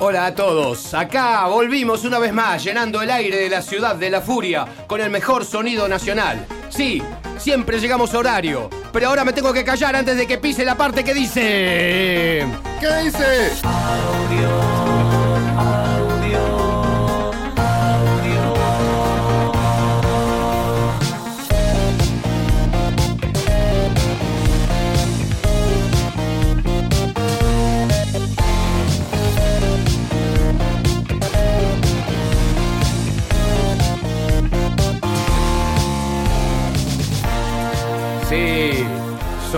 Hola 0.00 0.26
a 0.26 0.34
todos, 0.34 0.94
acá 0.94 1.44
volvimos 1.48 2.04
una 2.04 2.20
vez 2.20 2.32
más 2.32 2.62
llenando 2.62 3.02
el 3.02 3.10
aire 3.10 3.36
de 3.36 3.48
la 3.48 3.60
ciudad 3.60 3.96
de 3.96 4.10
la 4.10 4.20
furia 4.20 4.64
con 4.86 5.00
el 5.00 5.10
mejor 5.10 5.44
sonido 5.44 5.88
nacional. 5.88 6.46
Sí, 6.68 7.02
siempre 7.36 7.80
llegamos 7.80 8.14
a 8.14 8.18
horario, 8.18 8.70
pero 8.92 9.08
ahora 9.08 9.24
me 9.24 9.32
tengo 9.32 9.52
que 9.52 9.64
callar 9.64 9.96
antes 9.96 10.16
de 10.16 10.28
que 10.28 10.38
pise 10.38 10.64
la 10.64 10.76
parte 10.76 11.02
que 11.02 11.14
dice... 11.14 12.46
¿Qué 12.78 12.96
dice? 13.02 13.50
Sí, 13.56 13.66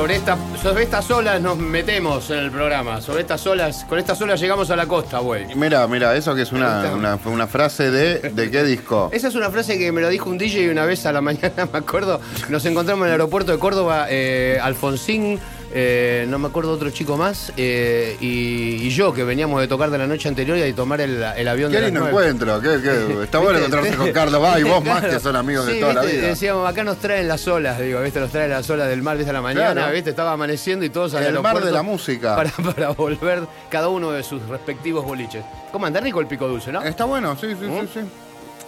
sobre, 0.00 0.16
esta, 0.16 0.38
sobre 0.62 0.84
estas 0.84 1.10
olas 1.10 1.42
nos 1.42 1.58
metemos 1.58 2.30
en 2.30 2.38
el 2.38 2.50
programa. 2.50 3.02
Sobre 3.02 3.20
estas 3.20 3.46
olas, 3.46 3.84
con 3.86 3.98
estas 3.98 4.18
olas 4.22 4.40
llegamos 4.40 4.70
a 4.70 4.76
la 4.76 4.86
costa, 4.86 5.18
güey. 5.18 5.54
Mira, 5.54 5.86
mira, 5.88 6.16
eso 6.16 6.34
que 6.34 6.40
es 6.40 6.52
una, 6.52 6.90
una, 6.94 7.18
una 7.26 7.46
frase 7.46 7.90
de. 7.90 8.30
¿De 8.30 8.50
qué 8.50 8.64
disco? 8.64 9.10
Esa 9.12 9.28
es 9.28 9.34
una 9.34 9.50
frase 9.50 9.78
que 9.78 9.92
me 9.92 10.00
lo 10.00 10.08
dijo 10.08 10.30
un 10.30 10.38
DJ 10.38 10.70
una 10.70 10.86
vez 10.86 11.04
a 11.04 11.12
la 11.12 11.20
mañana, 11.30 11.68
me 11.70 11.78
acuerdo. 11.78 12.18
Nos 12.48 12.64
encontramos 12.64 13.02
en 13.02 13.08
el 13.08 13.12
aeropuerto 13.20 13.52
de 13.52 13.58
Córdoba, 13.58 14.06
eh, 14.08 14.58
Alfonsín, 14.62 15.38
eh, 15.72 16.26
no 16.28 16.38
me 16.38 16.48
acuerdo 16.48 16.72
otro 16.72 16.90
chico 16.90 17.16
más, 17.16 17.52
eh, 17.56 18.16
y, 18.20 18.86
y 18.86 18.90
yo, 18.90 19.12
que 19.12 19.22
veníamos 19.24 19.60
de 19.60 19.68
tocar 19.68 19.90
de 19.90 19.98
la 19.98 20.06
noche 20.06 20.28
anterior 20.28 20.56
y 20.58 20.60
de 20.62 20.72
tomar 20.72 21.00
el, 21.00 21.22
el 21.22 21.48
avión 21.48 21.70
Qué 21.70 21.80
de 21.80 21.86
lindo 21.86 22.08
encuentro. 22.08 22.60
qué- 22.60 22.80
qué- 22.82 23.22
Está 23.22 23.38
bueno 23.38 23.58
encontrarse 23.58 23.94
con 23.96 24.10
Carlos 24.12 24.42
Va 24.42 24.58
y 24.58 24.62
vos 24.64 24.84
más 24.84 25.04
que 25.04 25.20
son 25.20 25.36
amigos 25.36 25.66
de 25.66 25.74
Sí, 25.74 25.80
toda 25.80 25.94
la 25.94 26.02
vida. 26.02 26.26
Decíamos, 26.28 26.68
acá 26.68 26.82
nos 26.82 26.96
traen 26.98 27.28
las 27.28 27.46
olas, 27.46 27.78
digo, 27.78 28.00
¿viste? 28.00 28.18
Nos 28.20 28.30
traen 28.30 28.50
las 28.50 28.68
olas 28.68 28.88
del 28.88 29.02
mar, 29.02 29.16
¿viste? 29.16 29.30
A 29.30 29.34
la 29.34 29.42
mañana, 29.42 29.72
Claro. 29.72 29.92
¿viste? 29.94 30.10
Estaba 30.10 30.32
amaneciendo 30.32 30.84
y 30.84 30.90
todos 30.90 31.14
al 31.14 31.24
El 31.24 31.40
mar 31.40 31.62
de 31.62 31.70
la 31.70 31.82
música. 31.82 32.34
Para, 32.40 32.50
para 32.50 32.88
volver 32.90 33.42
cada 33.68 33.88
uno 33.88 34.10
de 34.10 34.22
sus 34.22 34.42
respectivos 34.48 35.04
boliches. 35.04 35.44
¿Cómo 35.72 35.86
anda 35.86 36.00
rico 36.00 36.20
el 36.20 36.26
pico 36.26 36.48
dulce, 36.48 36.72
no? 36.72 36.82
Está 36.82 37.04
bueno, 37.04 37.36
sí, 37.40 37.48
sí, 37.50 37.66
¿Mm? 37.66 37.80
sí, 37.82 37.88
sí. 37.94 38.00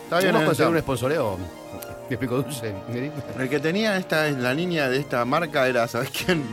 Está 0.04 0.18
bien. 0.18 0.32
¿Vamos 0.32 0.42
a 0.42 0.46
conseguir 0.46 0.70
un 0.70 0.76
eso. 0.76 0.82
sponsoreo 0.84 1.38
de 2.08 2.16
pico 2.18 2.36
dulce? 2.36 2.72
El 3.38 3.48
que 3.48 3.58
tenía 3.60 3.96
esta, 3.96 4.30
la 4.30 4.52
línea 4.54 4.88
de 4.88 4.98
esta 4.98 5.24
marca 5.24 5.66
era, 5.66 5.88
¿sabes 5.88 6.10
quién? 6.10 6.44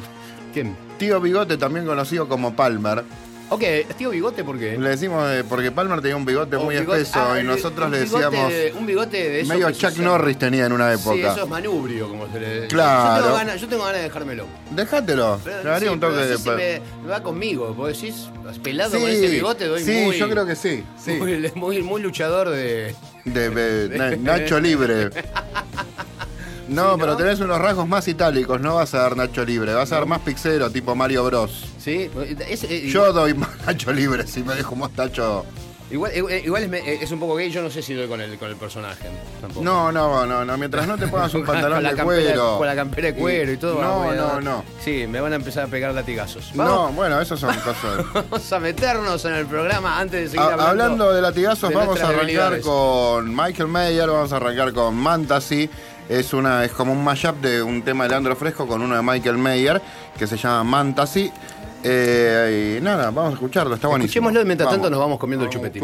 ¿Quién? 0.54 0.76
Tío 0.98 1.20
Bigote, 1.22 1.58
también 1.58 1.86
conocido 1.86 2.28
como 2.28 2.56
Palmer. 2.56 3.04
Ok, 3.52 3.64
tío 3.98 4.12
bigote, 4.12 4.44
¿por 4.44 4.60
qué? 4.60 4.78
Le 4.78 4.90
decimos, 4.90 5.28
eh, 5.32 5.44
porque 5.48 5.72
Palmer 5.72 6.02
tenía 6.02 6.16
un 6.16 6.24
bigote 6.24 6.56
Un 6.58 6.66
muy 6.66 6.76
bigote- 6.76 7.02
espeso 7.02 7.20
ah, 7.32 7.40
y 7.40 7.44
nosotros 7.44 7.88
un 7.88 7.92
le 7.94 8.04
bigote 8.04 8.24
decíamos. 8.26 8.52
de- 8.54 8.74
un 8.78 8.86
bigote 8.86 9.18
de 9.18 9.40
esos 9.40 9.50
Medio 9.50 9.68
se 9.70 9.74
Chuck 9.74 9.98
Norris 9.98 10.38
tenía 10.38 10.68
en 10.68 10.72
una 10.72 10.94
época. 10.94 11.16
Sí, 11.16 11.22
eso 11.24 11.44
es 11.46 11.50
manubrio, 11.50 12.08
como 12.10 12.32
se 12.32 12.40
le 12.40 12.68
Claro. 12.68 13.16
Yo 13.18 13.24
tengo 13.24 13.36
ganas, 13.38 13.62
yo 13.62 13.68
tengo 13.68 13.84
ganas 13.86 13.98
de 13.98 14.04
dejármelo. 14.04 14.46
Dejátelo. 14.70 15.40
Pero, 15.44 15.64
Le 15.64 15.70
daría 15.70 15.88
sí, 15.90 15.94
un 15.96 16.00
toque 16.00 16.16
de. 16.18 16.38
si 16.38 16.48
me, 16.52 16.82
me 17.04 17.10
va 17.10 17.24
conmigo, 17.24 17.74
vos 17.74 17.88
decís, 18.00 18.30
pelado 18.62 18.92
Sí, 18.92 19.02
con 19.02 19.10
ese 19.10 19.28
bigote, 19.30 19.66
doy 19.66 19.84
sí, 19.84 20.02
muy... 20.06 20.18
yo 20.20 20.30
creo 20.30 20.46
que 20.46 20.56
sí. 20.56 20.84
sí. 21.04 21.12
Muy, 21.20 21.52
muy, 21.56 21.82
muy 21.82 22.02
luchador 22.04 22.50
de... 22.50 22.94
De, 23.26 23.50
de- 23.50 23.98
na- 23.98 24.16
Nacho 24.16 24.60
Libre. 24.60 25.10
No, 26.70 26.98
pero 26.98 27.16
tenés 27.18 27.40
unos 27.40 27.60
rasgos 27.60 27.88
más 27.88 28.08
itálicos, 28.08 28.60
no 28.62 28.76
vas 28.76 28.94
a 28.94 29.00
dar 29.00 29.18
Nacho 29.18 29.44
Libre, 29.46 29.74
vas 29.74 29.92
a 29.92 29.96
dar 29.96 30.06
más 30.06 30.20
pixero, 30.22 30.70
tipo 30.70 30.96
Mario 30.96 31.24
Bros. 31.26 31.66
¿Sí? 31.80 32.10
Es- 32.48 32.64
eh, 32.64 32.88
Yo 32.90 33.12
doy 33.14 33.34
más 33.34 33.50
Nacho 33.66 33.92
Libre 33.92 34.26
si 34.28 34.44
me 34.44 34.56
dejo 34.56 34.76
más 34.76 34.92
Nacho. 34.96 35.46
Igual, 35.92 36.16
igual, 36.16 36.34
igual 36.46 36.72
es, 36.76 37.10
un 37.12 37.20
poco 37.20 37.34
gay, 37.34 37.50
yo 37.50 37.64
no 37.64 37.72
sé 37.72 37.82
si 37.82 37.96
doy 37.96 38.08
con 38.08 38.22
el, 38.22 38.38
con 38.38 38.48
el 38.48 38.56
personaje. 38.58 39.10
Tampoco. 39.42 39.64
No, 39.66 39.92
no, 39.92 40.24
no, 40.28 40.46
no, 40.46 40.56
mientras 40.56 40.86
no 40.86 41.00
te 41.00 41.08
pongas 41.08 41.34
un 41.34 41.44
pantalón 41.46 41.80
de 41.82 41.90
campera- 41.96 42.04
cuero. 42.06 42.58
Con 42.60 42.68
la 42.68 42.76
campera 42.76 43.08
de 43.12 43.16
cuero 43.16 43.52
y, 43.52 43.58
todo. 43.58 43.82
No, 43.82 44.06
no, 44.14 44.24
dar- 44.28 44.44
no. 44.44 44.64
Sí, 44.86 45.08
me 45.10 45.20
van 45.20 45.34
a 45.34 45.38
empezar 45.38 45.64
a 45.64 45.68
pegar 45.68 45.92
latigazos. 45.96 46.54
No, 46.54 46.90
bueno, 46.92 47.20
eso 47.20 47.36
son 47.38 47.56
cosas. 47.62 48.06
vamos 48.14 48.54
a 48.54 48.60
meternos 48.60 49.26
en 49.26 49.34
el 49.34 49.48
programa 49.48 50.00
antes 50.00 50.22
de 50.22 50.28
seguir 50.28 50.42
Ha- 50.42 50.44
hablando. 50.54 50.70
hablando 50.70 51.12
de 51.14 51.22
latigazos, 51.24 51.70
de 51.72 51.76
vamos 51.76 52.00
a 52.00 52.08
arrancar 52.10 52.62
con 52.62 53.36
Michael 53.36 53.70
Mayer, 53.70 54.10
vamos 54.12 54.32
a 54.32 54.36
arrancar 54.36 54.72
con 54.74 54.94
Mantasy. 54.96 55.68
Es 56.10 56.34
una, 56.34 56.66
es 56.66 56.72
como 56.72 56.92
un 56.92 57.04
mashup 57.04 57.40
de 57.40 57.62
un 57.62 57.84
tema 57.84 58.04
de 58.06 58.10
Leandro 58.10 58.36
Fresco 58.36 58.66
con 58.68 58.82
uno 58.82 58.96
de 58.96 59.04
Michael 59.04 59.38
Mayer 59.38 59.80
que 60.18 60.26
se 60.26 60.36
llama 60.38 60.64
Mantasy. 60.64 61.32
Eh, 61.84 62.78
y 62.80 62.84
nada, 62.84 63.12
vamos 63.12 63.32
a 63.32 63.34
escucharlo, 63.36 63.76
está 63.76 63.88
buenísimo. 63.88 64.28
Escuchémoslo 64.28 64.42
y 64.42 64.46
mientras 64.46 64.66
Vamos. 64.66 64.82
tanto 64.82 64.90
nos 64.90 65.00
vamos 65.00 65.20
comiendo 65.20 65.46
el 65.46 65.52
chupetín. 65.52 65.84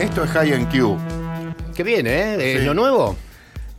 Esto 0.00 0.24
es 0.24 0.30
High 0.30 0.66
Q. 0.70 0.96
Qué 1.74 1.82
bien, 1.82 2.06
¿eh? 2.06 2.56
¿Es 2.56 2.64
lo 2.64 2.72
nuevo? 2.72 3.16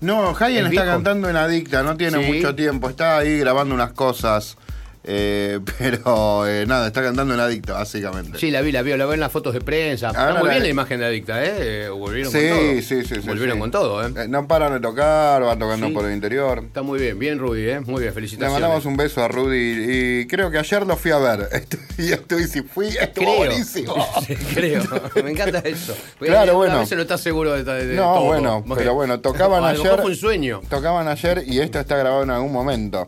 No, 0.02 0.36
Hayen 0.40 0.68
está 0.68 0.86
cantando 0.86 1.28
en 1.28 1.36
Adicta, 1.36 1.82
no 1.82 1.98
tiene 1.98 2.20
mucho 2.20 2.54
tiempo, 2.54 2.90
está 2.90 3.18
ahí 3.18 3.40
grabando 3.40 3.74
unas 3.74 3.94
cosas. 3.94 4.56
Eh, 5.04 5.60
pero 5.80 6.48
eh, 6.48 6.66
nada, 6.68 6.88
está 6.88 7.02
cantando 7.02 7.34
en 7.34 7.40
Adicto, 7.40 7.74
básicamente. 7.74 8.38
Sí, 8.38 8.52
la 8.52 8.62
vi, 8.62 8.72
la 8.72 8.84
vi, 8.84 8.96
la 8.96 9.06
vi 9.08 9.14
en 9.16 9.20
las 9.20 9.32
fotos 9.32 9.54
de 9.54 9.62
prensa. 9.62 10.10
Ahora 10.10 10.22
Está 10.30 10.40
muy 10.40 10.48
la- 10.48 10.54
bien 10.54 10.64
la 10.64 10.70
imagen 10.70 11.00
de 11.00 11.06
Adicta, 11.08 11.44
¿eh? 11.44 11.90
Volvieron 11.90 12.32
Sí, 12.32 12.38
con 12.40 12.58
todo. 12.58 12.60
sí, 12.74 12.82
sí, 12.84 13.04
sí, 13.22 13.28
Volvieron 13.28 13.56
sí. 13.56 13.60
con 13.62 13.72
todo, 13.72 14.08
¿eh? 14.08 14.12
Eh, 14.16 14.28
No 14.28 14.48
paran 14.48 14.74
de 14.74 14.80
tocar, 14.80 15.42
van 15.42 15.58
tocando 15.58 15.88
Sí. 15.88 15.94
por 15.94 16.06
el 16.06 16.14
interior. 16.14 16.60
Está 16.66 16.84
muy 16.84 17.00
bien, 17.00 17.18
bien 17.18 17.40
Rudy, 17.40 17.62
¿eh? 17.70 17.80
Muy 17.80 17.96
bien, 18.02 18.06
Le 18.06 18.12
felicitaciones. 18.12 18.54
mandamos 18.62 18.86
un 18.86 18.96
beso 18.96 19.24
a 19.24 19.28
Rudy 19.28 20.22
y 20.22 20.28
creo 20.28 20.52
que 20.52 20.60
ayer 20.60 20.86
lo 20.86 20.96
fui 20.98 21.12
a 21.12 21.18
ver. 21.18 21.50
Y 21.98 22.12
estoy, 22.12 22.46
si 22.48 22.62
fui, 22.62 22.88
estuvo 22.88 23.26
Creo. 23.26 23.38
buenísimo. 23.38 23.96
Sí, 24.28 24.36
creo. 24.54 24.84
Me 25.24 25.32
encanta 25.32 25.60
eso. 25.60 25.96
Porque 26.18 26.32
Claro, 26.32 26.52
A 26.54 26.56
bueno. 26.56 26.80
veces 26.80 26.96
no 26.96 27.02
estás 27.02 27.22
seguro 27.22 27.54
de, 27.54 27.64
de 27.64 27.96
No, 27.96 28.14
todo. 28.16 28.26
bueno, 28.26 28.64
pero 28.76 28.94
bueno, 28.94 29.20
tocaban 29.20 29.64
a 29.64 29.70
ayer. 29.70 29.96
fue 30.02 30.12
un 30.12 30.16
sueño. 30.16 30.62
Tocaban 30.70 31.08
ayer 31.08 31.44
y 31.48 31.60
esto 31.60 31.80
está 31.80 31.96
grabado 31.98 32.24
en 32.24 32.30
algún 32.32 32.52
momento. 32.52 33.08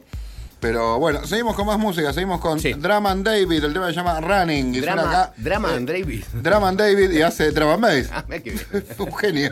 Pero 0.64 0.98
bueno, 0.98 1.26
seguimos 1.28 1.58
con 1.58 1.68
más 1.68 1.78
música, 1.78 2.14
seguimos 2.14 2.40
con 2.40 2.58
Sí. 2.58 2.72
Drama 2.72 3.12
and 3.12 3.26
David, 3.26 3.66
el 3.66 3.74
tema 3.74 3.88
se 3.88 3.96
llama 3.96 4.22
Running. 4.22 4.74
Y 4.74 4.80
Drama, 4.80 5.02
acá, 5.02 5.34
and 5.76 5.90
David. 5.90 6.24
Drama 6.32 6.70
and 6.70 6.80
David 6.80 7.12
y 7.12 7.22
hace 7.22 7.52
Drama 7.52 7.74
and 7.74 7.82
Bass. 7.82 8.10
Ah, 8.14 8.24
un 9.00 9.14
genio. 9.18 9.52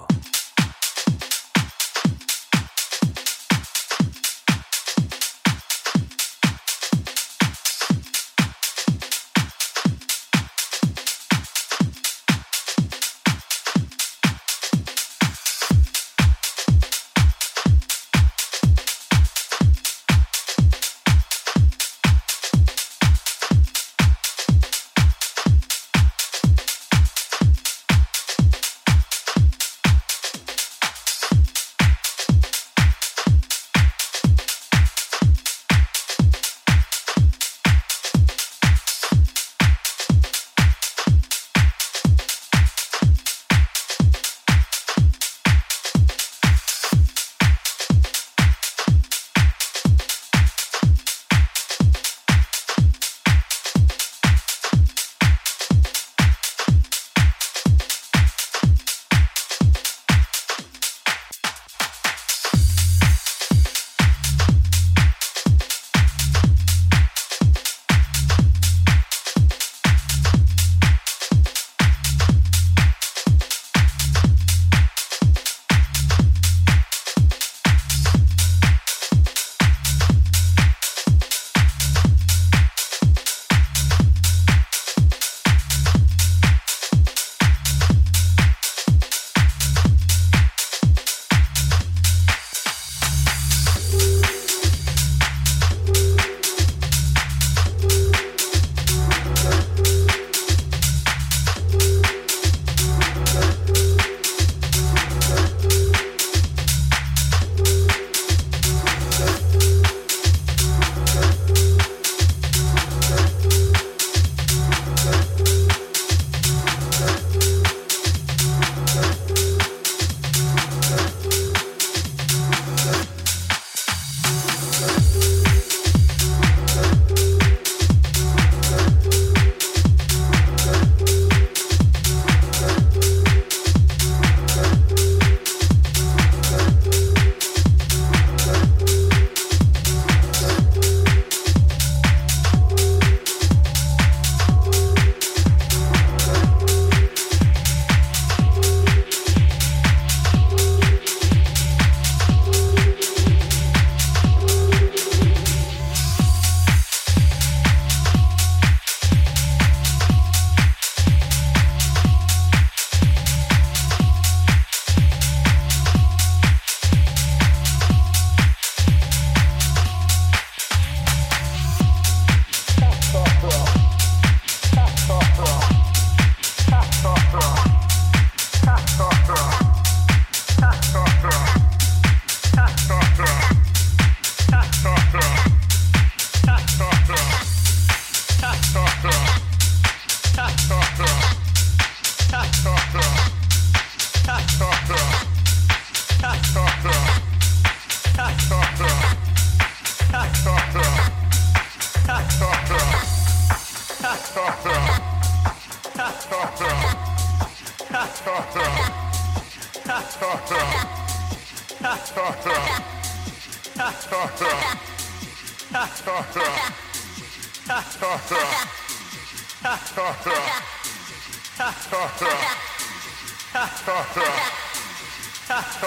That's 224.13 225.77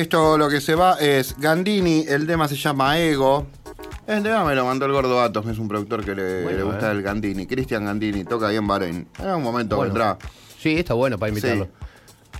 Esto 0.00 0.36
lo 0.38 0.48
que 0.48 0.60
se 0.60 0.74
va 0.74 0.94
es 1.00 1.36
Gandini, 1.38 2.04
el 2.08 2.26
tema 2.26 2.48
se 2.48 2.56
llama 2.56 2.98
Ego. 2.98 3.46
El 4.06 4.22
tema 4.22 4.44
me 4.44 4.54
lo 4.54 4.64
mandó 4.64 4.86
el 4.86 4.92
gordo 4.92 5.20
Atos, 5.20 5.44
que 5.44 5.50
es 5.52 5.58
un 5.58 5.68
productor 5.68 6.04
que 6.04 6.14
le, 6.14 6.42
Bueno, 6.44 6.58
le 6.58 6.64
gusta 6.64 6.88
eh. 6.88 6.92
el 6.92 7.02
Gandini. 7.02 7.46
Cristian 7.46 7.84
Gandini, 7.84 8.24
toca 8.24 8.48
ahí 8.48 8.56
en 8.56 8.66
Bahrein. 8.66 9.08
En 9.18 9.30
un 9.30 9.42
momento 9.42 9.76
Bueno. 9.76 9.92
vendrá. 9.92 10.18
Sí, 10.58 10.76
está 10.78 10.94
bueno 10.94 11.18
para 11.18 11.30
invitarlo. 11.30 11.64
Sí. 11.64 11.70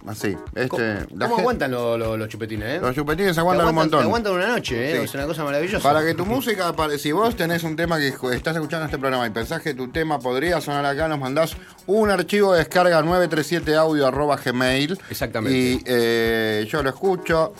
Así. 0.06 0.36
Este, 0.54 0.68
¿Cómo, 0.68 0.84
la 0.84 0.96
cómo 1.04 1.18
gente- 1.18 1.40
aguantan 1.40 1.70
los, 1.72 1.98
los- 1.98 2.18
los 2.18 2.28
chupetines, 2.28 2.68
eh? 2.68 2.78
Los 2.80 2.94
chupetines 2.94 3.34
Te 3.34 3.40
aguantan 3.40 3.68
un 3.68 3.74
montón. 3.74 4.00
te 4.00 4.04
aguantan 4.06 4.32
una 4.34 4.46
noche, 4.48 4.90
eh. 4.92 4.96
Sí. 4.98 5.04
Es 5.04 5.14
una 5.14 5.26
cosa 5.26 5.44
maravillosa. 5.44 5.82
Para 5.82 6.04
que 6.04 6.14
tu 6.14 6.24
música, 6.26 6.72
para- 6.74 6.96
si 6.98 7.12
vos 7.12 7.34
tenés 7.36 7.62
un 7.64 7.76
tema 7.76 7.98
que 7.98 8.08
estás 8.32 8.54
escuchando 8.54 8.84
este 8.86 8.98
programa 8.98 9.26
y 9.26 9.30
pensás 9.30 9.60
que 9.62 9.74
tu 9.74 9.88
tema 9.88 10.18
podría 10.18 10.60
sonar 10.60 10.84
acá, 10.86 11.08
nos 11.08 11.18
mandás 11.18 11.56
un 11.86 12.10
archivo 12.10 12.52
de 12.52 12.60
descarga 12.60 13.02
937audio 13.02 14.06
arroba 14.06 14.36
gmail. 14.36 14.98
Exactamente. 15.10 15.56
Y 15.58 15.82
eh, 15.86 16.66
yo 16.70 16.82
lo 16.82 16.90
escucho 16.90 17.52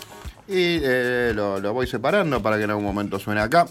y 0.47 0.79
eh, 0.81 1.33
lo, 1.35 1.59
lo 1.59 1.73
voy 1.73 1.87
separando 1.87 2.41
para 2.41 2.57
que 2.57 2.63
en 2.63 2.69
algún 2.69 2.85
momento 2.85 3.19
suene 3.19 3.41
acá. 3.41 3.67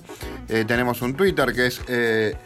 Eh, 0.49 0.65
tenemos 0.67 1.01
un 1.03 1.15
Twitter 1.15 1.53
que 1.55 1.67
es 1.67 1.81
eh, 1.89 2.37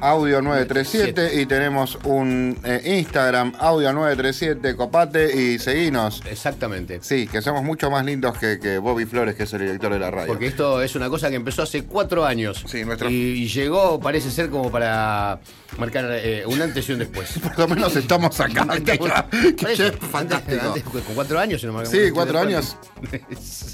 audio937 0.00 1.40
y 1.40 1.46
tenemos 1.46 1.98
un 2.04 2.58
eh, 2.64 2.80
Instagram 2.98 3.52
audio937, 3.54 4.76
copate 4.76 5.34
y 5.34 5.58
seguinos. 5.58 6.22
Exactamente. 6.30 6.98
Sí, 7.02 7.26
que 7.26 7.42
somos 7.42 7.62
mucho 7.62 7.90
más 7.90 8.04
lindos 8.04 8.36
que, 8.38 8.58
que 8.58 8.78
Bobby 8.78 9.04
Flores, 9.06 9.34
que 9.34 9.44
es 9.44 9.52
el 9.52 9.60
director 9.60 9.92
de 9.92 9.98
la 9.98 10.10
radio. 10.10 10.26
Porque 10.28 10.46
esto 10.46 10.82
es 10.82 10.94
una 10.96 11.08
cosa 11.08 11.30
que 11.30 11.36
empezó 11.36 11.62
hace 11.62 11.84
cuatro 11.84 12.24
años. 12.24 12.64
Sí, 12.66 12.84
nuestro- 12.84 13.10
y, 13.10 13.14
y 13.14 13.48
llegó, 13.48 13.98
parece 14.00 14.30
ser, 14.30 14.50
como 14.50 14.70
para 14.70 15.40
marcar 15.78 16.06
eh, 16.10 16.44
un 16.46 16.60
antes 16.60 16.88
y 16.88 16.92
un 16.92 16.98
después. 17.00 17.38
Por 17.42 17.58
lo 17.58 17.68
menos 17.68 17.96
estamos 17.96 18.38
acá. 18.40 18.66
que 18.84 18.98
que 18.98 19.92
fantástico. 19.92 20.60
antes- 20.60 20.60
antes, 20.62 20.82
con 20.82 21.00
cuatro 21.14 21.38
años 21.38 21.60
se 21.60 21.66
nos 21.66 21.76
marcó 21.76 21.90
un 21.90 21.96
Sí, 21.96 22.10
cuatro 22.12 22.38
después. 22.44 22.76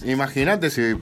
Imagínate 0.05 0.71
si 0.71 0.95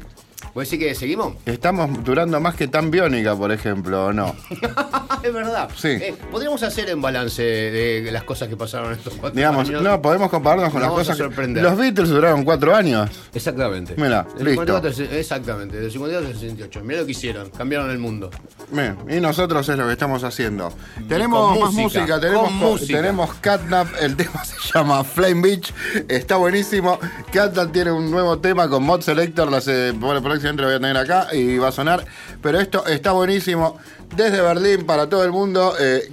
¿Puedes 0.55 0.71
decir 0.71 0.87
que 0.89 0.95
seguimos? 0.95 1.35
estamos 1.47 2.03
durando 2.05 2.41
más 2.41 2.55
que 2.55 2.69
tan 2.69 2.91
biónica, 2.91 3.37
por 3.37 3.53
ejemplo, 3.53 4.07
o 4.07 4.13
no. 4.13 4.35
es 5.23 5.33
verdad. 5.33 5.69
Sí. 5.77 5.89
Eh, 5.89 6.15
Podríamos 6.31 6.63
hacer 6.63 6.95
un 6.95 7.03
balance 7.03 7.43
de 7.43 8.09
las 8.13 8.25
cosas 8.25 8.49
que 8.49 8.57
pasaron 8.57 8.93
estos 8.93 9.15
cuatro 9.15 9.37
Digamos, 9.37 9.69
años. 9.69 9.83
no, 9.83 10.01
podemos 10.01 10.31
compararnos 10.31 10.73
con 10.73 10.81
Nos 10.81 10.91
las 10.97 10.99
cosas. 11.17 11.17
que-. 11.37 11.61
Los 11.61 11.77
Beatles 11.77 12.09
duraron 12.09 12.45
cuatro 12.45 12.75
años. 12.75 13.11
Exactamente. 13.35 13.95
Mira, 13.97 14.27
listo. 14.39 14.63
54 14.65 14.91
al- 15.11 15.17
exactamente, 15.19 15.81
del 15.81 15.91
52 15.91 16.27
al 16.27 16.33
68. 16.35 16.81
Mira 16.85 17.01
lo 17.01 17.07
que 17.07 17.13
hicieron, 17.13 17.51
cambiaron 17.51 17.91
el 17.91 17.99
mundo. 17.99 18.31
Bien, 18.71 18.97
y 19.09 19.21
nosotros 19.21 19.69
es 19.69 19.77
lo 19.77 19.87
que 19.87 19.93
estamos 19.93 20.25
haciendo. 20.25 20.73
Tenemos 21.09 21.59
más 21.59 21.73
música, 21.73 22.01
música, 22.01 22.21
tenemos, 22.21 22.49
con 22.49 22.59
co- 22.61 22.65
música. 22.73 22.97
tenemos 23.01 23.35
Catnap, 23.35 23.89
el 24.01 24.17
tema 24.17 24.45
se 24.45 24.55
llama 24.79 25.05
Flame 25.05 25.43
Beach, 25.43 25.73
está 26.09 26.37
buenísimo. 26.37 26.99
Catnap 27.33 27.73
tiene 27.73 27.91
un 27.93 28.11
nuevo 28.11 28.39
tema 28.39 28.69
con 28.69 28.83
Mod 28.83 29.01
Selector, 29.03 29.51
la 29.51 29.61
se- 29.61 29.93
bueno, 29.93 30.23
próximamente 30.29 30.63
lo 30.63 30.69
voy 30.69 30.77
a 30.77 30.81
tener 30.81 30.97
acá 30.97 31.35
y 31.35 31.59
va 31.59 31.69
a 31.69 31.73
sonar, 31.73 32.05
pero 32.43 32.61
esto 32.61 32.87
está 32.87 33.13
buenísimo. 33.13 33.79
Desde 34.15 34.41
Berlín 34.41 34.87
para 34.87 35.09
todo 35.09 35.25
el 35.25 35.33
mundo, 35.33 35.75
eh. 35.79 36.11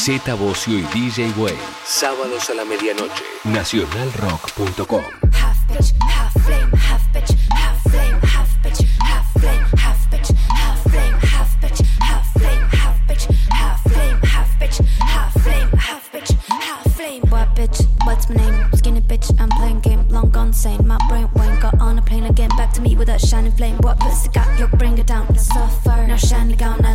Z 0.00 0.34
Bocio 0.34 0.78
y 0.78 0.82
DJ 0.94 1.30
Way. 1.36 1.58
Sábados 1.84 2.48
a 2.48 2.54
la 2.54 2.64
medianoche. 2.64 3.22
Nacionalrock.com. 3.44 5.02
Half 5.30 5.58
bitch, 5.68 5.92
half 6.00 6.32
flame, 6.42 6.70
half 6.72 7.02
bitch, 7.12 7.36
half 7.50 7.82
flame, 7.82 8.18
half 8.22 8.48
bitch, 8.62 8.82
half 8.98 9.30
flame, 9.34 9.66
half 9.76 10.10
bitch, 10.10 10.34
half 10.48 10.82
flame, 10.84 11.14
half 11.20 11.60
bitch, 11.60 11.84
half 12.00 12.32
flame, 12.32 12.66
half 12.72 12.98
bitch, 13.06 13.28
half 13.50 13.82
flame, 13.82 14.18
half 14.22 14.58
bitch, 14.58 14.80
half 15.00 15.42
flame, 15.42 15.68
half 15.76 16.12
bitch, 16.12 16.32
half 16.48 16.96
flame. 16.96 17.20
What 17.28 17.54
bitch? 17.54 17.86
What's 18.06 18.30
my 18.30 18.36
name? 18.36 18.72
Skinny 18.76 19.02
bitch, 19.02 19.38
I'm 19.38 19.50
playing 19.50 19.80
game, 19.80 20.08
long 20.08 20.30
gone 20.30 20.54
sane. 20.54 20.86
My 20.86 20.96
brain 21.10 21.28
went 21.34 21.60
got 21.60 21.78
on 21.78 21.98
a 21.98 22.02
plane 22.02 22.24
again, 22.24 22.48
back 22.56 22.72
to 22.72 22.80
me 22.80 22.96
with 22.96 23.08
that 23.08 23.20
shining 23.20 23.52
flame. 23.52 23.76
What 23.80 24.00
pussy 24.00 24.30
got? 24.30 24.58
Yo, 24.58 24.66
bring 24.78 24.96
it 24.96 25.06
down. 25.06 25.36
Suffer. 25.36 26.06
Now 26.08 26.16
shiny 26.16 26.56
gown, 26.56 26.82
I 26.86 26.94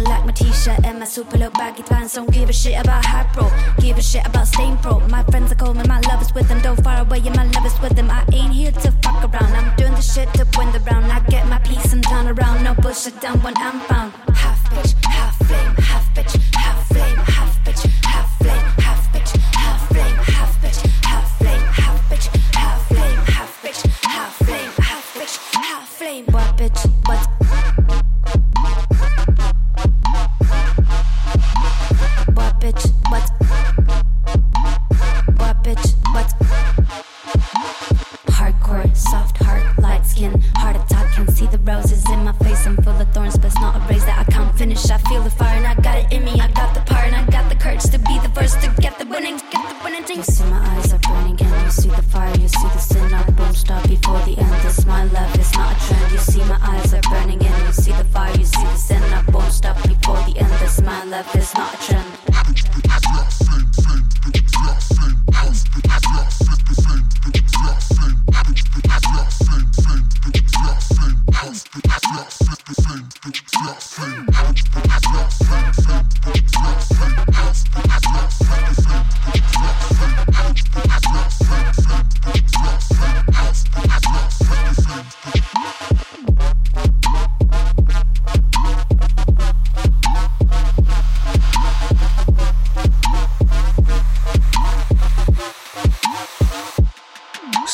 and 0.67 0.99
my 0.99 1.05
super 1.05 1.37
low 1.37 1.49
baggy 1.51 1.83
pants. 1.83 2.15
Don't 2.15 2.31
give 2.31 2.49
a 2.49 2.53
shit 2.53 2.79
about 2.79 3.05
hype, 3.05 3.31
bro. 3.33 3.49
Give 3.79 3.97
a 3.97 4.01
shit 4.01 4.25
about 4.25 4.47
staying 4.47 4.77
pro. 4.77 4.99
My 5.07 5.23
friends 5.23 5.51
are 5.51 5.55
cold, 5.55 5.77
and 5.77 5.87
my 5.87 5.99
love 6.01 6.21
is 6.21 6.33
with 6.33 6.47
them. 6.47 6.61
Don't 6.61 6.81
far 6.83 7.01
away, 7.01 7.19
and 7.25 7.35
my 7.35 7.45
love 7.45 7.65
is 7.65 7.79
with 7.81 7.95
them. 7.95 8.09
I 8.09 8.25
ain't 8.33 8.53
here 8.53 8.71
to 8.71 8.91
fuck 9.03 9.23
around. 9.23 9.53
I'm 9.53 9.75
doing 9.75 9.93
the 9.93 10.01
shit 10.01 10.33
to 10.33 10.47
win 10.57 10.71
the 10.71 10.79
round. 10.79 11.11
I 11.11 11.19
get 11.27 11.47
my 11.47 11.59
piece 11.59 11.93
and 11.93 12.03
turn 12.03 12.27
around. 12.27 12.63
No 12.63 12.73
bullshit 12.75 13.19
down 13.21 13.41
when 13.41 13.55
I'm 13.57 13.79
found. 13.81 14.13
Half 14.35 14.69
bitch, 14.71 14.93
half 15.05 15.37
bitch, 15.39 15.79
half 15.83 16.04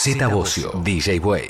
Z 0.03 0.27
Bocio, 0.29 0.71
DJ 0.83 1.19
Way. 1.19 1.47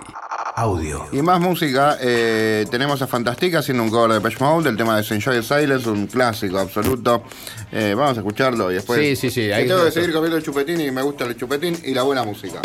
Audio. 0.58 1.08
Y 1.14 1.22
más 1.22 1.40
música, 1.40 1.98
eh, 2.02 2.66
tenemos 2.70 3.02
a 3.02 3.08
Fantastica 3.08 3.60
haciendo 3.60 3.82
un 3.82 3.90
cover 3.90 4.12
de 4.12 4.20
Pesh 4.20 4.42
Mode, 4.42 4.70
el 4.70 4.76
tema 4.76 5.02
de 5.02 5.08
Enjoy 5.08 5.38
the 5.38 5.42
Silence, 5.42 5.90
un 5.90 6.08
clásico 6.08 6.60
absoluto. 6.60 7.24
Eh, 7.72 7.94
vamos 7.96 8.18
a 8.18 8.20
escucharlo 8.20 8.70
y 8.70 8.74
después. 8.74 9.00
Sí, 9.00 9.16
sí, 9.16 9.32
sí, 9.32 9.54
ahí 9.54 9.70
tengo 9.70 9.86
que 9.86 9.92
seguir 9.92 10.12
comiendo 10.12 10.36
el 10.36 10.44
chupetín 10.44 10.82
y 10.82 10.92
me 10.92 11.02
gusta 11.02 11.24
el 11.24 11.38
chupetín 11.38 11.80
y 11.86 11.94
la 11.94 12.04
buena 12.04 12.24
música. 12.24 12.60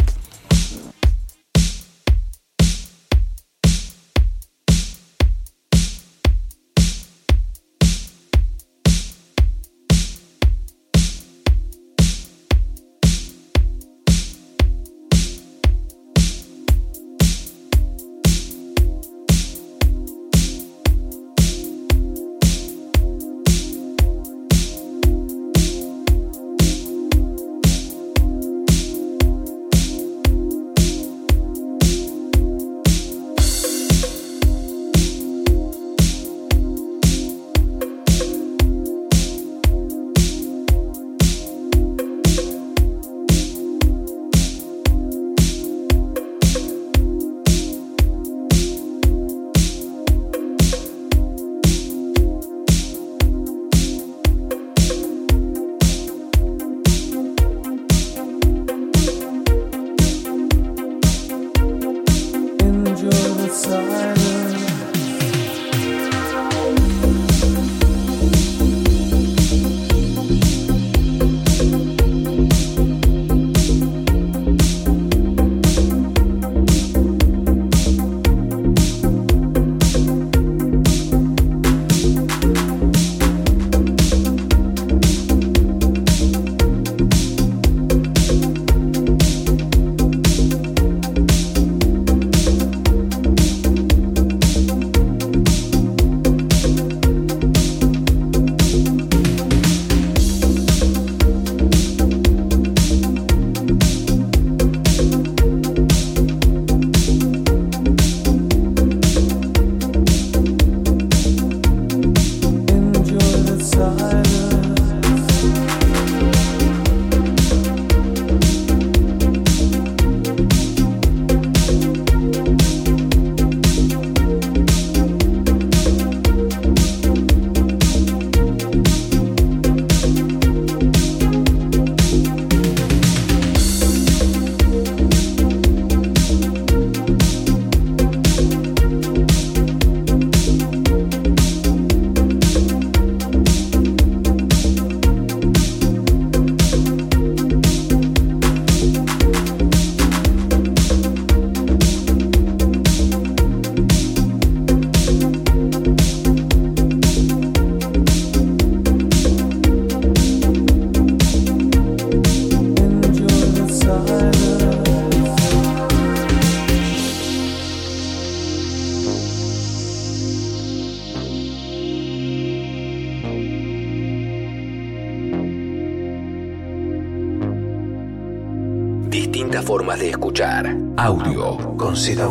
con 181.97 182.03
Sida 182.03 182.29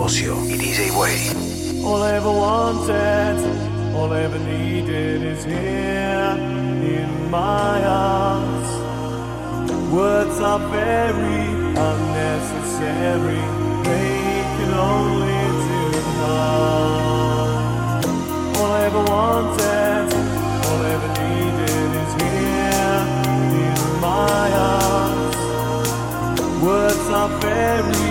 y 0.48 0.58
DJ 0.58 0.92
Way. 0.92 1.32
All 1.84 2.04
I 2.04 2.14
ever 2.18 2.32
wanted, 2.32 3.38
all 3.96 4.14
I 4.14 4.22
ever 4.22 4.38
needed 4.38 5.24
is 5.24 5.44
here 5.44 6.38
in 6.38 7.32
my 7.32 7.84
arms. 7.84 8.70
Words 9.92 10.40
are 10.40 10.60
very 10.70 11.46
unnecessary, 11.90 13.42
they 13.90 14.44
can 14.56 14.72
only 14.74 15.42
do 15.66 16.02
harm. 16.22 17.54
All 18.58 18.72
I 18.72 18.86
ever 18.86 19.04
wanted, 19.16 20.14
all 20.66 20.80
I 20.86 20.90
ever 20.98 21.12
needed 21.24 21.90
is 22.04 22.12
here 22.22 23.02
in 23.64 23.78
my 24.00 24.48
arms. 24.78 25.38
Words 26.64 27.08
are 27.10 27.30
very 27.40 28.05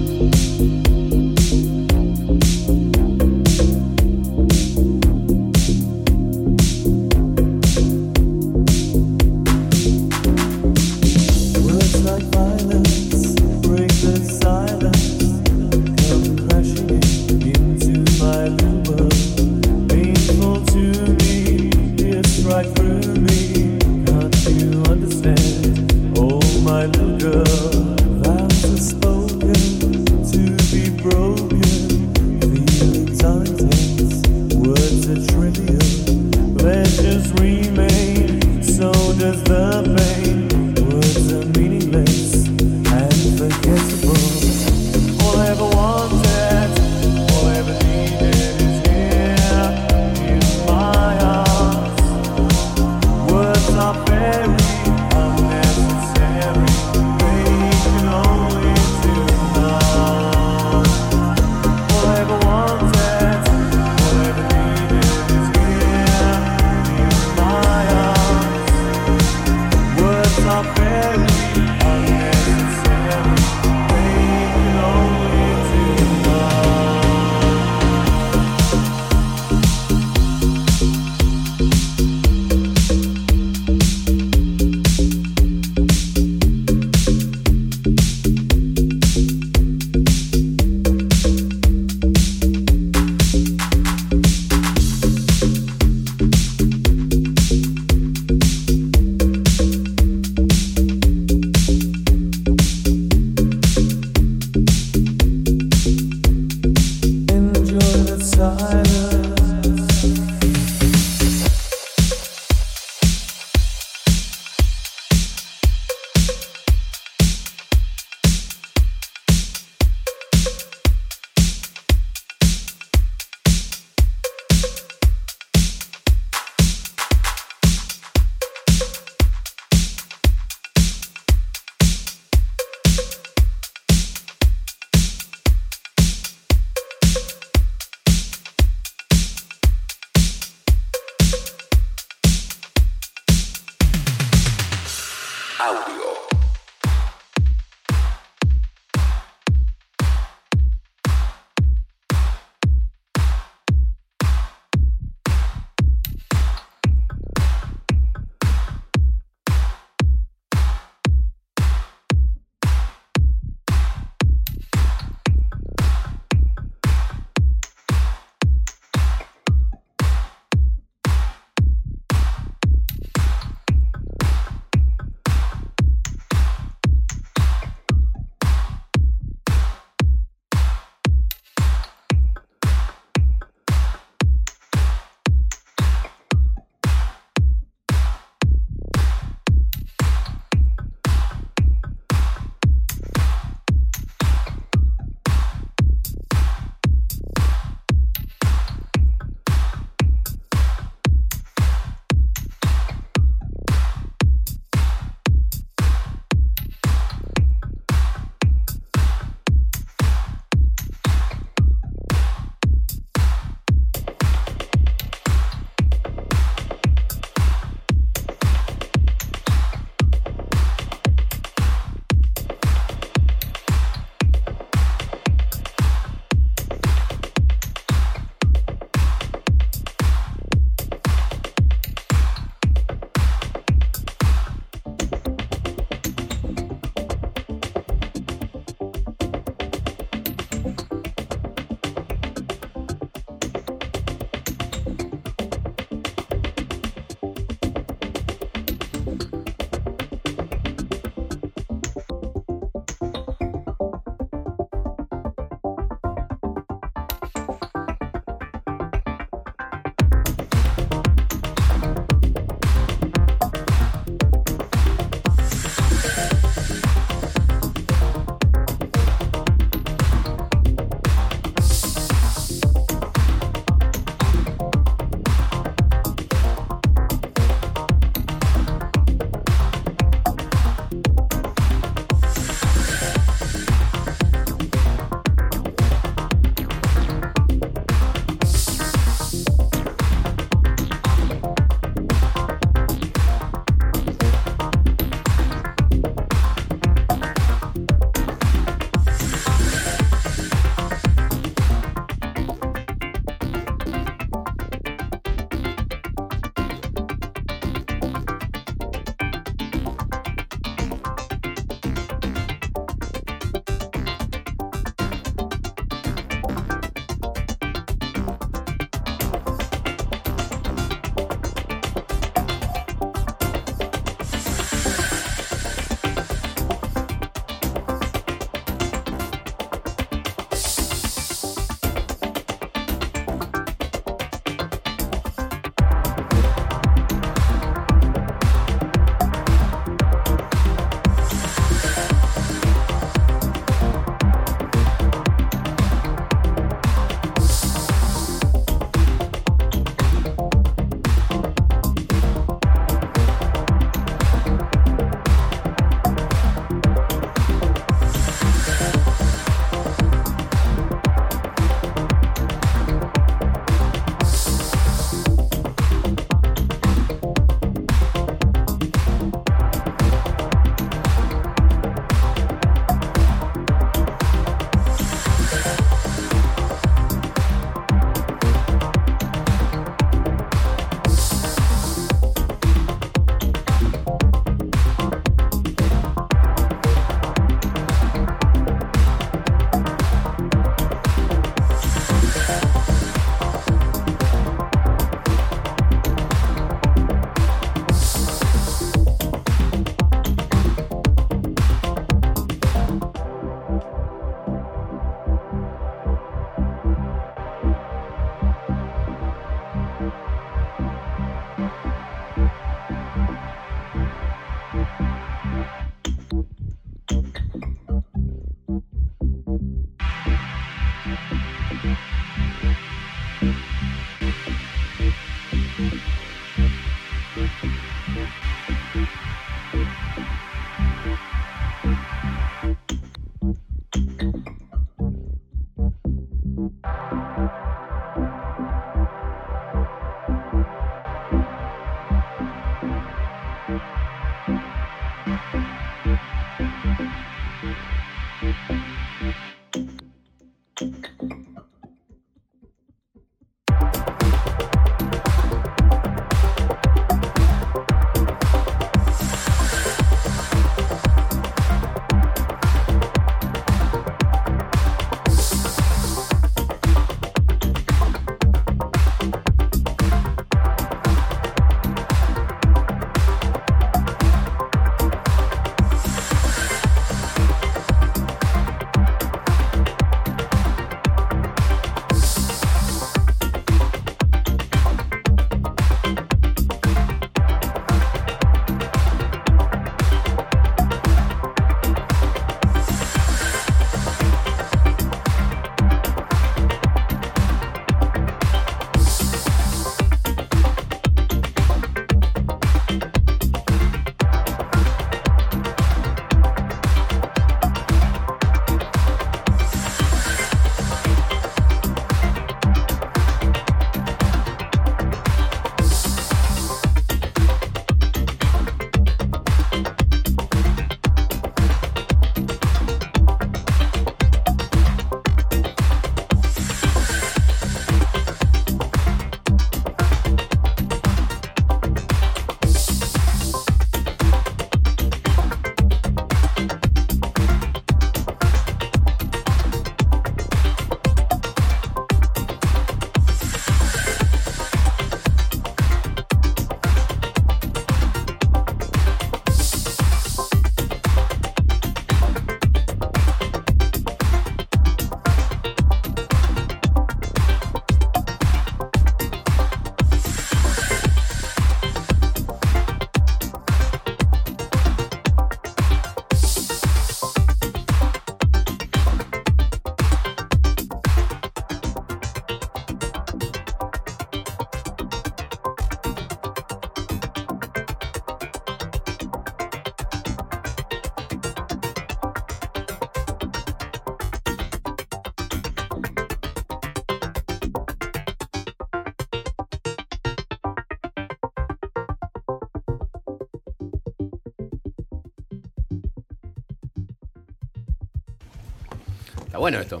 bueno 599.62 599.78
esto. 599.78 600.00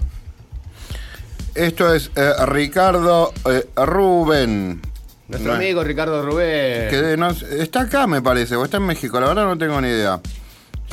Esto 1.54 1.94
es 1.94 2.10
eh, 2.16 2.32
Ricardo 2.46 3.32
eh, 3.48 3.68
Rubén. 3.76 4.80
Nuestro 5.28 5.52
No, 5.52 5.56
amigo 5.58 5.84
Ricardo 5.84 6.20
Rubén. 6.24 6.90
que 6.90 6.96
de- 7.00 7.16
no- 7.16 7.30
está 7.30 7.82
acá, 7.82 8.08
me 8.08 8.20
parece, 8.20 8.56
o 8.56 8.64
está 8.64 8.78
en 8.78 8.86
México, 8.86 9.20
la 9.20 9.28
verdad 9.28 9.44
no 9.44 9.56
tengo 9.56 9.80
ni 9.80 9.86
idea. 9.88 10.20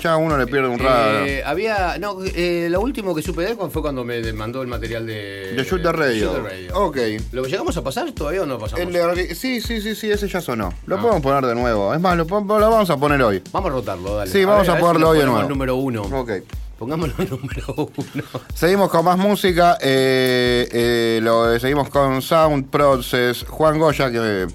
Ya 0.03 0.17
uno 0.17 0.37
le 0.37 0.45
pierde 0.45 0.67
un 0.69 0.77
rato. 0.79 1.25
Eh, 1.25 1.41
había. 1.43 1.97
No, 1.99 2.19
lo 2.21 2.79
último 2.81 3.15
que 3.15 3.21
supe 3.23 3.41
de 3.41 3.49
él 3.51 3.57
fue 3.71 3.81
cuando 3.81 4.05
me 4.05 4.31
mandó 4.33 4.61
el 4.61 4.67
material 4.67 5.05
de. 5.07 5.53
De 5.57 5.63
Shoot 5.63 5.81
the 5.81 5.91
Radio. 5.91 6.31
Shoot 6.33 6.43
the 6.43 6.49
Radio. 6.49 6.75
Ok. 6.79 6.97
¿Lo 7.33 7.43
llegamos 7.45 7.75
a 7.75 7.83
pasar 7.83 8.11
todavía 8.13 8.43
o 8.43 8.45
no 8.45 8.57
pasamos? 8.59 8.79
El 8.85 8.93
de- 8.93 9.33
sí, 9.35 9.59
sí, 9.59 9.81
sí, 9.81 9.95
sí, 9.95 10.09
ese 10.11 10.27
ya 10.29 10.39
sonó. 10.41 10.71
Lo 10.85 10.97
Ah. 10.97 11.01
podemos 11.01 11.21
poner 11.21 11.45
de 11.47 11.55
nuevo. 11.55 11.93
Es 11.93 11.99
más, 11.99 12.15
lo, 12.15 12.23
lo 12.23 12.45
vamos 12.45 12.89
a 12.89 12.95
poner 12.97 13.21
hoy. 13.23 13.41
Vamos 13.51 13.71
a 13.71 13.73
rotarlo, 13.73 14.15
dale. 14.15 14.31
Sí, 14.31 14.45
vamos 14.45 14.67
ver, 14.67 14.77
a 14.77 14.79
ponerlo 14.79 15.09
hoy 15.09 15.19
de 15.19 15.25
nuevo. 15.25 15.49
número 15.49 15.75
uno. 15.75 16.03
Ok. 16.03 16.31
Pongámoslo 16.79 17.13
número 17.29 17.75
uno. 17.75 18.23
Seguimos 18.55 18.89
con 18.89 19.03
más 19.05 19.17
música. 19.17 19.77
eh, 19.81 20.67
eh, 20.71 21.19
lo, 21.21 21.59
seguimos 21.59 21.89
con 21.89 22.21
Sound 22.21 22.69
Process. 22.69 23.45
Juan 23.47 23.77
Goya, 23.77 24.09
que 24.09 24.47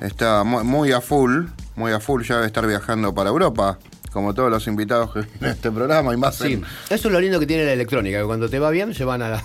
está 0.00 0.42
mu- 0.44 0.64
muy 0.64 0.90
a 0.92 1.00
full. 1.00 1.44
Muy 1.76 1.92
a 1.92 2.00
full, 2.00 2.22
ya 2.22 2.36
debe 2.36 2.46
estar 2.46 2.66
viajando 2.66 3.14
para 3.14 3.30
Europa. 3.30 3.78
Como 4.12 4.34
todos 4.34 4.50
los 4.50 4.66
invitados 4.66 5.12
que 5.12 5.20
vienen 5.20 5.44
a 5.44 5.50
este 5.52 5.70
programa 5.70 6.12
y 6.12 6.16
más 6.16 6.36
Sí, 6.36 6.54
en- 6.54 6.64
eso 6.90 7.08
es 7.08 7.12
lo 7.12 7.20
lindo 7.20 7.38
que 7.40 7.46
tiene 7.46 7.64
la 7.64 7.72
electrónica, 7.72 8.18
que 8.18 8.24
cuando 8.24 8.48
te 8.48 8.58
va 8.58 8.70
bien 8.70 8.92
se 8.94 9.04
van 9.04 9.22
a, 9.22 9.28
la- 9.30 9.42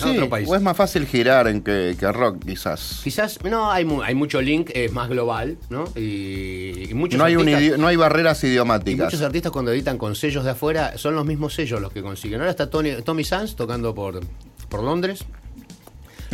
Sí, 0.00 0.10
otro 0.10 0.28
país. 0.28 0.48
o 0.48 0.54
es 0.56 0.62
más 0.62 0.76
fácil 0.76 1.06
girar 1.06 1.48
en 1.48 1.62
que, 1.62 1.96
que 1.98 2.10
rock, 2.12 2.44
quizás. 2.44 3.00
Quizás, 3.04 3.38
no, 3.44 3.70
hay, 3.70 3.84
mu- 3.84 4.02
hay 4.02 4.14
mucho 4.14 4.40
link, 4.42 4.70
es 4.74 4.92
más 4.92 5.08
global, 5.08 5.56
¿no? 5.70 5.84
Y, 5.96 6.88
y 6.90 6.94
muchos 6.94 7.18
No 7.18 7.24
hay, 7.24 7.34
artistas- 7.34 7.78
no 7.78 7.86
hay 7.86 7.96
barreras 7.96 8.42
Y 8.44 8.48
idiomáticas. 8.48 9.06
muchos 9.06 9.22
artistas 9.22 9.52
cuando 9.52 9.72
editan 9.72 9.98
con 9.98 10.14
sellos 10.14 10.44
de 10.44 10.50
afuera 10.50 10.96
son 10.98 11.14
los 11.14 11.24
mismos 11.26 11.54
sellos 11.54 11.80
los 11.80 11.92
que 11.92 12.02
consiguen. 12.02 12.40
Ahora 12.40 12.50
está 12.50 12.70
Tony, 12.70 13.02
Tommy 13.02 13.24
Sands 13.24 13.56
tocando 13.56 13.94
por, 13.94 14.20
por 14.68 14.82
Londres. 14.82 15.24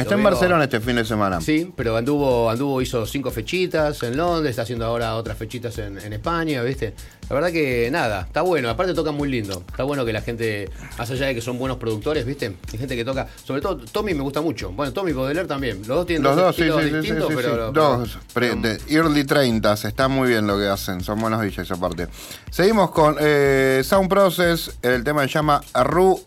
Está 0.00 0.14
en 0.14 0.22
Barcelona 0.22 0.64
este 0.64 0.80
fin 0.80 0.96
de 0.96 1.04
semana. 1.04 1.40
Sí, 1.40 1.72
pero 1.76 1.96
anduvo, 1.96 2.50
anduvo, 2.50 2.80
hizo 2.82 3.06
cinco 3.06 3.30
fechitas 3.30 4.02
en 4.02 4.16
Londres, 4.16 4.50
está 4.50 4.62
haciendo 4.62 4.84
ahora 4.86 5.14
otras 5.16 5.36
fechitas 5.36 5.76
en, 5.78 5.98
en 5.98 6.12
España, 6.12 6.62
¿viste? 6.62 6.94
La 7.28 7.34
verdad 7.34 7.52
que 7.52 7.88
nada, 7.92 8.22
está 8.22 8.42
bueno, 8.42 8.68
aparte 8.70 8.92
toca 8.94 9.12
muy 9.12 9.28
lindo. 9.28 9.62
Está 9.68 9.84
bueno 9.84 10.04
que 10.04 10.12
la 10.12 10.20
gente, 10.22 10.68
más 10.98 11.10
allá 11.10 11.26
de 11.26 11.34
que 11.34 11.40
son 11.40 11.58
buenos 11.58 11.78
productores, 11.78 12.24
¿viste? 12.26 12.56
Hay 12.72 12.78
gente 12.78 12.96
que 12.96 13.04
toca, 13.04 13.28
sobre 13.44 13.60
todo 13.60 13.76
Tommy 13.76 14.14
me 14.14 14.22
gusta 14.22 14.40
mucho. 14.40 14.70
Bueno, 14.72 14.92
Tommy 14.92 15.12
Baudelaire 15.12 15.46
también. 15.48 15.78
Los 15.78 15.88
dos 15.88 16.06
tienen 16.06 16.24
Los 16.24 16.34
dos, 16.36 16.56
sí, 16.56 16.62
sí, 16.64 16.90
distintos, 16.94 17.28
sí, 17.28 17.34
pero, 17.36 17.70
Dos, 17.72 18.18
pre- 18.34 18.56
pero- 18.56 18.60
de 18.62 18.78
early 18.88 19.24
30 19.24 19.72
está 19.74 20.08
muy 20.08 20.28
bien 20.28 20.46
lo 20.46 20.58
que 20.58 20.66
hacen, 20.66 21.00
son 21.02 21.20
buenos 21.20 21.40
DJs 21.40 21.70
aparte. 21.70 22.08
Seguimos 22.50 22.90
con 22.90 23.16
eh, 23.20 23.82
Sound 23.84 24.08
Process, 24.08 24.72
el 24.82 25.04
tema 25.04 25.22
se 25.22 25.28
llama 25.28 25.60
Ru, 25.84 26.20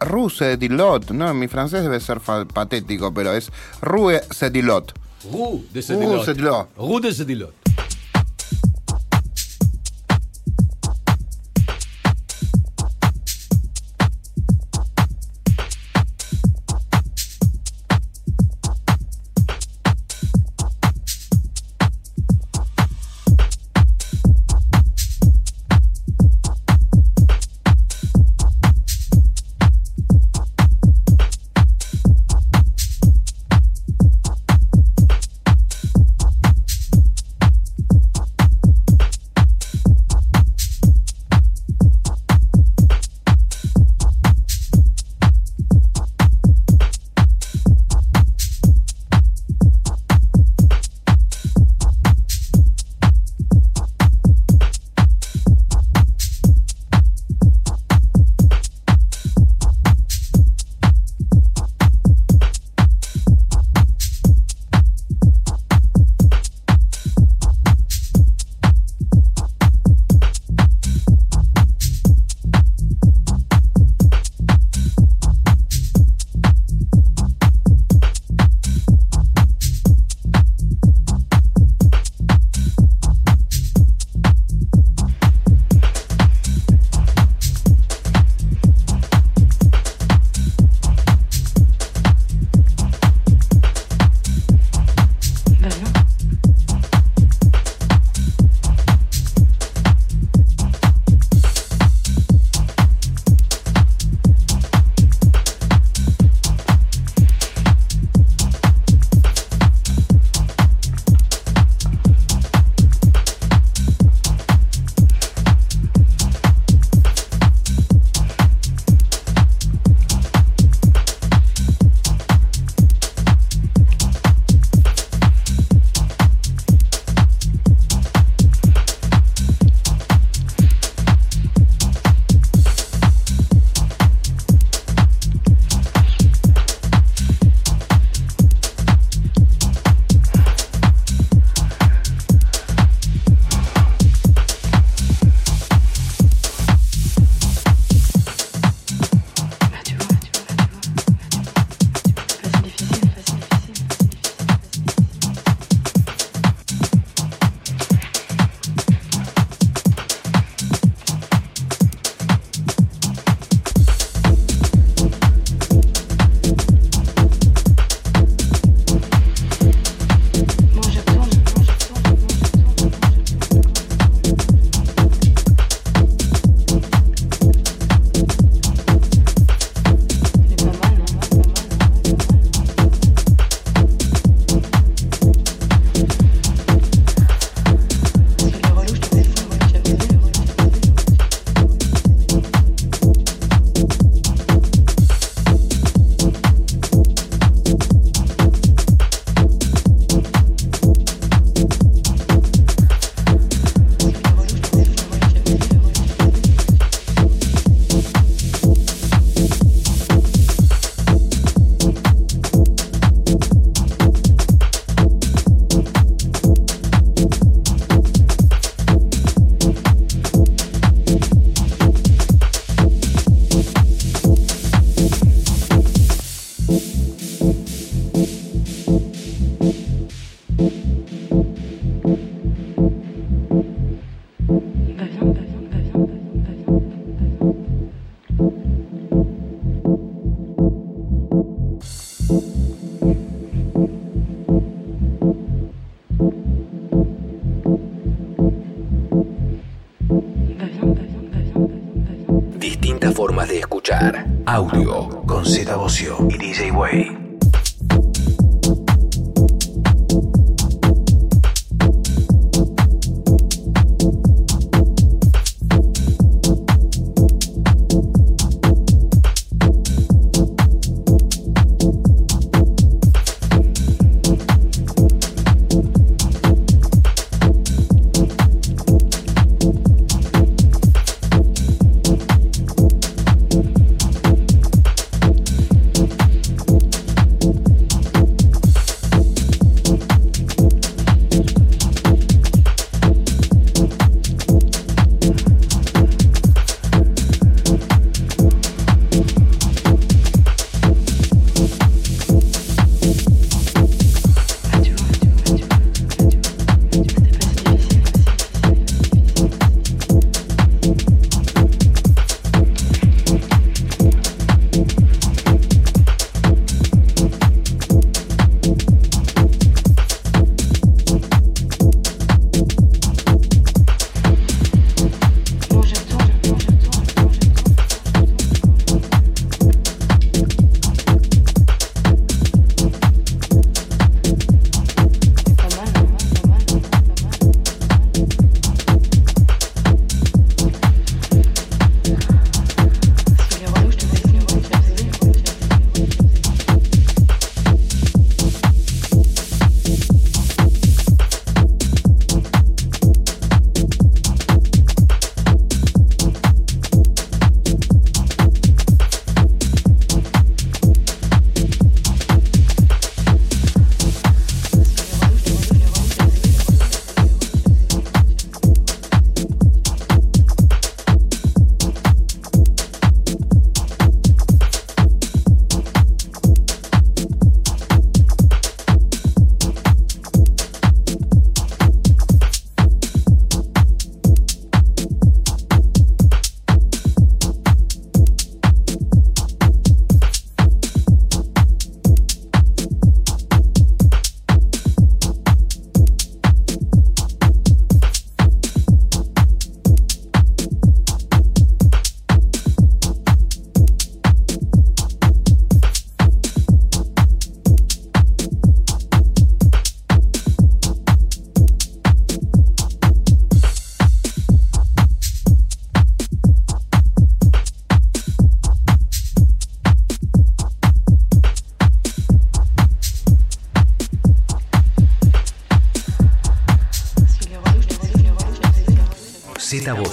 Rue 0.00 0.56
Dilot, 0.56 1.10
no, 1.10 1.34
mi 1.34 1.48
francés 1.48 1.82
debe 1.82 2.00
ser 2.00 2.20
patético, 2.20 3.12
pero 3.12 3.32
es 3.32 3.50
Rue 3.80 4.20
Sedilot. 4.30 4.92
Rue 5.30 5.62
de 5.72 5.80
Rue 5.80 5.82
Sedilot. 5.82 6.24
Sedilot. 6.24 6.68
Rue 6.76 7.00
de 7.00 7.14
Sedilot. 7.14 7.63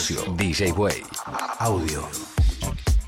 Z 0.02 0.16
Bocio, 0.16 0.34
DJ 0.36 0.72
Way. 0.72 1.04
Audio. 1.60 2.08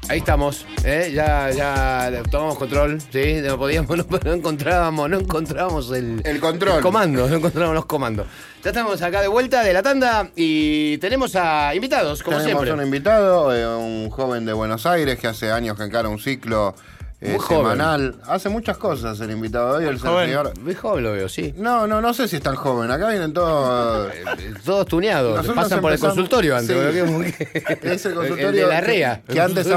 Ahí 0.10 0.20
estamos, 0.20 0.66
¿eh? 0.84 1.12
ya, 1.16 1.50
ya 1.50 2.22
tomamos 2.30 2.58
control, 2.58 3.02
¿sí? 3.12 3.38
No 3.42 3.58
podíamos, 3.58 3.98
no, 3.98 4.06
no 4.24 4.34
encontrábamos, 4.34 5.10
no 5.10 5.20
encontrábamos 5.20 5.92
el, 5.92 6.22
El 6.24 6.40
control. 6.40 6.82
comando, 6.84 7.28
no 7.28 7.36
encontrábamos 7.38 7.74
los 7.76 7.86
comandos. 7.86 8.28
Ya 8.64 8.70
estamos 8.72 9.02
acá 9.02 9.22
de 9.22 9.28
vuelta 9.28 9.64
de 9.64 9.74
la 9.74 9.82
tanda 9.82 10.30
y 10.36 10.98
tenemos 11.00 11.36
a 11.36 11.74
invitados, 11.74 12.22
como 12.22 12.38
Tenemos 12.38 12.64
siempre. 12.64 12.74
un 12.74 12.86
invitado, 12.86 13.56
eh, 13.56 13.66
un 13.76 14.10
joven 14.12 14.46
de 14.46 14.54
Buenos 14.54 14.86
Aires 14.86 15.18
que 15.18 15.28
hace 15.28 15.52
años 15.52 15.78
que 15.78 15.84
encara 15.84 16.10
un 16.10 16.20
ciclo 16.20 16.76
eh, 17.24 17.38
semanal. 17.48 18.16
Hace 18.28 18.50
muchas 18.50 18.78
cosas 18.78 19.20
el 19.20 19.32
invitado 19.32 19.80
de 19.80 19.88
hoy, 19.88 19.94
el 19.94 20.00
señor. 20.00 20.58
Muy 20.60 20.76
joven 20.76 21.04
lo 21.04 21.12
veo, 21.14 21.30
sí. 21.30 21.54
No, 21.58 21.88
no, 21.88 22.02
no 22.02 22.14
sé 22.14 22.28
si 22.28 22.36
es 22.38 22.42
tan 22.44 22.56
joven. 22.56 22.92
Acá 22.92 23.10
vienen 23.10 23.34
todos. 23.34 24.12
Eh, 24.14 24.24
Todos 24.66 24.86
tuneados, 24.88 25.38
Nosotros 25.38 25.56
pasan 25.64 25.82
por 25.82 25.92
el 25.94 26.00
consultorio 26.00 26.56
antes. 26.58 26.76
Sí. 26.76 27.46
Es 27.84 28.06
el 28.06 28.12
El 28.12 28.18
consultorio. 28.18 28.52
de 28.52 28.68
la 28.68 28.82
REA. 28.82 29.22
Que, 29.28 29.34
que 29.34 29.42
antes. 29.42 29.68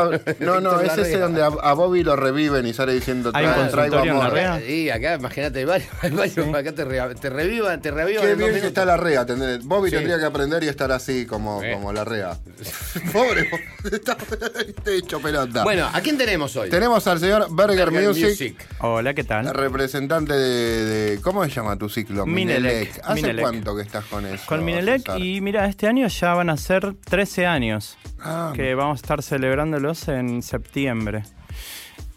No, 0.40 0.60
no, 0.60 0.80
es 0.80 0.96
ese 0.98 1.18
donde 1.18 1.42
a, 1.42 1.46
a 1.46 1.72
Bobby 1.74 2.02
lo 2.02 2.16
reviven 2.16 2.66
y 2.66 2.72
sale 2.72 2.92
diciendo 2.94 3.30
Hay 3.34 3.44
un 3.46 3.52
"Tra- 3.52 3.70
traigo 3.70 3.96
consultorio 3.96 4.12
en 4.12 4.18
la 4.18 4.24
amor". 4.24 4.34
REA. 4.34 4.60
Sí, 4.66 4.90
acá 4.90 5.14
imagínate 5.14 5.60
el 5.60 5.66
baño, 5.66 5.84
el 6.02 6.12
baño, 6.12 6.56
acá 6.56 6.72
te, 6.72 6.84
re- 6.84 7.14
te 7.16 7.30
revivan, 7.30 7.80
te 7.82 7.90
revivan. 7.90 8.24
Qué 8.26 8.34
bien 8.34 8.60
que 8.60 8.66
está 8.68 8.84
la 8.84 8.96
REA. 8.96 9.20
¿entendés? 9.22 9.64
Bobby 9.64 9.90
Sí. 9.90 9.96
tendría 9.96 10.18
que 10.18 10.24
aprender 10.24 10.62
y 10.64 10.68
estar 10.68 10.90
así 10.92 11.26
como, 11.26 11.62
Eh. 11.62 11.72
como 11.74 11.92
la 11.92 12.04
REA. 12.04 12.36
Pobre, 13.12 13.48
está 13.92 14.16
hecho 14.86 15.20
pelota. 15.20 15.62
Bueno, 15.64 15.88
¿a 15.92 16.00
quién 16.00 16.16
tenemos 16.18 16.54
hoy? 16.56 16.70
Tenemos 16.70 17.06
al 17.06 17.18
señor 17.20 17.35
Burger, 17.48 17.90
Burger 17.90 17.90
Music, 18.08 18.66
Hola, 18.80 19.14
¿qué 19.14 19.24
tal? 19.24 19.52
representante 19.52 20.32
de, 20.32 20.84
de- 21.16 21.20
¿Cómo 21.20 21.44
se 21.44 21.50
llama 21.50 21.76
tu 21.76 21.88
ciclo? 21.88 22.24
Minelec. 22.26 23.00
¿Hace 23.04 23.14
Minelec. 23.14 23.40
cuánto 23.42 23.76
que 23.76 23.82
estás 23.82 24.04
con 24.06 24.24
eso? 24.26 24.44
Con 24.46 24.64
Minelec 24.64 25.02
y 25.18 25.40
mira, 25.40 25.66
este 25.66 25.86
año 25.86 26.06
ya 26.08 26.34
van 26.34 26.50
a 26.50 26.56
ser 26.56 26.94
13 27.04 27.46
años 27.46 27.96
Ah, 28.20 28.52
que 28.54 28.74
vamos 28.74 28.98
a 28.98 29.02
estar 29.02 29.22
celebrándolos 29.22 30.08
en 30.08 30.42
septiembre. 30.42 31.22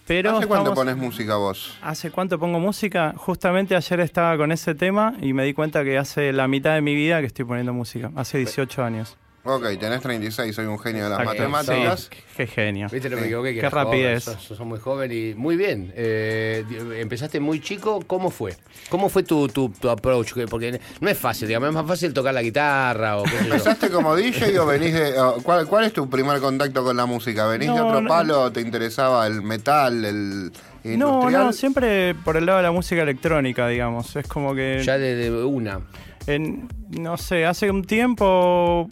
Pero 0.07 0.37
¿Hace 0.37 0.47
cuánto 0.47 0.71
estamos- 0.71 0.79
pones 0.79 0.97
música 0.97 1.35
vos? 1.35 1.77
¿Hace 1.83 2.09
cuánto 2.09 2.39
pongo 2.39 2.59
música? 2.59 3.13
Justamente 3.15 3.75
ayer 3.75 3.99
estaba 3.99 4.35
con 4.37 4.51
ese 4.51 4.73
tema 4.73 5.13
y 5.21 5.33
me 5.33 5.43
di 5.43 5.53
cuenta 5.53 5.83
que 5.83 5.99
hace 5.99 6.33
la 6.33 6.47
mitad 6.47 6.73
de 6.73 6.81
mi 6.81 6.95
vida 6.95 7.19
que 7.19 7.27
estoy 7.27 7.45
poniendo 7.45 7.73
música. 7.73 8.09
Hace 8.15 8.39
18 8.39 8.83
años. 8.83 9.17
Ok, 9.43 9.63
tenés 9.79 10.01
36, 10.01 10.53
soy 10.53 10.65
un 10.65 10.77
genio 10.77 11.05
de 11.05 11.09
las 11.11 11.19
Exacto. 11.21 11.49
matemáticas. 11.49 12.09
Sí, 12.11 12.17
qué 12.35 12.45
genio. 12.47 12.87
Viste, 12.91 13.09
no 13.09 13.15
me 13.15 13.21
Sí. 13.21 13.27
equivoqué. 13.29 13.49
Que 13.49 13.53
Qué 13.55 13.59
eras 13.61 13.73
joven, 13.73 13.85
rapidez. 13.87 14.23
sos, 14.25 14.43
sos 14.43 14.59
muy 14.59 14.79
joven 14.79 15.11
y 15.13 15.33
muy 15.33 15.55
bien. 15.55 15.93
Eh, 15.95 16.63
empezaste 16.99 17.39
muy 17.39 17.61
chico. 17.61 18.01
¿Cómo 18.05 18.31
fue? 18.31 18.55
¿Cómo 18.89 19.07
fue 19.07 19.23
tu, 19.23 19.47
tu, 19.47 19.69
tu 19.69 19.89
approach? 19.89 20.33
Que- 20.33 20.45
Porque 20.45 20.79
no 20.99 21.09
es 21.09 21.17
fácil, 21.17 21.47
digamos, 21.47 21.69
es 21.69 21.75
más 21.75 21.87
fácil 21.87 22.13
tocar 22.13 22.33
la 22.33 22.41
guitarra 22.41 23.17
o 23.17 23.23
qué 23.23 23.29
sé 23.29 23.37
yo. 23.47 23.53
¿Empezaste 23.53 23.89
como 23.89 24.13
DJ 24.15 24.59
o 24.59 24.65
venís 24.65 24.93
de.? 24.93 25.17
o 25.19 25.35
¿cuál, 25.41 25.65
cuál 25.67 25.85
es 25.85 25.93
tu 25.93 26.09
primer 26.09 26.39
contacto 26.41 26.83
con 26.83 26.97
la 26.97 27.05
música? 27.05 27.47
¿Venís 27.47 27.69
de 27.69 27.75
No, 27.75 27.87
otro 27.87 28.01
no. 28.01 28.09
palo? 28.09 28.41
o 28.41 28.51
¿Te 28.51 28.59
interesaba 28.59 29.25
el 29.25 29.41
metal, 29.41 30.03
el 30.03 30.51
No, 30.83 30.91
industrial? 30.91 31.45
no, 31.45 31.53
siempre 31.53 32.13
por 32.13 32.35
el 32.35 32.45
lado 32.45 32.57
de 32.57 32.63
la 32.63 32.71
música 32.71 33.01
electrónica, 33.03 33.67
digamos. 33.69 34.15
Es 34.17 34.27
como 34.27 34.53
que... 34.53 34.81
Ya 34.83 34.97
de, 34.97 35.15
de 35.15 35.31
una. 35.45 35.79
En- 36.27 36.67
no 36.89 37.17
sé, 37.17 37.45
hace 37.45 37.71
un 37.71 37.83
tiempo 37.85 38.89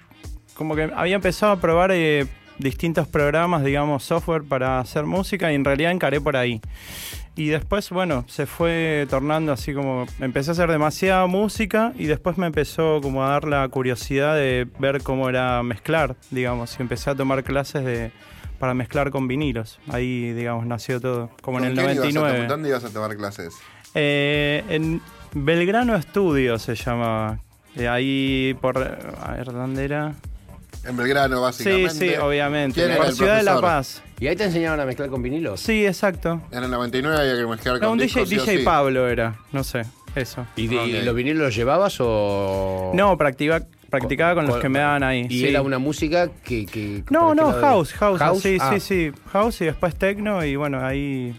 como 0.58 0.76
que 0.76 0.92
había 0.96 1.16
empezado 1.16 1.52
a 1.54 1.60
probar 1.62 1.92
eh, 1.94 2.26
distintos 2.58 3.08
programas, 3.08 3.64
digamos, 3.64 4.04
software 4.04 4.44
para 4.44 4.80
hacer 4.80 5.06
música 5.06 5.52
y 5.52 5.56
en 5.56 5.64
realidad 5.64 5.92
encaré 5.92 6.20
por 6.20 6.36
ahí. 6.36 6.60
Y 7.36 7.50
después, 7.50 7.92
bueno, 7.92 8.26
se 8.28 8.48
fue 8.48 9.06
tornando 9.12 9.52
así 9.52 9.72
como, 9.74 10.08
empecé 10.20 10.50
a 10.50 10.54
hacer 10.54 10.72
demasiada 10.72 11.28
música 11.28 11.94
y 11.96 12.06
después 12.08 12.40
me 12.40 12.48
empezó 12.48 13.00
como 13.00 13.24
a 13.24 13.30
dar 13.30 13.44
la 13.48 13.68
curiosidad 13.70 14.36
de 14.36 14.68
ver 14.80 15.04
cómo 15.04 15.30
era 15.30 15.62
mezclar, 15.62 16.16
digamos, 16.32 16.76
y 16.80 16.82
empecé 16.82 17.12
a 17.12 17.16
tomar 17.16 17.44
clases 17.44 17.86
de 17.86 18.12
para 18.58 18.74
mezclar 18.74 19.12
con 19.12 19.28
vinilos. 19.28 19.80
Ahí, 19.88 20.34
digamos, 20.34 20.66
nació 20.66 21.00
todo, 21.00 21.30
como 21.44 21.60
en 21.60 21.66
¿Con 21.66 21.70
el 21.70 21.76
quién 21.76 21.86
ibas 21.86 21.98
a 22.08 22.10
99. 22.10 22.34
tomar- 22.38 22.48
¿Dónde 22.50 22.70
ibas 22.70 22.84
a 22.86 22.90
tomar 22.90 23.16
clases? 23.16 23.54
Eh, 23.94 24.64
en 24.70 25.00
Belgrano 25.34 25.96
Estudio 25.96 26.58
se 26.58 26.74
llamaba. 26.74 27.38
Eh, 27.76 27.88
ahí 27.88 28.56
por. 28.60 28.80
A 28.80 29.34
ver, 29.34 29.46
¿dónde 29.52 29.86
era? 29.86 30.14
En 30.88 30.96
Belgrano, 30.96 31.36
Sí, 31.38 31.42
básicamente. 31.42 31.92
sí, 31.92 32.16
obviamente. 32.16 32.76
¿Quién 32.76 32.88
era 32.92 32.98
Por 32.98 33.06
el 33.08 33.14
Ciudad 33.14 33.38
de 33.38 33.44
la? 33.44 33.60
Paz. 33.62 34.02
¿Y 34.20 34.28
ahí 34.28 34.36
te 34.36 34.46
enseñaban 34.46 34.80
a 34.80 34.86
mezclar 34.86 35.10
con 35.10 35.22
vinilos? 35.22 35.60
Sí, 35.60 35.86
exacto. 35.86 36.42
En 36.52 36.64
el 36.64 36.72
99 36.72 37.18
había 37.20 37.36
que 37.36 37.46
mezclar 37.46 37.76
No, 37.76 37.82
con 37.82 37.90
un 37.92 37.98
DJ, 37.98 38.22
discos, 38.22 38.30
sí 38.30 38.36
DJ 38.38 38.58
sí. 38.60 38.64
Pablo 38.64 39.08
era, 39.08 39.36
no 39.52 39.64
sé, 39.64 39.84
eso. 40.16 40.48
¿Y, 40.56 40.68
de- 40.68 40.76
y 40.88 40.98
Ok. 41.00 41.04
los 41.06 41.16
vinilos 41.16 41.44
los 41.44 41.56
llevabas 41.56 41.98
o...? 42.00 42.92
No, 42.96 43.18
practica- 43.18 43.66
practicaba 43.90 44.36
con 44.36 44.48
los 44.48 44.58
que 44.58 44.70
me 44.70 44.80
daban 44.80 45.04
ahí. 45.04 45.28
¿Y 45.30 45.40
sí. 45.42 45.48
era 45.50 45.62
una 45.62 45.78
música 45.78 46.30
que...? 46.44 46.66
que 46.66 47.04
No, 47.10 47.28
¿por 47.28 47.36
qué 47.36 47.42
no, 47.42 47.48
lado? 47.52 47.62
house, 47.62 47.94
house, 47.94 48.42
sí, 48.42 48.58
Ah. 48.60 48.72
sí, 48.74 48.80
sí. 48.80 49.12
House 49.34 49.62
y 49.62 49.66
después 49.66 49.94
techno 49.96 50.44
y 50.46 50.56
bueno, 50.56 50.84
ahí... 50.86 51.36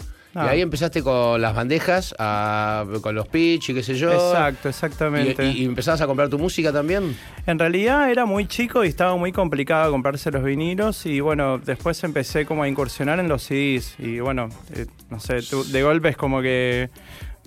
Y 0.46 0.48
ahí 0.48 0.60
empezaste 0.60 1.02
con 1.02 1.40
las 1.40 1.54
bandejas, 1.54 2.14
a- 2.18 2.84
con 3.00 3.14
los 3.14 3.26
pitch 3.28 3.70
y 3.70 3.74
qué 3.74 3.82
sé 3.82 3.94
yo. 3.94 4.12
Exacto, 4.12 4.68
exactamente. 4.68 5.44
y- 5.46 5.62
y 5.62 5.64
empezabas 5.64 6.00
a 6.00 6.06
comprar 6.06 6.28
tu 6.28 6.38
música 6.38 6.72
también. 6.72 7.16
En 7.46 7.58
realidad 7.58 8.10
era 8.10 8.24
muy 8.26 8.46
chico 8.46 8.84
y 8.84 8.88
estaba 8.88 9.16
muy 9.16 9.32
complicado 9.32 9.90
comprarse 9.90 10.30
los 10.30 10.42
vinilos 10.44 11.06
y 11.06 11.20
bueno, 11.20 11.58
después 11.58 12.02
empecé 12.04 12.46
como 12.46 12.62
a 12.62 12.68
incursionar 12.68 13.18
en 13.20 13.28
los 13.28 13.42
CDs 13.42 13.94
y 13.98 14.20
bueno, 14.20 14.48
eh, 14.74 14.86
no 15.10 15.20
sé, 15.20 15.42
tu- 15.42 15.64
de 15.64 15.82
golpe 15.82 16.10
es 16.10 16.16
como 16.16 16.40
que 16.42 16.90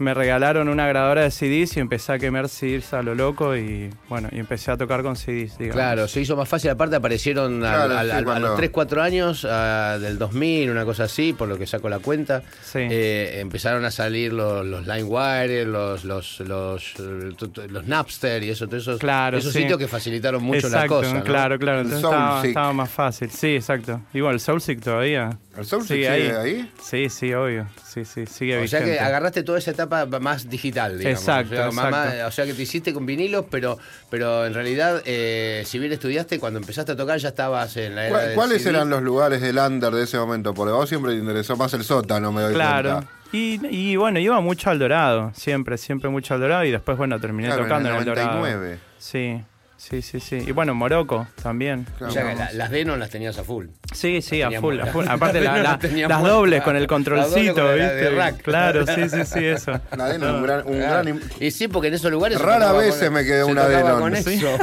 me 0.02 0.14
regalaron 0.14 0.68
una 0.68 0.88
grabadora 0.88 1.22
de 1.22 1.32
CDs 1.32 1.78
y 1.78 1.80
empecé 1.80 2.12
a 2.14 2.20
quemar 2.20 2.50
CDs 2.50 2.94
a 2.94 3.02
lo 3.02 3.16
loco 3.16 3.56
y 3.56 3.90
bueno, 4.10 4.28
y 4.32 4.40
empecé 4.40 4.72
a 4.72 4.78
tocar 4.78 5.02
con 5.04 5.16
CDs, 5.16 5.58
digamos. 5.58 5.76
Claro, 5.76 6.08
se 6.08 6.20
hizo 6.22 6.36
más 6.36 6.50
fácil. 6.50 6.72
Aparte 6.72 6.96
aparecieron 6.96 7.64
al- 7.64 7.74
Claro, 7.88 7.98
al- 7.98 8.06
sí, 8.08 8.12
al- 8.16 8.30
a 8.30 8.40
los 8.40 8.56
3, 8.58 8.70
4 8.72 9.02
años 9.02 9.48
ah, 9.50 9.98
del 10.02 10.18
2000, 10.18 10.70
una 10.72 10.84
cosa 10.86 11.04
así, 11.06 11.34
por 11.34 11.48
lo 11.48 11.58
que 11.58 11.66
saco 11.68 11.88
la 11.90 12.00
cuenta. 12.00 12.44
Sí. 12.64 12.80
Eh, 12.82 13.40
empezaron 13.40 13.86
a 13.86 13.92
salir 13.92 14.34
los, 14.34 14.66
los 14.66 14.86
LimeWire, 14.88 15.66
los, 15.66 16.04
los, 16.04 16.40
los, 16.42 16.94
los 17.00 17.88
Napster 17.88 18.44
y 18.44 18.50
eso, 18.50 18.68
todos 18.68 18.84
esos, 18.84 19.00
Claro, 19.00 19.38
esos 19.38 19.54
sí. 19.54 19.62
sitios 19.62 19.78
que 19.78 19.88
facilitaron 19.88 20.44
mucho 20.44 20.68
exacto, 20.68 21.02
la 21.02 21.08
cosa. 21.08 21.14
¿no? 21.20 21.24
Claro, 21.24 21.60
claro, 21.60 21.82
entonces 21.82 22.04
estaba, 22.04 22.46
estaba 22.46 22.74
más 22.74 22.90
fácil. 22.90 23.30
Sí, 23.30 23.56
exacto. 23.56 24.02
Igual, 24.14 24.40
Soulseek 24.40 24.82
todavía. 24.82 25.38
¿El 25.58 25.66
Soulseek 25.66 25.98
sigue 25.98 26.38
ahí? 26.38 26.72
Sí, 26.82 27.10
sí, 27.10 27.34
obvio. 27.34 27.68
Sí, 27.94 28.06
sí, 28.06 28.26
sigue 28.26 28.58
O 28.58 28.68
sea 28.70 28.82
que 28.84 29.00
agarraste 29.00 29.44
toda 29.44 29.58
esa 29.58 29.72
etapa 29.72 30.06
más 30.20 30.50
digital, 30.50 30.98
digamos. 30.98 31.20
Exacto, 31.20 31.54
o 31.54 31.58
sea, 31.58 31.66
más- 31.72 31.86
exacto. 31.88 32.18
más- 32.20 32.28
o 32.28 32.32
sea 32.32 32.46
que 32.46 32.54
te 32.54 32.62
hiciste 32.62 32.94
con 32.94 33.06
vinilos, 33.06 33.46
pero, 33.52 33.78
pero 34.10 34.46
en 34.46 34.54
realidad, 34.54 35.02
eh, 35.06 35.64
si 35.66 35.78
bien 35.78 35.92
estudiaste, 35.92 36.40
cuando 36.40 36.60
empezaste 36.60 36.94
a 36.94 36.96
tocar 36.96 37.18
ya 37.20 37.30
estabas 37.30 37.76
en 37.76 37.96
la 37.96 38.04
era 38.08 38.10
¿Cuál- 38.12 38.26
del 38.28 38.36
¿Cuáles 38.36 38.62
CD. 38.64 38.70
eran 38.78 38.90
los 38.90 39.02
lugares 39.02 39.42
del 39.42 39.58
under 39.58 39.92
de 39.92 40.04
ese 40.04 40.18
momento? 40.18 40.54
Porque 40.54 40.72
a 40.72 40.76
vos 40.76 40.88
siempre 40.88 41.12
te 41.12 41.18
interesó 41.20 41.58
más 41.58 41.74
el 41.74 41.84
sótano, 41.84 42.32
me 42.32 42.44
doy 42.44 42.54
Claro. 42.54 42.92
cuenta. 42.94 43.12
Y, 43.34 43.60
y 43.92 43.96
bueno, 43.98 44.20
iba 44.20 44.40
mucho 44.40 44.70
al 44.70 44.80
Dorado, 44.80 45.32
siempre, 45.36 45.78
siempre 45.78 46.10
mucho 46.10 46.34
al 46.34 46.40
Dorado 46.40 46.64
y 46.64 46.72
después, 46.72 46.98
bueno, 46.98 47.20
terminé 47.20 47.50
Claro, 47.50 47.64
tocando 47.64 47.90
en 47.90 47.96
en 47.96 48.02
el 48.02 48.08
el, 48.08 48.16
Dorado. 48.16 48.40
99. 48.40 48.80
Sí, 48.98 49.42
sí, 49.90 50.02
sí, 50.02 50.20
sí. 50.20 50.44
Y 50.48 50.52
bueno, 50.52 50.74
Morocco 50.76 51.28
también. 51.42 51.88
O 52.00 52.10
sea 52.12 52.30
que 52.30 52.36
la- 52.36 52.52
las 52.54 52.70
Denon 52.70 53.00
las 53.00 53.10
tenías 53.10 53.38
a 53.38 53.44
full. 53.44 53.68
Sí, 53.94 54.22
sí, 54.22 54.42
a 54.42 54.52
full, 54.62 54.80
a 54.80 54.86
full. 54.88 55.06
Aparte 55.10 55.42
la- 55.42 55.52
no 55.52 55.58
la- 55.58 55.64
las 55.64 55.80
teníamos 55.80 56.10
las 56.10 56.20
muertas. 56.20 56.38
dobles 56.38 56.62
con 56.64 56.76
el 56.76 56.88
controlcito, 56.88 57.54
con 57.56 57.66
la 57.66 57.72
de 57.72 58.02
¿viste? 58.02 58.10
rack. 58.16 58.42
Claro, 58.44 58.86
sí, 58.86 59.10
sí, 59.10 59.26
sí, 59.26 59.46
eso. 59.46 59.72
La 59.98 60.08
Denon, 60.10 60.36
un 60.36 60.44
gran, 60.44 60.68
un 60.68 60.80
gran 60.80 61.06
im- 61.08 61.22
Y 61.40 61.52
sí, 61.52 61.68
porque 61.68 61.88
en 61.90 61.96
esos 61.96 62.12
lugares. 62.12 62.38
se 62.38 62.44
Rara 62.44 62.60
tocaba 62.68 62.80
vez 62.80 62.96
se 62.96 63.10
me 63.10 63.24
quedó 63.26 63.46
se 63.48 63.52
una 63.52 63.64
tocaba 63.66 63.84
Denon. 63.84 64.00
con 64.02 64.16
Sí. 64.24 64.34
eso. 64.36 64.58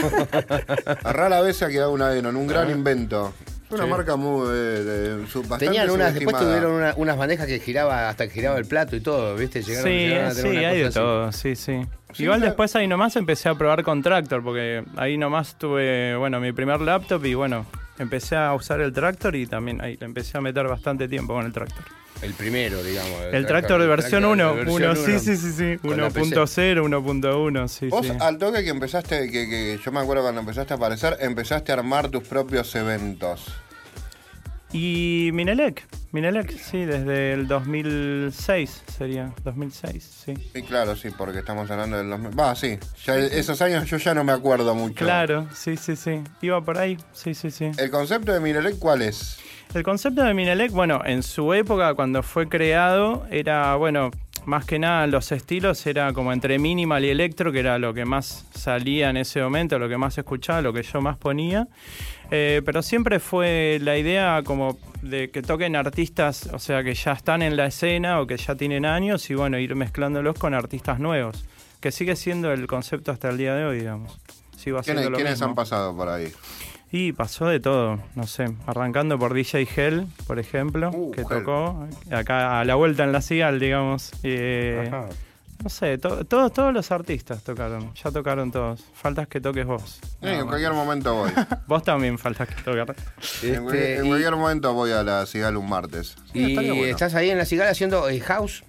A 1.05 1.13
rara 1.13 1.41
vez 1.41 1.57
se 1.57 1.65
ha 1.65 1.69
quedado 1.69 1.93
una 1.93 2.09
Denon, 2.11 2.37
un 2.37 2.47
gran 2.47 2.71
invento. 2.71 3.35
Es 3.69 3.73
una 3.73 3.87
marca 3.87 4.17
muy 4.17 4.49
eh, 4.49 4.53
de- 4.53 5.27
su- 5.27 5.41
bastante 5.41 5.67
Tenían 5.67 5.91
unas, 5.91 6.15
después 6.15 6.37
tuvieron 6.39 6.73
una- 6.73 6.95
unas 6.97 7.17
bandejas 7.19 7.47
que 7.47 7.59
giraba 7.61 8.09
hasta 8.09 8.27
que 8.27 8.33
giraba 8.35 8.57
el 8.59 8.65
plato 8.65 8.97
y 8.97 9.01
todo, 9.01 9.37
¿viste? 9.37 9.61
Llegaron, 9.63 9.91
Sí, 9.91 9.99
llegaron 9.99 10.27
a 10.27 10.31
sí, 10.31 10.37
tener 10.43 10.59
una 10.59 10.69
hay 10.69 10.79
de 10.79 10.85
así. 10.87 10.95
todo, 10.95 11.33
sí, 11.33 11.55
sí. 11.57 11.81
Sí, 12.15 12.23
Igual 12.23 12.41
después 12.41 12.75
ahí 12.77 12.87
nomás 12.89 13.15
empecé 13.17 13.51
a 13.51 13.55
probar 13.55 13.83
con 13.83 14.03
Tractor, 14.03 14.43
porque 14.43 14.83
ahí 14.97 15.19
nomás 15.19 15.57
tuve, 15.59 16.17
bueno, 16.17 16.41
mi 16.41 16.53
primer 16.53 16.81
laptop 16.81 17.23
y 17.27 17.35
bueno, 17.35 17.67
empecé 17.99 18.37
a 18.37 18.55
usar 18.55 18.81
el 18.81 18.93
Tractor 18.95 19.37
y 19.37 19.47
también 19.47 19.83
ahí 19.83 19.97
le 20.01 20.07
empecé 20.07 20.39
a 20.39 20.41
meter 20.41 20.67
bastante 20.67 21.07
tiempo 21.07 21.35
con 21.35 21.45
el 21.45 21.53
Tractor. 21.53 21.85
El 22.23 22.35
primero, 22.35 22.83
digamos. 22.83 23.17
El 23.33 23.47
Tractor 23.47 23.81
de 23.81 23.87
versión 23.87 24.25
1, 24.25 24.55
de 24.55 24.65
versión 24.65 24.97
sí, 24.97 25.19
sí, 25.19 25.37
sí, 25.37 25.53
sí, 25.53 25.77
Con 25.79 26.01
la 26.01 26.11
PC. 26.11 26.35
1.0, 26.35 26.83
1.1, 26.83 27.69
sí, 27.69 27.89
Vos 27.89 28.07
sí. 28.07 28.13
al 28.19 28.39
toque 28.39 28.65
que 28.65 28.71
empezaste, 28.71 29.31
que, 29.31 29.49
que 29.49 29.79
yo 29.85 29.93
me 29.93 30.01
acuerdo 30.01 30.23
cuando 30.23 30.41
empezaste 30.41 30.75
a 30.75 30.77
aparecer, 30.77 31.17
empezaste 31.21 31.73
a 31.73 31.77
armar 31.77 32.09
tus 32.09 32.27
propios 32.27 32.75
eventos. 32.75 33.47
Y 34.71 35.31
Minelec, 35.33 35.87
Minelec, 36.13 36.59
sí, 36.59 36.85
desde 36.85 37.33
el 37.33 37.49
2006 37.49 38.83
sería, 38.99 39.33
2006, 39.43 40.25
sí. 40.27 40.35
Y 40.55 40.63
claro, 40.63 40.95
sí, 40.95 41.09
porque 41.17 41.39
estamos 41.39 41.71
hablando 41.71 41.97
del 41.97 42.11
2000. 42.11 42.39
Va, 42.39 42.55
sí. 42.55 42.79
Ya 43.07 43.17
esos 43.17 43.63
años 43.63 43.89
yo 43.89 43.97
ya 43.97 44.13
no 44.13 44.25
me 44.25 44.33
acuerdo 44.33 44.75
mucho. 44.75 45.07
Claro, 45.07 45.49
sí, 45.55 45.79
sí, 45.79 45.97
sí. 45.97 46.23
Iba 46.43 46.63
por 46.63 46.77
ahí, 46.77 46.99
sí, 47.13 47.33
sí, 47.33 47.51
sí. 47.51 47.71
¿El 47.79 47.91
concepto 47.91 48.33
de 48.33 48.41
Minelec 48.41 48.79
cuál 48.79 49.01
es? 49.01 49.39
El 49.75 49.83
concepto 49.83 50.25
de 50.25 50.35
Minelec, 50.35 50.73
bueno, 50.73 51.03
en 51.05 51.23
su 51.23 51.53
época 51.53 51.95
cuando 51.95 52.23
fue 52.23 52.49
creado, 52.49 53.27
era, 53.31 53.75
bueno, 53.77 54.11
más 54.47 54.65
que 54.65 54.79
nada 54.79 55.07
los 55.07 55.31
estilos 55.31 55.87
era 55.87 56.13
como 56.15 56.33
entre 56.33 56.59
minimal 56.59 57.05
y 57.05 57.11
electro, 57.11 57.53
que 57.53 57.61
era 57.61 57.79
lo 57.79 57.93
que 57.93 58.07
más 58.07 58.47
salía 58.55 59.11
en 59.11 59.19
ese 59.19 59.43
momento, 59.43 59.79
lo 59.79 59.89
que 59.89 59.99
más 59.99 60.17
escuchaba, 60.17 60.63
lo 60.63 60.73
que 60.73 60.83
yo 60.83 61.03
más 61.03 61.19
ponía. 61.19 61.69
Eh, 62.31 62.63
pero 62.65 62.83
siempre 62.83 63.21
fue 63.21 63.79
la 63.83 63.99
idea 63.99 64.43
como 64.45 64.79
de 65.03 65.31
que 65.31 65.43
toquen 65.43 65.77
artistas, 65.77 66.49
o 66.53 66.59
sea, 66.59 66.83
que 66.83 66.95
ya 66.95 67.13
están 67.13 67.43
en 67.43 67.57
la 67.57 67.67
escena 67.67 68.21
o 68.21 68.27
que 68.27 68.39
ya 68.39 68.55
tienen 68.55 68.87
años 68.87 69.29
y 69.29 69.35
bueno, 69.35 69.59
ir 69.59 69.75
mezclándolos 69.75 70.39
con 70.39 70.55
artistas 70.55 70.99
nuevos, 70.99 71.45
que 71.81 71.93
sigue 71.93 72.17
siendo 72.17 72.53
el 72.53 72.67
concepto 72.67 73.13
hasta 73.13 73.29
el 73.29 73.37
día 73.37 73.55
de 73.55 73.65
hoy, 73.67 73.79
digamos. 73.81 74.19
Sigo 74.57 74.81
¿Quiénes, 74.83 75.05
lo 75.05 75.17
quiénes 75.17 75.35
mismo. 75.35 75.49
han 75.49 75.55
pasado 75.55 75.95
por 75.95 76.09
ahí? 76.09 76.33
Y 76.91 77.13
pasó 77.13 77.47
de 77.47 77.61
todo, 77.61 77.99
no 78.15 78.27
sé, 78.27 78.47
arrancando 78.67 79.19
por 79.19 79.35
DJ 79.35 79.69
Hell, 79.77 80.07
por 80.27 80.39
ejemplo, 80.39 80.91
Uh, 80.91 81.11
que 81.11 81.21
Hell. 81.21 81.29
tocó 81.29 81.87
acá 82.11 82.61
a 82.61 82.65
la 82.65 82.77
vuelta 82.77 83.05
en 83.05 83.13
la 83.13 83.21
Cigal, 83.21 83.61
digamos. 83.61 84.11
Eh, 84.23 84.91
no 85.63 85.69
sé, 85.69 85.99
to- 85.99 86.25
todos, 86.25 86.53
todos 86.53 86.73
los 86.73 86.91
artistas 86.93 87.43
tocaron, 87.43 87.93
ya 87.95 88.11
tocaron 88.11 88.51
todos. 88.51 88.83
Faltas 88.95 89.27
que 89.29 89.41
toques 89.41 89.67
vos. 89.67 89.99
Sí, 90.23 90.29
en 90.29 90.47
cualquier 90.47 90.73
momento 90.73 91.15
voy. 91.15 91.31
Vos 91.67 91.83
también 91.83 92.17
faltas 92.17 92.49
que 92.49 92.55
tocar. 92.63 92.95
en, 93.43 93.63
cualquier, 93.65 93.85
Este, 93.91 94.05
y- 94.05 94.09
cualquier 94.09 94.37
momento 94.37 94.73
voy 94.73 94.93
a 94.93 95.03
la 95.03 95.27
Cigal 95.27 95.57
un 95.59 95.69
martes. 95.69 96.17
Sí, 96.33 96.53
y 96.53 96.55
bueno. 96.55 96.85
estás 96.85 97.15
ahí 97.15 97.29
en 97.31 97.39
la 97.39 97.45
cigala 97.45 97.71
haciendo 97.73 98.09
eh, 98.09 98.21
house 98.21 98.63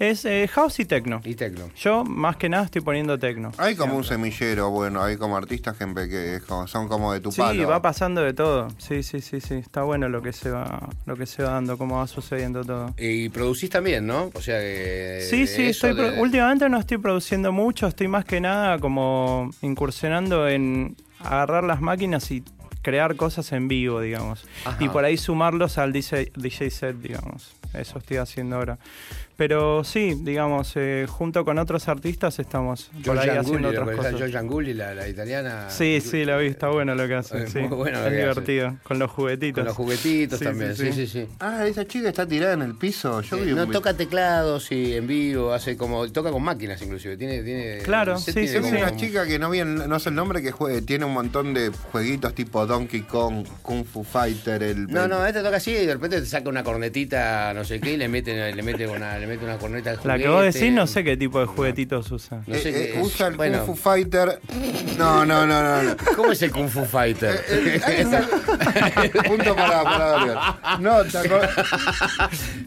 Es 0.00 0.24
eh, 0.24 0.48
house 0.48 0.80
y 0.80 0.86
techno. 0.86 1.20
y 1.24 1.34
techno. 1.34 1.68
Yo 1.76 2.04
más 2.04 2.36
que 2.36 2.48
nada 2.48 2.64
estoy 2.64 2.80
poniendo 2.80 3.18
techno. 3.18 3.52
Hay 3.58 3.76
como 3.76 3.96
un 3.96 4.02
semillero, 4.04 4.70
bueno, 4.70 5.02
hay 5.02 5.18
como 5.18 5.36
artistas 5.36 5.76
que, 5.76 5.84
que 6.08 6.36
es 6.36 6.42
como- 6.42 6.66
son 6.66 6.88
como 6.88 7.12
de 7.12 7.20
tu 7.20 7.30
Sí, 7.30 7.42
palo. 7.42 7.68
va 7.68 7.82
pasando 7.82 8.22
de 8.22 8.32
todo. 8.32 8.68
Sí, 8.78 9.02
sí, 9.02 9.20
sí, 9.20 9.42
sí. 9.42 9.56
Está 9.56 9.82
bueno 9.82 10.08
lo 10.08 10.22
que 10.22 10.32
se 10.32 10.50
va, 10.50 10.88
lo 11.04 11.16
que 11.16 11.26
se 11.26 11.42
va 11.42 11.50
dando, 11.50 11.76
cómo 11.76 11.98
va 11.98 12.06
sucediendo 12.06 12.64
todo. 12.64 12.94
Y 12.98 13.28
producís 13.28 13.68
también, 13.68 14.06
¿no? 14.06 14.30
O 14.34 14.40
sea 14.40 14.58
que. 14.58 15.26
Sí, 15.28 15.46
sí, 15.46 15.66
estoy 15.66 15.92
pro- 15.92 16.10
de- 16.12 16.18
últimamente 16.20 16.66
no 16.70 16.78
estoy 16.78 16.96
produciendo 16.96 17.52
mucho, 17.52 17.86
estoy 17.86 18.08
más 18.08 18.24
que 18.24 18.40
nada 18.40 18.78
como 18.78 19.50
incursionando 19.60 20.48
en 20.48 20.96
agarrar 21.18 21.62
las 21.64 21.82
máquinas 21.82 22.30
y 22.30 22.42
crear 22.80 23.16
cosas 23.16 23.52
en 23.52 23.68
vivo, 23.68 24.00
digamos. 24.00 24.46
Ajá. 24.64 24.82
Y 24.82 24.88
por 24.88 25.04
ahí 25.04 25.18
sumarlos 25.18 25.76
al 25.76 25.92
DJ, 25.92 26.32
DJ 26.36 26.70
set, 26.70 26.96
digamos. 26.96 27.52
Eso 27.74 27.98
estoy 27.98 28.16
haciendo 28.16 28.56
ahora. 28.56 28.78
Pero 29.40 29.84
sí, 29.84 30.18
digamos, 30.20 30.72
eh, 30.76 31.06
junto 31.08 31.46
con 31.46 31.56
otros 31.56 31.88
artistas 31.88 32.38
estamos 32.38 32.90
por 33.06 33.18
ahí 33.18 33.30
haciendo 33.30 33.72
¿lo 33.72 33.80
otras 33.80 33.96
cosas. 33.96 34.14
George 34.18 34.36
Anguli, 34.36 34.74
la, 34.74 34.92
la 34.94 35.08
italiana. 35.08 35.70
Sí, 35.70 36.02
sí, 36.02 36.26
la 36.26 36.36
vi, 36.36 36.48
está 36.48 36.68
bueno 36.68 36.94
lo 36.94 37.08
que 37.08 37.14
hace. 37.14 37.44
Es 37.44 37.52
sí. 37.52 37.60
muy 37.60 37.68
bueno 37.68 37.98
lo 38.00 38.04
es 38.04 38.06
hace. 38.12 38.16
divertido, 38.20 38.76
con 38.82 38.98
los 38.98 39.10
juguetitos. 39.10 39.54
Con 39.62 39.64
los 39.64 39.76
juguetitos 39.78 40.38
Sí, 40.40 40.44
también, 40.44 40.76
sí, 40.76 40.92
sí, 40.92 40.92
sí, 40.92 41.06
sí. 41.06 41.26
Ah, 41.40 41.66
esa 41.66 41.86
chica 41.86 42.10
está 42.10 42.26
tirada 42.26 42.52
en 42.52 42.60
el 42.60 42.74
piso. 42.76 43.22
Yo 43.22 43.38
Eh, 43.38 43.44
vi 43.46 43.52
un 43.52 43.56
no 43.56 43.66
toca 43.68 43.94
teclados 43.94 44.70
y 44.72 44.94
en 44.94 45.06
vivo, 45.06 45.54
hace 45.54 45.74
como. 45.78 46.06
toca 46.12 46.30
con 46.30 46.42
máquinas 46.42 46.82
inclusive. 46.82 47.16
Tiene, 47.16 47.42
tiene. 47.42 47.78
Claro, 47.78 48.18
sí, 48.18 48.34
tiene 48.34 48.46
sí, 48.48 48.58
como- 48.58 48.68
una 48.78 48.94
chica 48.96 49.26
que 49.26 49.38
no 49.38 49.48
vi, 49.48 49.60
el- 49.60 49.88
no 49.88 49.98
sé 50.00 50.10
el 50.10 50.16
nombre, 50.16 50.42
que 50.42 50.52
juegue, 50.52 50.82
tiene 50.82 51.06
un 51.06 51.14
montón 51.14 51.54
de 51.54 51.70
jueguitos 51.92 52.34
tipo 52.34 52.66
Donkey 52.66 53.00
Kong, 53.04 53.46
Kung 53.62 53.86
Fu 53.86 54.04
Fighter, 54.04 54.62
el... 54.62 54.86
No, 54.88 55.08
no, 55.08 55.24
este 55.24 55.42
toca 55.42 55.56
así 55.56 55.70
y 55.70 55.86
de 55.86 55.94
repente 55.94 56.20
te 56.20 56.26
saca 56.26 56.50
una 56.50 56.62
cornetita, 56.62 57.54
no 57.54 57.64
sé 57.64 57.80
qué, 57.80 57.92
y 57.94 57.96
le 57.96 58.06
mete, 58.08 58.52
le 58.54 58.62
mete 58.62 58.86
una, 58.86 59.16
le 59.18 59.29
mete 59.30 59.44
una 59.44 59.56
corneta 59.58 59.92
La 59.92 59.98
juguete. 59.98 60.22
que 60.22 60.28
vos 60.28 60.42
decís, 60.42 60.72
no 60.72 60.86
sé 60.86 61.04
qué 61.04 61.16
tipo 61.16 61.40
de 61.40 61.46
juguetitos 61.46 62.10
usa. 62.10 62.42
No 62.46 62.54
sé 62.54 62.68
Eh, 62.68 62.72
qué 62.72 62.98
eh, 62.98 63.02
usa 63.02 63.28
el 63.28 63.36
Bueno. 63.36 63.64
Kung 63.64 63.76
Fu 63.76 63.82
Fighter. 63.82 64.40
No, 64.98 65.24
no, 65.24 65.46
no, 65.46 65.62
no. 65.62 65.82
no. 65.82 65.96
¿Cómo 66.16 66.32
es 66.32 66.42
el 66.42 66.50
Kung 66.50 66.68
Fu 66.68 66.84
Fighter? 66.84 67.44
Eh, 67.48 67.80
eh, 67.86 69.10
Punto 69.28 69.54
para, 69.56 69.82
para. 69.82 70.78
No, 70.80 71.02
¿te 71.04 71.18
acordás, 71.18 71.50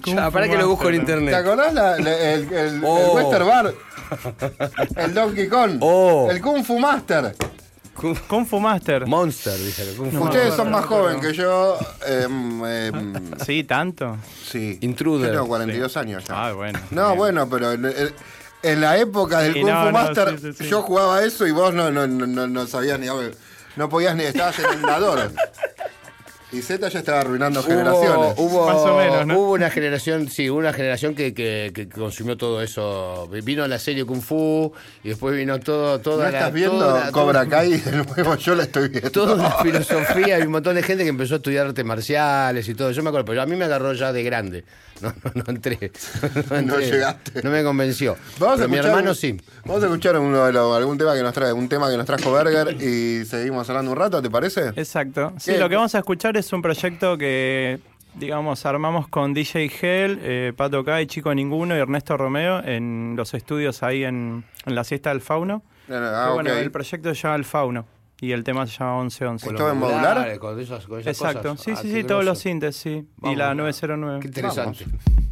Ya, 0.05 0.31
para 0.31 0.47
que 0.47 0.57
lo 0.57 0.67
busco 0.69 0.85
en 0.89 0.91
¿te 0.91 0.97
internet. 1.01 1.33
acordás 1.35 1.73
la- 1.73 1.97
la- 1.99 2.33
el, 2.33 2.51
el, 2.51 2.53
el 2.53 2.81
Oh. 2.85 3.13
Western 3.15 3.47
Bar? 3.47 3.73
El 4.95 5.13
Donkey 5.13 5.47
Kong. 5.47 5.77
Oh. 5.81 6.27
El 6.31 6.41
Kung 6.41 6.63
Fu 6.63 6.79
Master. 6.79 7.35
Kung 7.95 8.45
Fu 8.45 8.59
Master. 8.59 9.05
Monster, 9.07 9.57
dice. 9.57 9.95
Kung 9.95 10.11
Fu 10.11 10.23
Ustedes 10.25 10.55
son 10.55 10.71
más 10.71 10.85
jóvenes 10.85 11.21
que 11.21 11.33
yo. 11.33 11.77
em, 12.05 12.65
em, 12.65 13.13
Sí, 13.45 13.63
tanto. 13.63 14.17
sí. 14.51 14.77
Intruder. 14.81 15.27
Yo 15.27 15.33
tengo 15.33 15.47
42 15.47 15.97
años 15.97 16.23
ya. 16.25 16.47
Ah, 16.47 16.53
bueno. 16.53 16.79
No, 16.91 17.07
Bien. 17.07 17.17
bueno, 17.17 17.49
pero 17.49 17.71
en, 17.71 17.85
en- 17.85 18.13
en 18.63 18.79
la 18.81 18.97
época 18.97 19.39
del 19.39 19.53
Sí, 19.53 19.61
Kung 19.61 19.71
no, 19.71 19.79
Fu 19.79 19.85
no, 19.85 19.91
Master, 19.91 20.39
sí, 20.39 20.51
sí, 20.53 20.63
sí. 20.63 20.69
yo 20.69 20.81
jugaba 20.81 21.23
eso 21.23 21.45
y 21.45 21.51
vos 21.51 21.73
no, 21.73 21.91
no, 21.91 22.07
no, 22.07 22.25
no, 22.25 22.47
no 22.47 22.67
sabías 22.67 22.99
ni. 22.99 23.07
No 23.75 23.89
podías 23.89 24.15
ni. 24.15 24.23
Estabas 24.23 24.57
en 24.59 24.65
andador. 24.65 25.31
Y 26.53 26.61
Z 26.61 26.87
ya 26.87 26.99
estaba 26.99 27.21
arruinando 27.21 27.63
generaciones. 27.63 28.35
Hubo, 28.37 28.67
Más 28.67 28.75
o 28.77 28.95
menos, 28.97 29.25
¿no? 29.25 29.39
hubo 29.39 29.51
una 29.53 29.71
generación, 29.71 30.29
sí, 30.29 30.49
hubo 30.51 30.59
una 30.59 30.71
generación 30.71 31.15
que, 31.15 31.33
que- 31.33 31.71
que 31.73 31.89
consumió 31.89 32.37
todo 32.37 32.61
eso. 32.61 33.27
Vino 33.43 33.67
la 33.67 33.79
serie 33.79 34.05
Kung 34.05 34.21
Fu 34.21 34.71
y 35.03 35.09
después 35.09 35.35
vino 35.35 35.59
todo, 35.59 35.93
¿No 35.93 35.99
toda 35.99 36.29
la. 36.29 36.37
estás 36.37 36.53
viendo 36.53 36.77
toda 36.77 37.05
la- 37.05 37.11
Cobra 37.11 37.47
Kai 37.47 37.71
de 37.79 37.91
nuevo? 38.03 38.35
Yo 38.35 38.53
la 38.53 38.63
estoy 38.63 38.89
viendo. 38.89 39.09
Toda 39.09 39.33
una 39.33 39.49
filosofía 39.63 40.37
y 40.39 40.43
un 40.43 40.51
montón 40.51 40.75
de 40.75 40.83
gente 40.83 41.03
que 41.03 41.09
empezó 41.09 41.33
a 41.33 41.37
estudiar 41.37 41.65
artes 41.65 41.83
marciales 41.85 42.67
y 42.69 42.75
todo. 42.75 42.91
Yo 42.91 43.01
me 43.01 43.09
acuerdo, 43.09 43.25
pero 43.25 43.41
a 43.41 43.45
mí 43.47 43.55
me 43.55 43.65
agarró 43.65 43.93
ya 43.93 44.13
de 44.13 44.21
grande. 44.23 44.63
No, 45.03 45.13
no, 45.23 45.31
no 45.35 45.43
entré. 45.47 45.77
No, 46.35 46.41
No 46.49 46.57
entré. 46.75 46.85
llegaste. 46.91 47.43
No 47.43 47.51
me 47.51 47.63
convenció. 47.63 48.15
Vamos 48.39 48.61
a 48.61 48.67
mi 48.67 48.77
hermano 48.77 49.09
un- 49.11 49.15
sí. 49.15 49.39
Vamos 49.65 49.83
a 49.83 49.87
escuchar 49.87 50.17
uno 50.17 50.45
de 50.45 50.53
los- 50.53 50.75
algún 50.77 50.97
tema 50.97 51.13
que 51.13 51.21
nos 51.21 51.33
trae, 51.33 51.53
un 51.53 51.67
tema 51.69 51.89
que 51.91 51.97
nos 51.97 52.05
trajo 52.05 52.31
Berger 52.31 52.81
y 52.81 53.25
seguimos 53.25 53.69
hablando 53.69 53.91
un 53.91 53.97
rato, 53.97 54.21
¿te 54.21 54.29
parece? 54.29 54.69
Exacto. 54.75 55.33
Sí, 55.37 55.51
¿Qué? 55.53 55.57
lo 55.59 55.69
que 55.69 55.75
vamos 55.75 55.93
a 55.95 55.99
escuchar 55.99 56.35
es 56.37 56.51
un 56.53 56.61
proyecto 56.61 57.17
que, 57.17 57.79
digamos, 58.15 58.65
armamos 58.65 59.07
con 59.07 59.33
DJ 59.33 59.69
Gel, 59.69 60.19
eh, 60.21 60.53
Pato 60.55 60.83
Kai, 60.83 61.07
Chico 61.07 61.33
Ninguno 61.33 61.75
y 61.75 61.79
Ernesto 61.79 62.15
Romeo 62.17 62.63
en 62.63 63.15
los 63.17 63.33
estudios 63.33 63.83
ahí 63.83 64.03
en, 64.03 64.43
en 64.65 64.75
la 64.75 64.83
siesta 64.83 65.09
del 65.09 65.21
Fauno. 65.21 65.63
Ah, 65.89 66.31
bueno, 66.33 66.51
el 66.51 66.71
proyecto 66.71 67.13
se 67.13 67.21
llama 67.21 67.35
El 67.35 67.45
Fauno 67.45 67.85
y 68.21 68.31
el 68.31 68.43
tema 68.43 68.65
se 68.67 68.77
llama 68.77 69.01
1111. 69.01 69.47
¿Esto 69.49 69.71
en 69.71 69.77
modular? 69.77 70.39
Con 70.39 70.59
esas, 70.59 70.85
con 70.85 70.99
esas 70.99 71.17
Exacto, 71.17 71.49
cosas. 71.49 71.61
sí, 71.65 71.71
Ah, 71.71 71.75
sí, 71.77 71.91
sí, 71.91 72.03
todos 72.03 72.21
groso. 72.21 72.23
los 72.31 72.39
sintes, 72.39 72.75
sí. 72.75 72.89
y 72.91 73.07
Vamos. 73.17 73.37
la 73.37 73.53
909. 73.55 74.19
Qué 74.21 74.27
interesante. 74.27 74.85
Thank 74.85 75.22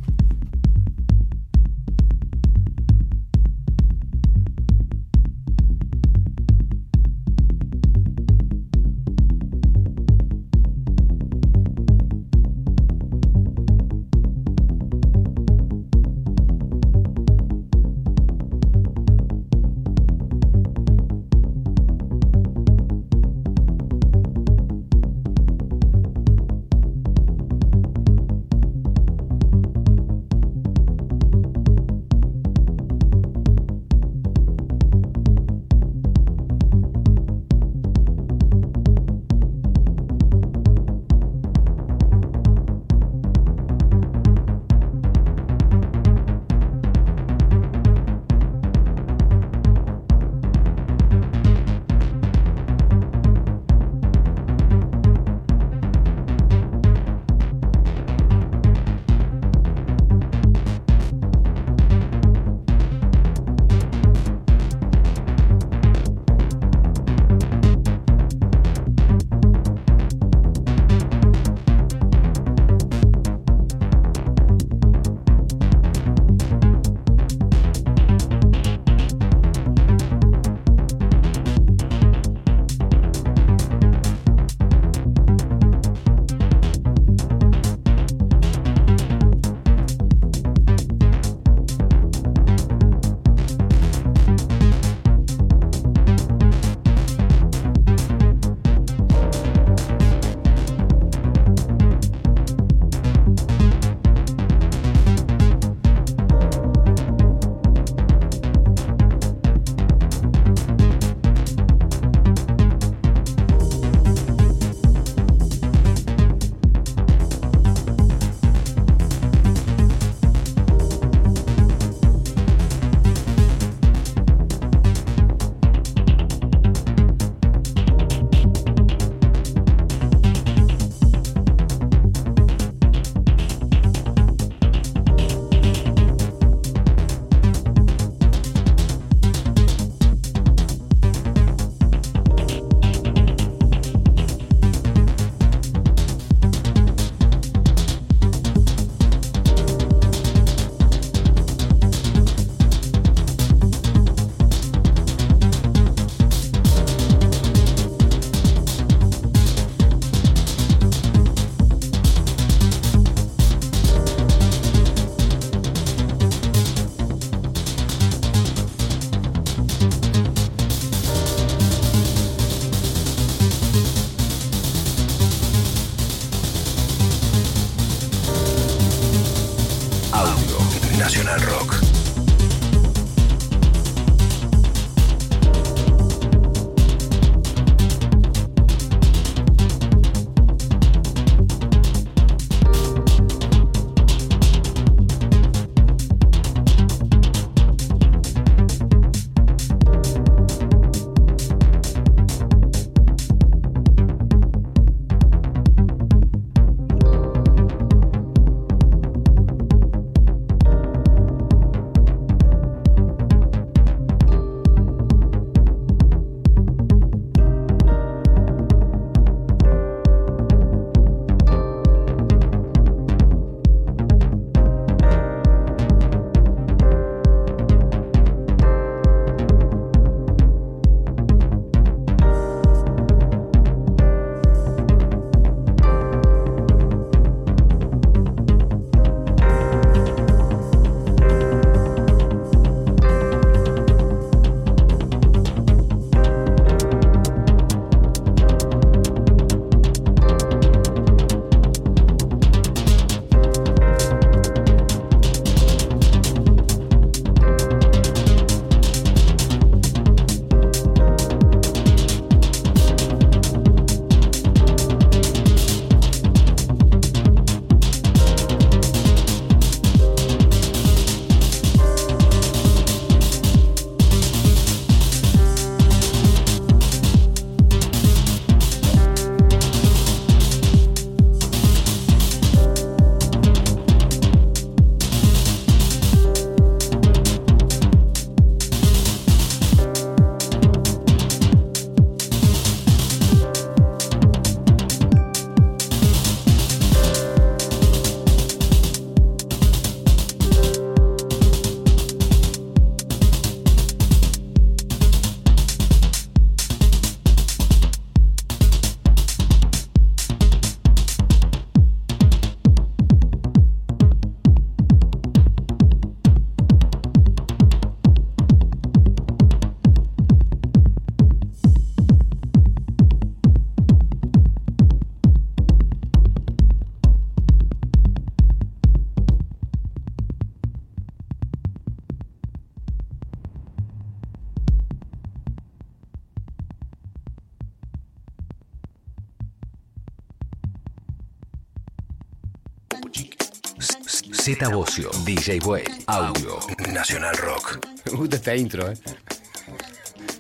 Z 344.62 344.70
Bocio, 344.70 345.10
DJ 345.26 345.60
Way, 345.66 345.84
Audio, 346.06 346.60
Nacional 346.94 347.36
Rock. 347.36 347.80
Me 348.06 348.12
gusta 348.12 348.36
esta 348.36 348.56
intro, 348.56 348.92
¿eh? 348.92 348.94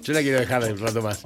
Yo 0.03 0.13
la 0.13 0.21
quiero 0.21 0.39
dejar 0.39 0.63
un 0.63 0.77
rato 0.77 1.01
más. 1.01 1.25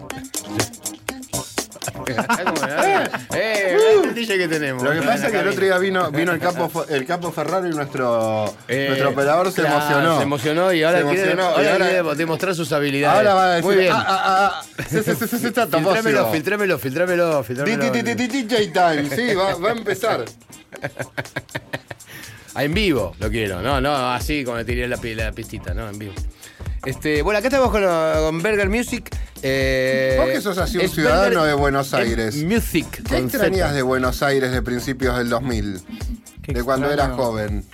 ¡Eh! 3.34 3.78
el 4.02 4.16
DJ 4.16 4.38
que 4.38 4.48
tenemos. 4.48 4.82
Lo 4.82 4.94
que 4.94 5.02
pasa 5.02 5.26
es 5.26 5.34
que 5.34 5.40
el 5.40 5.48
otro 5.50 5.66
día 5.66 5.78
vino, 5.78 6.10
vino 6.10 6.32
el 6.32 6.40
capo 6.40 6.86
el 6.88 7.06
capo 7.06 7.34
Ferraro 7.34 7.68
y 7.68 7.72
nuestro, 7.72 8.46
Eh, 8.70 8.86
nuestro 8.88 9.10
operador 9.10 9.52
se 9.52 9.64
claro, 9.64 9.76
emocionó. 9.76 10.18
Se 10.18 10.24
emocionó 10.24 10.72
y 10.72 10.84
ahora 10.84 11.00
Se 11.00 11.04
quiere, 11.04 11.32
emocionó, 11.34 11.62
y 11.62 11.68
ahora 11.68 11.90
quiere 11.90 12.16
demostrar 12.16 12.56
sus 12.56 12.72
habilidades. 12.72 13.18
Ahora 13.18 13.34
va 13.34 13.46
a 13.46 13.50
decir, 13.56 13.66
Muy 13.66 13.76
bien. 13.76 13.92
ah, 13.94 14.06
ah, 14.08 14.62
ah, 14.64 14.84
sí, 14.90 15.00
sí, 15.04 15.16
sí, 15.16 15.38
sí, 15.38 15.48
está 15.48 15.68
filtrámelo, 15.68 16.32
filtrámelo, 16.32 16.80
filtrámelo, 16.80 17.44
DJ 17.44 18.68
Time, 18.68 19.10
sí, 19.14 19.36
va, 19.36 19.56
va 19.56 19.68
a 19.68 19.74
empezar. 19.74 20.24
Ah, 22.56 22.64
en 22.64 22.74
vivo 22.74 23.14
lo 23.20 23.30
quiero, 23.30 23.62
no, 23.62 23.82
no, 23.82 23.94
así 24.14 24.44
como 24.46 24.58
le 24.58 24.66
tiré 24.66 24.88
la, 24.88 24.98
pi- 24.98 25.14
la 25.14 25.32
pistita, 25.34 25.74
no, 25.74 25.90
en 25.90 26.00
vivo. 26.00 26.14
Este, 26.86 27.22
bueno, 27.22 27.40
acá 27.40 27.48
estamos 27.50 27.70
con, 27.70 27.84
con 27.84 28.42
Burger 28.42 28.70
Music. 28.70 29.10
Eh, 29.42 30.16
Vos 30.18 30.30
que 30.30 30.40
sos 30.42 30.58
así 30.58 30.78
un 30.78 30.88
ciudadano 30.88 31.40
Burger- 31.42 31.48
de 31.48 31.54
Buenos 31.54 31.88
es 31.88 31.94
Aires. 31.94 32.36
Music. 32.44 32.88
¿Qué 33.08 33.18
extrañas 33.18 33.68
Z. 33.70 33.74
de 33.74 33.82
Buenos 33.82 34.22
Aires 34.24 34.52
de 34.52 34.62
principios 34.62 35.18
del 35.18 35.30
2000? 35.30 35.82
Qué 36.44 36.54
De 36.54 36.64
cuando 36.64 36.88
eras 36.92 37.08
extraño. 37.10 37.16
joven. 37.30 37.66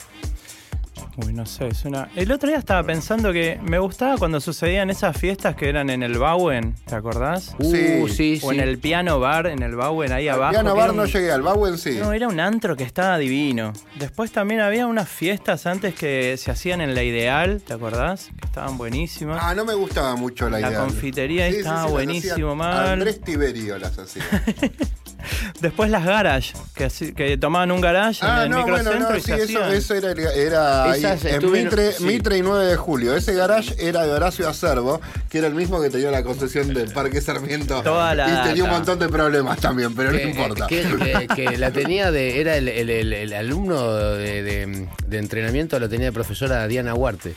Uy, 1.17 1.33
no 1.33 1.45
sé, 1.45 1.67
es 1.67 1.83
una. 1.83 2.07
El 2.15 2.31
otro 2.31 2.47
día 2.47 2.57
estaba 2.57 2.83
pensando 2.83 3.33
que 3.33 3.59
me 3.63 3.77
gustaba 3.79 4.17
cuando 4.17 4.39
sucedían 4.39 4.89
esas 4.89 5.17
fiestas 5.17 5.55
que 5.57 5.67
eran 5.67 5.89
en 5.89 6.03
el 6.03 6.17
Bauen, 6.17 6.73
¿te 6.85 6.95
acordás? 6.95 7.53
Uh, 7.59 7.69
Sí. 7.71 8.07
sí, 8.07 8.38
sí. 8.39 8.39
O 8.43 8.53
en 8.53 8.61
el 8.61 8.79
piano 8.79 9.19
bar, 9.19 9.47
en 9.47 9.61
el 9.61 9.75
Bauen, 9.75 10.13
ahí 10.13 10.29
abajo. 10.29 10.51
Piano 10.53 10.73
Bar 10.73 10.95
no 10.95 11.05
llegué, 11.05 11.29
al 11.31 11.41
Bauen 11.41 11.77
sí. 11.77 11.97
No, 11.99 12.13
era 12.13 12.29
un 12.29 12.39
antro 12.39 12.77
que 12.77 12.83
estaba 12.85 13.17
divino. 13.17 13.73
Después 13.99 14.31
también 14.31 14.61
había 14.61 14.88
unas 14.88 15.09
fiestas 15.09 15.65
antes 15.65 15.95
que 15.95 16.38
se 16.38 16.49
hacían 16.49 16.79
en 16.79 16.95
la 16.95 17.03
Ideal, 17.03 17.61
¿te 17.61 17.73
acordás? 17.73 18.29
Que 18.39 18.45
estaban 18.47 18.77
buenísimas. 18.77 19.39
Ah, 19.43 19.53
no 19.53 19.65
me 19.65 19.73
gustaba 19.73 20.15
mucho 20.15 20.49
la 20.49 20.59
La 20.61 20.69
idea. 20.69 20.79
confitería 20.79 21.45
ahí 21.45 21.55
estaba 21.55 21.88
buenísimo, 21.88 22.33
hacía- 22.33 22.55
mal. 22.55 22.88
Andrés 22.88 23.19
Tiberio 23.19 23.77
las 23.77 23.97
hacía. 23.99 24.23
Después 25.61 25.89
las 25.89 26.06
garage, 26.06 26.53
que, 26.76 27.38
tomaban 27.38 27.72
un 27.72 27.81
garage 27.81 28.19
ah, 28.23 28.45
en 28.45 28.52
el 28.53 28.57
no, 28.60 28.61
bueno, 28.64 28.77
microcentro 28.77 29.10
no, 29.11 29.18
y 29.18 29.22
sí, 29.22 29.27
se 29.31 29.43
eso, 29.43 29.65
eso 29.68 29.95
era, 29.95 30.34
era 30.34 30.91
ahí, 30.91 31.03
en 31.26 31.52
Mitre, 31.52 31.91
sí. 31.93 32.03
Mitre 32.03 32.38
y 32.38 32.41
9 32.41 32.65
de 32.65 32.76
julio. 32.77 33.15
Ese 33.15 33.34
garage 33.34 33.76
era 33.80 34.03
de 34.06 34.11
Horacio 34.11 34.48
Acervo, 34.49 35.02
que 35.30 35.38
era 35.39 35.48
el 35.48 35.56
mismo 35.56 35.81
que 35.81 35.89
tenía 35.89 36.11
la 36.11 36.23
concesión 36.23 36.73
del 36.73 36.91
Parque 36.91 37.22
Sarmiento. 37.22 37.81
Toda 37.84 38.15
la 38.15 38.30
y 38.45 38.48
tenía 38.49 38.64
un 38.64 38.69
montón 38.72 38.99
de 38.99 39.10
problemas 39.10 39.60
también, 39.60 39.95
pero 39.95 40.11
no 40.11 40.18
Que- 40.18 40.23
importa. 40.30 40.68
Que, 40.68 40.84
que- 40.84 41.27
que 41.35 41.57
la 41.57 41.72
tenía 41.72 42.11
de. 42.11 42.41
Era 42.41 42.57
el, 42.57 42.68
el- 42.68 42.89
el- 42.89 43.14
el 43.14 43.34
alumno 43.34 43.93
de, 43.93 44.43
de- 44.43 44.88
de 45.07 45.18
entrenamiento, 45.18 45.80
lo 45.80 45.89
tenía 45.89 46.07
de 46.07 46.11
profesora 46.14 46.68
Diana 46.68 46.93
Huarte. 46.93 47.35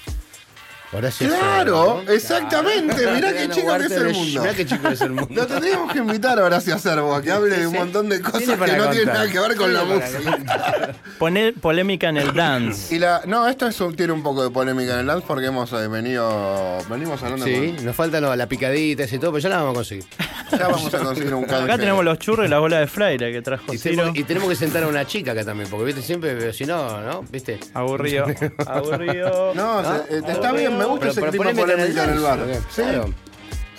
Horacio 0.92 1.28
Claro, 1.28 2.02
exactamente. 2.08 2.94
Claro. 2.94 3.14
Mirá 3.16 3.32
qué 3.32 3.48
chico 3.48 3.76
que 3.76 3.84
es 3.86 3.92
el 3.92 4.12
mundo. 4.14 4.40
Mirá 4.42 4.54
qué 4.54 4.66
chico 4.66 4.88
es 4.88 5.00
el 5.00 5.10
mundo. 5.10 5.28
Lo 5.34 5.46
tendríamos 5.46 5.92
que 5.92 5.98
invitar 5.98 6.38
a 6.38 6.44
Horacio 6.44 6.74
Acervo 6.74 7.14
a 7.14 7.20
que 7.22 7.32
hable 7.32 7.56
de 7.58 7.66
un 7.66 7.74
montón 7.74 8.08
de 8.08 8.20
cosas 8.20 8.42
que 8.42 8.46
no 8.56 8.64
tienen 8.64 8.78
contar. 8.86 9.06
nada 9.06 9.28
que 9.30 9.38
ver 9.40 9.56
con 9.56 9.72
la 9.74 9.84
música. 9.84 10.94
Poner 11.18 11.54
polémica 11.54 12.08
en 12.10 12.18
el 12.18 12.32
dance. 12.32 12.94
Y 12.94 12.98
la, 12.98 13.22
no, 13.26 13.48
esto 13.48 13.66
es 13.66 13.80
un- 13.80 13.94
tiene 13.96 14.12
un 14.12 14.22
poco 14.22 14.44
de 14.44 14.50
polémica 14.50 14.94
en 14.94 15.00
el 15.00 15.06
dance 15.06 15.24
porque 15.26 15.46
hemos 15.46 15.72
eh, 15.72 15.88
venido, 15.88 16.78
venimos 16.88 17.20
hablando 17.22 17.44
Sí, 17.46 17.74
nos 17.82 17.96
falta 17.96 18.20
no, 18.20 18.34
la 18.36 18.46
picadita 18.46 19.04
y 19.04 19.18
todo, 19.18 19.32
pero 19.32 19.38
ya 19.38 19.48
la 19.48 19.56
vamos 19.56 19.72
a 19.72 19.74
conseguir. 19.74 20.04
con, 20.50 20.58
ya 20.58 20.68
vamos 20.68 20.94
a 20.94 20.98
conseguir 20.98 21.34
un 21.34 21.44
canje. 21.46 21.64
Acá 21.64 21.78
tenemos 21.78 22.04
los 22.04 22.18
churros 22.18 22.46
y 22.46 22.48
la 22.48 22.58
bola 22.60 22.78
de 22.78 22.86
fraile 22.86 23.32
que 23.32 23.42
trajo 23.42 23.72
Y 23.74 23.78
Ciro. 23.78 23.96
tenemos, 23.96 24.18
y 24.18 24.24
tenemos 24.24 24.48
que 24.48 24.56
sentar 24.56 24.84
a 24.84 24.86
una 24.88 25.04
chica 25.06 25.32
acá 25.32 25.44
también, 25.44 25.68
porque 25.68 25.86
viste 25.86 26.02
siempre, 26.02 26.36
pero 26.36 26.52
si 26.52 26.64
no, 26.66 27.00
¿no? 27.00 27.22
¿Viste? 27.30 27.58
Aburrido. 27.74 28.26
Aburrido. 28.66 29.52
No, 29.54 29.82
¿No? 29.82 30.04
se- 30.06 30.14
eh, 30.18 30.22
está 30.28 30.52
bien, 30.52 30.76
me 30.88 30.90
gusta 30.90 31.00
Pero- 31.00 31.10
ese 31.12 31.20
pero 31.20 31.32
clima 31.32 31.50
polémica 31.60 32.04
en 32.04 32.10
el 32.10 32.16
el 32.16 32.22
bar. 32.22 32.38
Sí, 32.70 32.82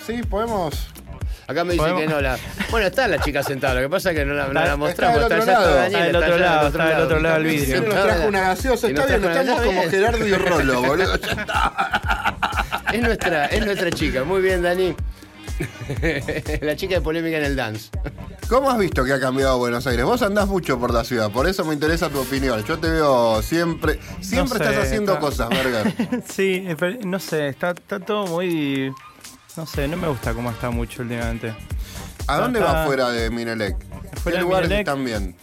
sí, 0.06 0.22
podemos. 0.22 0.88
Acá 1.48 1.62
me 1.62 1.74
dicen 1.74 1.96
que 1.96 2.06
no 2.08 2.20
la. 2.20 2.36
Bueno, 2.72 2.88
está 2.88 3.06
la 3.06 3.20
chica 3.20 3.40
sentada, 3.44 3.74
lo 3.74 3.80
que 3.82 3.88
pasa 3.88 4.10
es 4.10 4.16
que 4.16 4.24
no 4.24 4.34
la, 4.34 4.48
no 4.48 4.52
la 4.52 4.76
mostramos. 4.76 5.18
está 5.20 5.36
del 5.36 5.38
otro 5.38 5.38
Está 5.38 6.00
del 6.02 6.16
otro 6.16 6.38
lado, 6.38 6.66
está 6.68 6.88
del 6.88 7.00
otro 7.02 7.20
lado 7.20 7.34
del 7.36 7.44
vidrio. 7.44 7.80
Se 7.82 7.86
nos 7.86 8.02
trajo 8.04 8.26
una 8.26 8.40
gaseosa, 8.40 8.86
y 8.88 8.90
está 8.90 9.02
nos 9.02 9.20
bien, 9.20 9.32
estamos 9.32 9.62
como. 9.62 9.82
Gerardo 9.82 10.26
y 10.26 10.34
Rolo, 10.34 10.82
boludo. 10.86 11.16
Ya 11.20 11.30
está. 11.32 12.36
Es 12.92 13.00
nuestra, 13.00 13.46
es 13.46 13.64
nuestra 13.64 13.90
chica. 13.92 14.24
Muy 14.24 14.42
bien, 14.42 14.62
Dani. 14.62 14.94
la 16.62 16.76
chica 16.76 16.96
de 16.96 17.00
polémica 17.00 17.38
en 17.38 17.44
el 17.44 17.56
dance. 17.56 17.90
¿Cómo 18.48 18.70
has 18.70 18.78
visto 18.78 19.04
que 19.04 19.12
ha 19.12 19.18
cambiado 19.20 19.58
Buenos 19.58 19.86
Aires? 19.88 20.04
Vos 20.04 20.22
andás 20.22 20.46
mucho 20.46 20.78
por 20.78 20.94
la 20.94 21.02
ciudad, 21.02 21.30
por 21.32 21.48
eso 21.48 21.64
me 21.64 21.74
interesa 21.74 22.08
tu 22.08 22.20
opinión. 22.20 22.62
Yo 22.64 22.78
te 22.78 22.88
veo 22.88 23.42
siempre, 23.42 23.98
siempre 24.20 24.58
No 24.60 24.64
sé, 24.64 24.70
estás 24.70 24.86
haciendo 24.86 25.12
está- 25.14 25.20
cosas, 25.20 25.48
verga. 25.48 25.82
Sí, 26.32 26.64
pero 26.78 26.96
no 27.04 27.18
sé, 27.18 27.48
está, 27.48 27.70
está 27.70 27.98
todo 27.98 28.26
muy. 28.28 28.92
No 29.56 29.66
sé, 29.66 29.88
no 29.88 29.96
me 29.96 30.06
gusta 30.06 30.32
cómo 30.32 30.50
está 30.50 30.70
mucho 30.70 31.02
últimamente. 31.02 31.54
¿A 32.28 32.36
dónde 32.38 32.60
Está- 32.60 32.72
va 32.72 32.86
fuera 32.86 33.10
de 33.10 33.30
Minelec? 33.30 33.78
¿Qué 34.22 34.38
lugares 34.38 34.68
Minelec. 34.68 34.86
están 34.86 35.04
bien? 35.04 35.36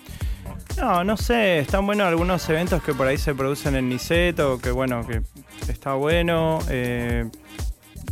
No, 0.78 1.04
no 1.04 1.18
sé, 1.18 1.60
están 1.60 1.86
buenos 1.86 2.08
algunos 2.08 2.48
eventos 2.50 2.82
que 2.84 2.94
por 2.94 3.08
ahí 3.08 3.18
se 3.18 3.36
producen 3.36 3.76
en 3.76 3.90
Niceto, 3.90 4.60
que 4.60 4.72
bueno, 4.72 5.06
que 5.06 5.22
está 5.70 5.94
bueno. 5.96 6.60
eh, 6.70 7.30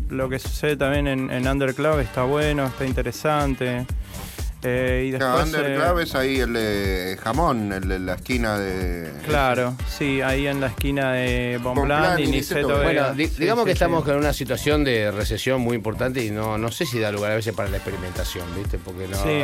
lo 0.09 0.27
que 0.27 0.39
sucede 0.39 0.76
también 0.76 1.07
en, 1.07 1.31
en 1.31 1.47
Underclub 1.47 1.99
está 1.99 2.23
bueno, 2.23 2.65
está 2.65 2.85
interesante. 2.85 3.85
Eh, 4.63 5.05
y 5.07 5.17
Claro, 5.17 5.38
después, 5.39 5.53
eh, 5.53 5.57
Underclub 5.67 5.99
es 5.99 6.15
ahí 6.15 6.39
el 6.39 6.53
de 6.53 7.17
jamón, 7.23 7.71
el 7.73 7.88
de 7.88 7.99
la 7.99 8.13
esquina 8.15 8.57
de. 8.59 9.09
Claro, 9.25 9.75
sí, 9.89 10.21
ahí 10.21 10.47
en 10.47 10.61
la 10.61 10.67
esquina 10.67 11.13
de 11.13 11.59
Bonpland 11.61 12.19
y 12.19 12.23
y 12.23 12.27
Niceto. 12.27 12.81
Bueno, 12.81 13.13
di- 13.13 13.27
Sí, 13.27 13.35
digamos 13.39 13.63
sí, 13.63 13.67
que 13.67 13.71
estamos 13.73 14.03
sí. 14.05 14.11
en 14.11 14.17
una 14.17 14.33
situación 14.33 14.83
de 14.83 15.11
recesión 15.11 15.61
muy 15.61 15.75
importante 15.75 16.23
y 16.23 16.31
no, 16.31 16.57
no 16.57 16.71
sé 16.71 16.85
si 16.85 16.99
da 16.99 17.11
lugar 17.11 17.31
a 17.31 17.35
veces 17.35 17.53
para 17.55 17.69
la 17.69 17.77
experimentación, 17.77 18.45
¿viste? 18.55 18.77
Porque 18.77 19.07
no. 19.07 19.17
Sí. 19.17 19.43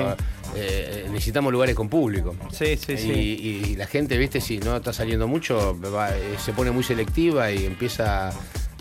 eh, 0.56 1.06
necesitamos 1.10 1.52
lugares 1.52 1.76
con 1.76 1.90
público. 1.90 2.36
Sí, 2.52 2.78
sí, 2.78 2.94
y, 2.94 2.98
sí. 2.98 3.10
y 3.12 3.76
la 3.76 3.86
gente, 3.88 4.18
viste, 4.18 4.40
si 4.42 4.60
no 4.60 4.78
está 4.78 4.94
saliendo 4.94 5.28
mucho, 5.28 5.78
va- 5.82 6.12
eh, 6.16 6.36
se 6.44 6.54
pone 6.54 6.72
muy 6.72 6.84
selectiva 6.84 7.52
y 7.52 7.66
empieza, 7.66 8.32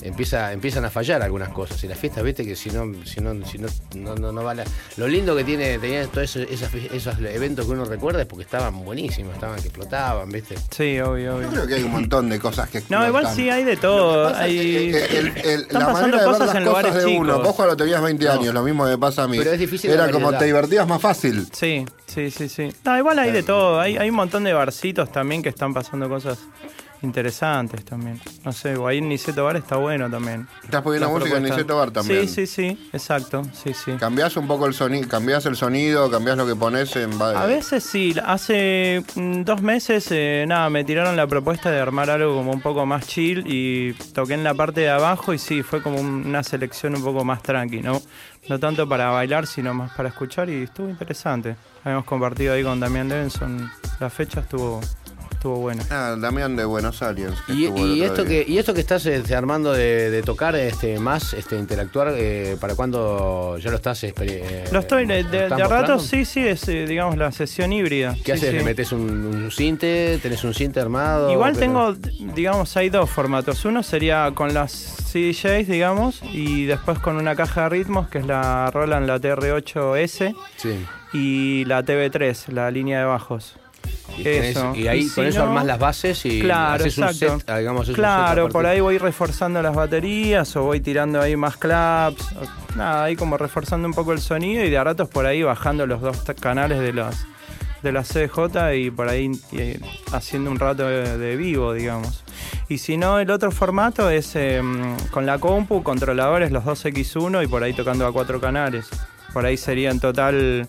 empieza, 0.03 0.53
empiezan 0.53 0.85
a 0.85 0.91
fallar 0.91 1.23
algunas 1.23 1.49
cosas. 1.51 1.83
Y 1.85 1.89
las 1.89 1.99
fiestas, 1.99 2.23
viste, 2.25 2.45
que 2.45 2.55
si 2.57 2.71
no, 2.71 2.85
si 3.05 3.21
no, 3.21 3.45
si 3.47 3.59
no, 3.59 3.69
no, 3.95 4.15
no, 4.15 4.33
no 4.33 4.45
va 4.45 4.55
la- 4.55 4.65
Lo 4.97 5.09
lindo 5.09 5.35
que 5.37 5.45
tiene, 5.45 5.79
tenía 5.79 6.07
todos 6.07 6.37
esos, 6.37 6.75
esos 6.93 7.19
eventos 7.21 7.67
que 7.67 7.73
uno 7.73 7.85
recuerda 7.85 8.21
es 8.23 8.27
porque 8.27 8.45
estaban 8.45 8.85
buenísimos, 8.85 9.35
estaban 9.35 9.57
que 9.61 9.69
explotaban, 9.69 10.31
viste. 10.31 10.57
Sí, 10.71 10.99
obvio, 11.01 11.37
obvio. 11.37 11.43
Yo 11.49 11.51
creo 11.51 11.67
que 11.67 11.75
hay 11.75 11.83
un 11.83 11.93
montón 11.93 12.29
de 12.29 12.39
cosas 12.39 12.69
que 12.71 12.81
No, 12.89 13.07
igual 13.07 13.25
explotan. 13.25 13.37
sí 13.37 13.51
hay 13.51 13.65
de 13.65 13.77
todo. 13.77 14.31
pasa 14.31 14.47
es 14.47 14.51
Hay... 14.51 14.57
que, 14.57 15.05
el- 15.19 15.27
el- 15.27 15.61
Están 15.63 15.81
la 15.81 15.87
pasando 15.87 15.93
manera 15.93 16.07
de 16.07 16.17
ver 16.17 16.25
cosas 16.27 16.47
las 16.47 16.57
en 16.57 16.65
cosas 16.65 16.65
lugares 16.65 16.95
de 16.95 17.07
uno. 17.19 17.33
chicos. 17.33 17.47
Vos 17.47 17.57
cuando 17.57 17.77
tenías 17.77 18.03
20 18.03 18.29
años, 18.29 18.55
lo 18.55 18.63
mismo 18.63 18.85
me 18.85 18.99
pasa 18.99 19.23
a 19.25 19.29
mí. 19.29 19.39
Pero 19.39 19.53
es 19.53 19.59
difícil 19.59 19.91
Era 19.91 20.11
como 20.11 20.27
variedad. 20.27 20.39
te 20.41 20.45
divertías 20.47 20.87
más 20.89 21.01
fácil. 21.01 21.47
Sí, 21.53 21.85
sí, 22.07 22.31
sí, 22.31 22.49
sí. 22.49 22.73
No, 22.85 22.99
igual 22.99 23.19
hay 23.19 23.31
de 23.33 23.43
todo. 23.43 23.81
Hay, 23.81 23.97
hay 23.97 24.11
un 24.11 24.17
montón 24.17 24.45
de 24.45 24.53
barcitos 24.53 25.11
también 25.11 25.43
que 25.43 25.49
están 25.49 25.73
pasando 25.75 26.09
cosas 26.09 26.39
interesantes 27.03 27.85
también. 27.85 28.21
No 28.45 28.53
sé, 28.53 28.77
o 28.77 28.87
ahí 28.87 28.99
en 28.99 29.09
Niceto 29.09 29.45
Bar 29.45 29.57
está 29.57 29.77
bueno 29.77 30.11
también. 30.11 30.47
Estás 30.65 30.83
poniendo 30.83 31.11
música 31.11 31.37
en. 31.37 31.43
Niceto 31.45 31.77
Bar 31.77 31.91
también. 31.91 32.27
Sí, 32.29 32.47
sí, 32.47 32.47
sí, 32.47 32.89
exacto, 32.93 33.43
sí, 33.53 33.73
sí. 33.75 33.93
Cambiás 33.99 34.37
un 34.37 34.47
poco 34.47 34.67
el 34.67 34.75
sonido, 34.75 35.09
cambiás 35.09 35.47
el 35.47 35.57
sonido, 35.57 36.11
cambiás 36.11 36.37
lo 36.37 36.47
que 36.47 36.57
pones 36.57 36.95
en 36.97 37.21
A 37.21 37.47
veces 37.47 37.85
sí, 37.85 38.15
hace 38.25 39.03
mm, 39.15 39.43
dos 39.43 39.63
meses, 39.63 40.09
eh, 40.11 40.45
nada, 40.49 40.69
me 40.71 40.85
tiraron 40.85 41.17
la 41.17 41.27
propuesta 41.27 41.71
de 41.71 41.81
armar 41.81 42.11
algo 42.11 42.35
como 42.37 42.53
un 42.53 42.61
poco 42.61 42.87
más 42.87 43.07
chill 43.07 43.45
y 43.47 43.93
toqué 44.15 44.35
en 44.35 44.45
la 44.45 44.55
parte 44.55 44.81
de 44.83 44.91
abajo 44.91 45.33
y 45.33 45.39
sí, 45.39 45.63
fue 45.63 45.83
como 45.83 46.01
un- 46.01 46.27
una 46.27 46.43
selección 46.43 46.97
un 46.97 47.03
poco 47.05 47.25
más 47.25 47.43
tranqui, 47.43 47.81
¿no? 47.81 48.01
No 48.49 48.59
tanto 48.61 48.89
para 48.89 49.11
bailar, 49.11 49.47
sino 49.47 49.75
más 49.75 49.91
para 49.93 50.09
escuchar 50.09 50.49
y 50.49 50.63
estuvo 50.63 50.89
interesante. 50.89 51.57
Habíamos 51.85 52.05
compartido 52.05 52.55
ahí 52.55 52.63
con 52.63 52.79
Damián 52.81 53.09
Levenson, 53.09 53.71
la 54.01 54.09
fecha 54.11 54.41
estuvo, 54.41 54.81
estuvo 55.37 55.57
buena. 55.57 55.83
Ah, 55.91 56.17
Damián 56.19 56.57
de 56.57 56.65
Buenos 56.65 57.03
Aires. 57.03 57.31
que 57.47 57.53
Y, 57.55 58.03
esto 58.03 58.25
día. 58.25 58.45
que 58.45 58.51
y 58.53 58.59
esto 58.59 58.75
que 58.75 58.81
estás 58.81 59.07
este, 59.07 59.35
armando 59.35 59.73
de, 59.73 60.11
de 60.11 60.23
tocar 60.23 60.57
este 60.57 60.99
más 60.99 61.33
este 61.35 61.57
interactuar 61.59 62.13
eh, 62.17 62.57
para 62.61 62.75
cuando 62.75 63.57
ya 63.59 63.71
lo 63.71 63.77
estás 63.77 64.03
exper- 64.05 64.27
eh, 64.29 64.65
Lo 64.73 64.81
estoy, 64.81 65.07
de, 65.07 65.23
¿lo 65.23 65.31
de, 65.31 65.49
de 65.49 65.63
a 65.63 65.69
rato 65.69 65.99
sí, 65.99 66.25
sí, 66.25 66.47
es 66.47 66.67
eh, 66.69 66.87
digamos 66.87 67.17
la 67.17 67.31
sesión 67.33 67.73
híbrida. 67.73 68.15
¿Qué 68.25 68.25
Sí, 68.25 68.33
haces? 68.33 68.51
sí. 68.51 68.57
¿Le 68.57 68.65
metes 68.65 68.93
un, 68.93 69.01
un 69.11 69.51
cinte? 69.51 70.19
¿Tenés 70.23 70.43
un 70.45 70.55
cinte 70.55 70.81
armado? 70.81 71.31
Igual 71.31 71.53
Pero- 71.53 71.61
tengo, 71.95 71.95
digamos, 72.35 72.77
hay 72.77 72.89
dos 72.91 73.09
formatos. 73.09 73.65
Uno 73.65 73.83
sería 73.83 74.31
con 74.35 74.53
las 74.55 74.73
CDJs, 74.73 75.69
digamos, 75.69 76.21
y 76.33 76.65
después 76.67 76.99
con 76.99 77.17
una 77.17 77.35
caja 77.37 77.63
de 77.65 77.69
ritmos, 77.71 78.09
que 78.09 78.19
es 78.19 78.27
la 78.27 78.71
Roland, 78.71 79.07
la 79.07 79.19
TR8S, 79.21 80.35
Sí. 80.57 80.85
y 81.13 81.65
la 81.67 81.83
TV3, 81.85 82.49
la 82.53 82.71
línea 82.71 82.99
de 83.01 83.05
bajos. 83.05 83.57
Y, 84.19 84.23
tenés- 84.23 84.45
Eso. 84.51 84.75
y 84.75 84.89
ahí 84.89 85.01
Y 85.01 85.11
con 85.11 85.27
eso 85.27 85.39
no- 85.41 85.45
armás 85.47 85.65
las 85.67 85.79
bases 85.79 86.25
y 86.27 86.41
Claro, 86.41 86.85
haces 86.85 86.99
exacto. 86.99 87.33
un 87.35 87.41
set, 87.41 87.51
ah, 87.51 87.59
digamos, 87.59 87.81
haces 87.83 87.91
un 87.91 87.95
set 87.97 88.01
claro, 88.03 88.49
por 88.49 88.67
ahí 88.67 88.81
voy 88.81 88.99
reforzando 88.99 89.61
las 89.63 89.75
baterías 89.75 90.55
o 90.57 90.63
voy 90.63 90.81
tirando 90.81 91.21
ahí 91.21 91.37
más 91.37 91.57
claps. 91.57 92.23
o- 92.33 92.77
nada, 92.77 93.05
ahí 93.05 93.17
como 93.17 93.37
reforzando 93.37 93.87
un 93.89 93.95
poco 93.95 94.13
el 94.13 94.21
sonido 94.21 94.65
y 94.65 94.71
de 94.71 94.79
a 94.79 94.85
ratos 94.85 95.09
por 95.09 95.27
ahí 95.27 95.43
bajando 95.43 95.87
los 95.87 96.01
dos 96.01 96.19
canales 96.41 96.79
de 96.81 96.93
los 96.93 97.15
de 97.83 97.93
la 97.93 98.03
CJ 98.03 98.75
y 98.75 98.91
por 98.91 99.09
ahí 99.09 99.31
haciendo 100.13 100.51
un 100.51 100.59
rato 100.59 100.87
de, 100.89 101.19
de 101.19 101.37
vivo, 101.37 101.73
digamos. 101.73 102.25
Y 102.69 102.79
si 102.79 102.97
no, 102.97 103.21
el 103.21 103.31
otro 103.31 103.51
formato 103.53 104.11
es 104.11 104.35
eh, 104.35 104.61
con 105.13 105.25
la 105.27 105.39
compu, 105.39 105.83
controladores, 105.85 106.51
los 106.51 106.65
2X1 106.65 107.45
y 107.45 107.47
por 107.47 107.63
ahí 107.63 107.75
tocando 107.75 108.05
a 108.07 108.13
cuatro 108.13 108.41
canales. 108.41 108.89
Por 109.33 109.47
ahí 109.47 109.57
sería 109.57 109.91
en 109.91 110.01
total, 110.01 110.67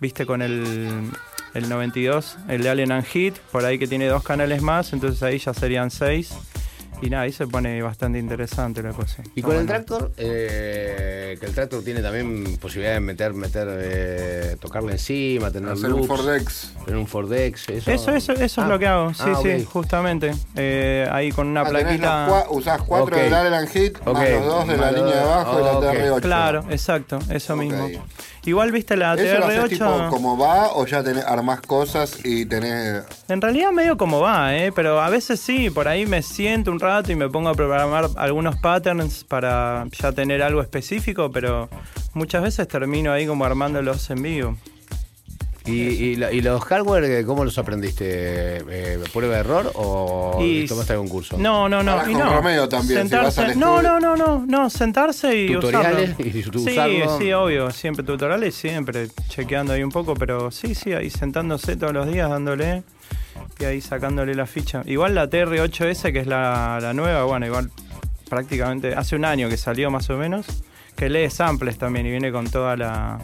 viste, 0.00 0.24
con 0.24 0.40
el, 0.40 1.10
el 1.54 1.68
92, 1.68 2.36
el 2.48 2.62
de 2.62 2.70
Alien 2.70 2.92
and 2.92 3.04
Hit, 3.06 3.36
por 3.52 3.64
ahí 3.64 3.78
que 3.78 3.86
tiene 3.86 4.06
dos 4.06 4.22
canales 4.22 4.60
más, 4.62 4.92
entonces 4.92 5.22
ahí 5.22 5.38
ya 5.38 5.54
serían 5.54 5.90
seis. 5.90 6.34
Y 7.02 7.10
nada, 7.10 7.24
ahí 7.24 7.32
se 7.32 7.46
pone 7.46 7.82
bastante 7.82 8.18
interesante 8.18 8.82
la 8.82 8.92
cosa. 8.92 9.22
Y 9.34 9.42
con 9.42 9.56
el 9.56 9.66
tractor, 9.66 10.12
eh, 10.16 11.36
que 11.38 11.46
el 11.46 11.52
tractor 11.52 11.82
tiene 11.84 12.00
también 12.00 12.56
posibilidad 12.58 12.94
de 12.94 13.00
meter, 13.00 13.34
meter, 13.34 13.66
eh, 13.70 14.56
tocarle 14.60 14.92
encima, 14.92 15.50
tener 15.50 15.72
Hacer 15.72 15.92
un 15.92 16.00
loops, 16.00 16.06
Fordex. 16.06 16.72
tener 16.84 16.96
un 17.00 17.06
Fordex, 17.06 17.68
eso. 17.68 17.90
Eso, 17.90 18.10
eso, 18.14 18.32
eso 18.32 18.60
Ah, 18.60 18.64
es 18.64 18.70
lo 18.70 18.78
que 18.78 18.86
hago, 18.86 19.12
sí, 19.12 19.22
ah, 19.26 19.38
sí, 19.42 19.64
justamente. 19.64 20.32
Eh, 20.56 21.06
ahí 21.12 21.30
con 21.32 21.48
una 21.48 21.62
Ah, 21.62 21.68
plaquita. 21.68 22.28
cua- 22.28 22.46
usás 22.50 22.80
cuatro 22.82 23.16
del 23.18 23.34
Allen 23.34 23.68
Hit, 23.68 23.98
más 23.98 24.06
Ok. 24.06 24.30
los 24.30 24.44
dos 24.46 24.68
de 24.68 24.76
la 24.76 24.82
Más 24.82 24.92
línea 24.94 25.14
de 25.14 25.20
abajo 25.20 25.60
y 25.60 25.64
la 25.64 25.72
Ok. 25.72 25.84
TR8. 25.84 26.20
Claro, 26.22 26.64
exacto, 26.70 27.18
eso 27.28 27.56
mismo. 27.56 27.90
Igual 28.46 28.72
viste 28.72 28.96
la 28.96 29.14
¿Eso 29.14 29.38
lo 29.38 29.46
haces 29.46 29.64
TR8. 29.64 29.68
tipo 29.70 30.10
como 30.10 30.36
va 30.36 30.72
o 30.74 30.86
ya 30.86 31.02
tenés, 31.02 31.24
armás 31.24 31.60
cosas 31.62 32.18
y 32.24 32.44
tenés... 32.44 33.02
En 33.28 33.40
realidad 33.40 33.70
medio 33.70 33.96
como 33.96 34.20
va, 34.20 34.54
¿eh? 34.56 34.70
pero 34.72 35.00
a 35.00 35.08
veces 35.08 35.40
sí, 35.40 35.70
por 35.70 35.88
ahí 35.88 36.04
me 36.04 36.22
siento 36.22 36.70
un 36.70 36.80
rato 36.80 37.10
y 37.10 37.16
me 37.16 37.28
pongo 37.28 37.48
a 37.48 37.54
programar 37.54 38.08
algunos 38.16 38.56
patterns 38.56 39.24
para 39.24 39.86
ya 39.98 40.12
tener 40.12 40.42
algo 40.42 40.60
específico, 40.60 41.30
pero 41.30 41.68
muchas 42.12 42.42
veces 42.42 42.68
termino 42.68 43.12
ahí 43.12 43.26
como 43.26 43.44
armándolos 43.44 44.10
en 44.10 44.22
vivo. 44.22 44.56
¿Y, 45.66 45.72
y, 45.72 46.16
la- 46.16 46.30
y 46.30 46.42
los 46.42 46.62
hardware, 46.62 47.04
eh, 47.04 47.24
cómo 47.24 47.42
los 47.42 47.56
aprendiste? 47.56 48.04
Eh, 48.06 48.98
¿Prueba 49.14 49.34
de 49.36 49.40
error 49.40 49.72
o 49.74 50.38
Y- 50.42 50.66
tomaste 50.66 50.92
algún 50.92 51.08
curso? 51.08 51.38
No, 51.38 51.68
no, 51.70 51.82
no. 51.82 52.02
Y 52.06 52.12
con 52.12 52.18
no. 52.20 52.34
Romeo 52.36 52.68
también, 52.68 53.08
si 53.08 53.14
vas 53.14 53.38
al 53.38 53.58
no, 53.58 53.80
no, 53.80 53.98
no, 53.98 54.14
no, 54.14 54.44
no, 54.46 54.68
sentarse 54.68 55.34
y 55.34 55.52
Tutoriales 55.54 56.10
usarlo. 56.10 56.26
y 56.26 56.42
tú 56.42 56.58
sí, 56.58 56.70
usarlo. 56.72 57.18
sí, 57.18 57.32
obvio, 57.32 57.70
siempre 57.70 58.04
tutoriales, 58.04 58.54
siempre 58.54 59.08
chequeando 59.28 59.72
ahí 59.72 59.82
un 59.82 59.90
poco, 59.90 60.14
pero 60.14 60.50
sí, 60.50 60.74
sí, 60.74 60.92
ahí 60.92 61.08
sentándose 61.08 61.76
todos 61.76 61.94
los 61.94 62.06
días 62.12 62.28
dándole 62.28 62.82
y 63.58 63.64
ahí 63.64 63.80
sacándole 63.80 64.34
la 64.34 64.44
ficha. 64.46 64.82
Igual 64.84 65.14
la 65.14 65.30
TR8S, 65.30 66.12
que 66.12 66.18
es 66.20 66.26
la, 66.26 66.78
la 66.82 66.92
nueva, 66.92 67.24
bueno, 67.24 67.46
igual 67.46 67.70
prácticamente 68.28 68.94
hace 68.94 69.16
un 69.16 69.24
año 69.24 69.48
que 69.48 69.56
salió 69.56 69.90
más 69.90 70.10
o 70.10 70.16
menos, 70.18 70.44
que 70.94 71.08
lee 71.08 71.30
samples 71.30 71.78
también 71.78 72.04
y 72.06 72.10
viene 72.10 72.30
con 72.32 72.50
toda 72.50 72.76
la 72.76 73.18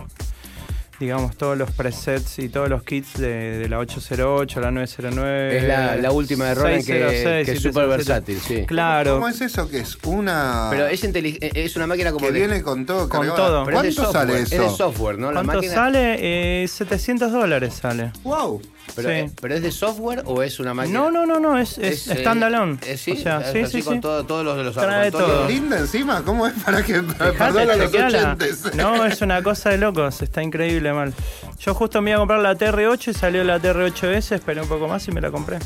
digamos 1.01 1.37
todos 1.37 1.57
los 1.59 1.71
presets 1.73 2.39
y 2.39 2.49
todos 2.51 2.69
los 2.69 2.83
kits 2.85 3.15
de, 3.19 3.59
de 3.59 3.69
la 3.69 3.79
808, 3.79 4.61
la 4.61 4.71
909. 4.71 5.57
Es 5.57 5.65
la, 5.65 5.97
la 5.97 6.13
última 6.13 6.45
de 6.45 6.55
Roland 6.55 6.85
que, 6.87 6.93
606, 6.93 7.47
que 7.47 7.53
es 7.53 7.63
súper 7.63 7.89
707. 7.91 7.97
versátil, 7.97 8.39
sí. 8.41 8.67
Claro. 8.67 9.15
¿Cómo 9.15 9.29
es 9.29 9.41
eso 9.41 9.69
que 9.69 9.79
es? 9.81 9.97
Una... 10.05 10.69
Pero 10.71 10.87
es, 10.87 11.03
intelig- 11.03 11.39
eh, 11.41 11.51
es 11.55 11.75
una 11.77 11.87
máquina 11.87 12.13
como 12.13 12.27
que 12.27 12.33
de... 12.33 12.39
viene 12.39 12.63
con 12.63 12.85
todo 12.87 13.09
Con 13.09 13.21
cargado. 13.27 13.37
todo. 13.37 13.65
pero 13.65 13.81
es 13.81 13.83
de 13.97 14.03
¿Cuánto 14.03 14.13
software, 14.13 14.29
sale 14.29 14.43
Es 14.43 14.51
de 14.51 14.57
eso? 14.67 14.77
software, 14.77 15.19
¿no? 15.19 15.29
La 15.33 15.43
¿Cuánto 15.43 15.55
máquina... 15.55 15.75
sale? 15.75 16.63
Eh, 16.65 16.69
700 16.69 17.33
dólares 17.33 17.75
sale. 17.75 18.13
¡Wow! 18.23 18.61
Pero, 18.97 19.09
Sí. 19.09 19.15
eh, 19.15 19.31
pero 19.41 19.55
es 19.55 19.63
de 19.63 19.71
software 19.71 20.23
o 20.27 20.43
es 20.43 20.59
una 20.59 20.75
máquina? 20.75 20.99
No, 20.99 21.11
no, 21.13 21.25
no, 21.25 21.39
no, 21.39 21.57
es, 21.59 21.79
es, 21.79 22.09
eh, 22.09 22.17
standalone. 22.21 22.79
eh, 22.87 22.97
sí, 22.97 23.13
o 23.13 23.17
sea, 23.17 23.41
es 23.41 23.53
sí, 23.53 23.59
así 23.61 23.79
sí, 23.79 23.83
con 23.85 23.95
sí. 23.95 24.01
todo- 24.01 24.25
todos 24.27 24.45
los 24.45 24.57
de 24.57 24.65
los 24.65 24.75
Trae 24.75 25.11
todo. 25.13 25.47
¿Linda 25.49 25.79
encima? 25.79 26.23
¿Cmo 26.25 26.47
es 26.49 26.55
para 26.65 26.83
que... 26.83 27.01
Perdón 27.03 27.69
los. 27.79 28.75
No, 28.75 29.05
es 29.05 29.23
una 29.23 29.43
cosa 29.43 29.71
de 29.71 29.79
locos, 29.79 30.23
está 30.23 30.43
increíble 30.43 30.93
mal. 30.93 31.15
Yo 31.61 31.75
justo 31.75 32.03
me 32.03 32.11
iba 32.11 32.17
a 32.17 32.21
comprar 32.21 32.41
la 32.41 32.57
TR8 32.57 33.09
y 33.09 33.15
salió 33.15 33.45
la 33.45 33.61
TR8S, 33.61 34.33
esperé 34.35 34.61
un 34.61 34.69
poco 34.69 34.89
más 34.89 35.07
y 35.07 35.13
me 35.13 35.21
la 35.21 35.31
compré. 35.31 35.59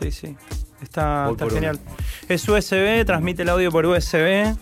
Sí, 0.00 0.10
sí. 0.10 0.36
Está, 0.82 1.28
está 1.30 1.48
genial. 1.48 1.78
Es 2.28 2.48
USB, 2.48 3.04
transmite 3.06 3.42
el 3.42 3.48
audio 3.50 3.70
por 3.70 3.86
USB, 3.86 4.56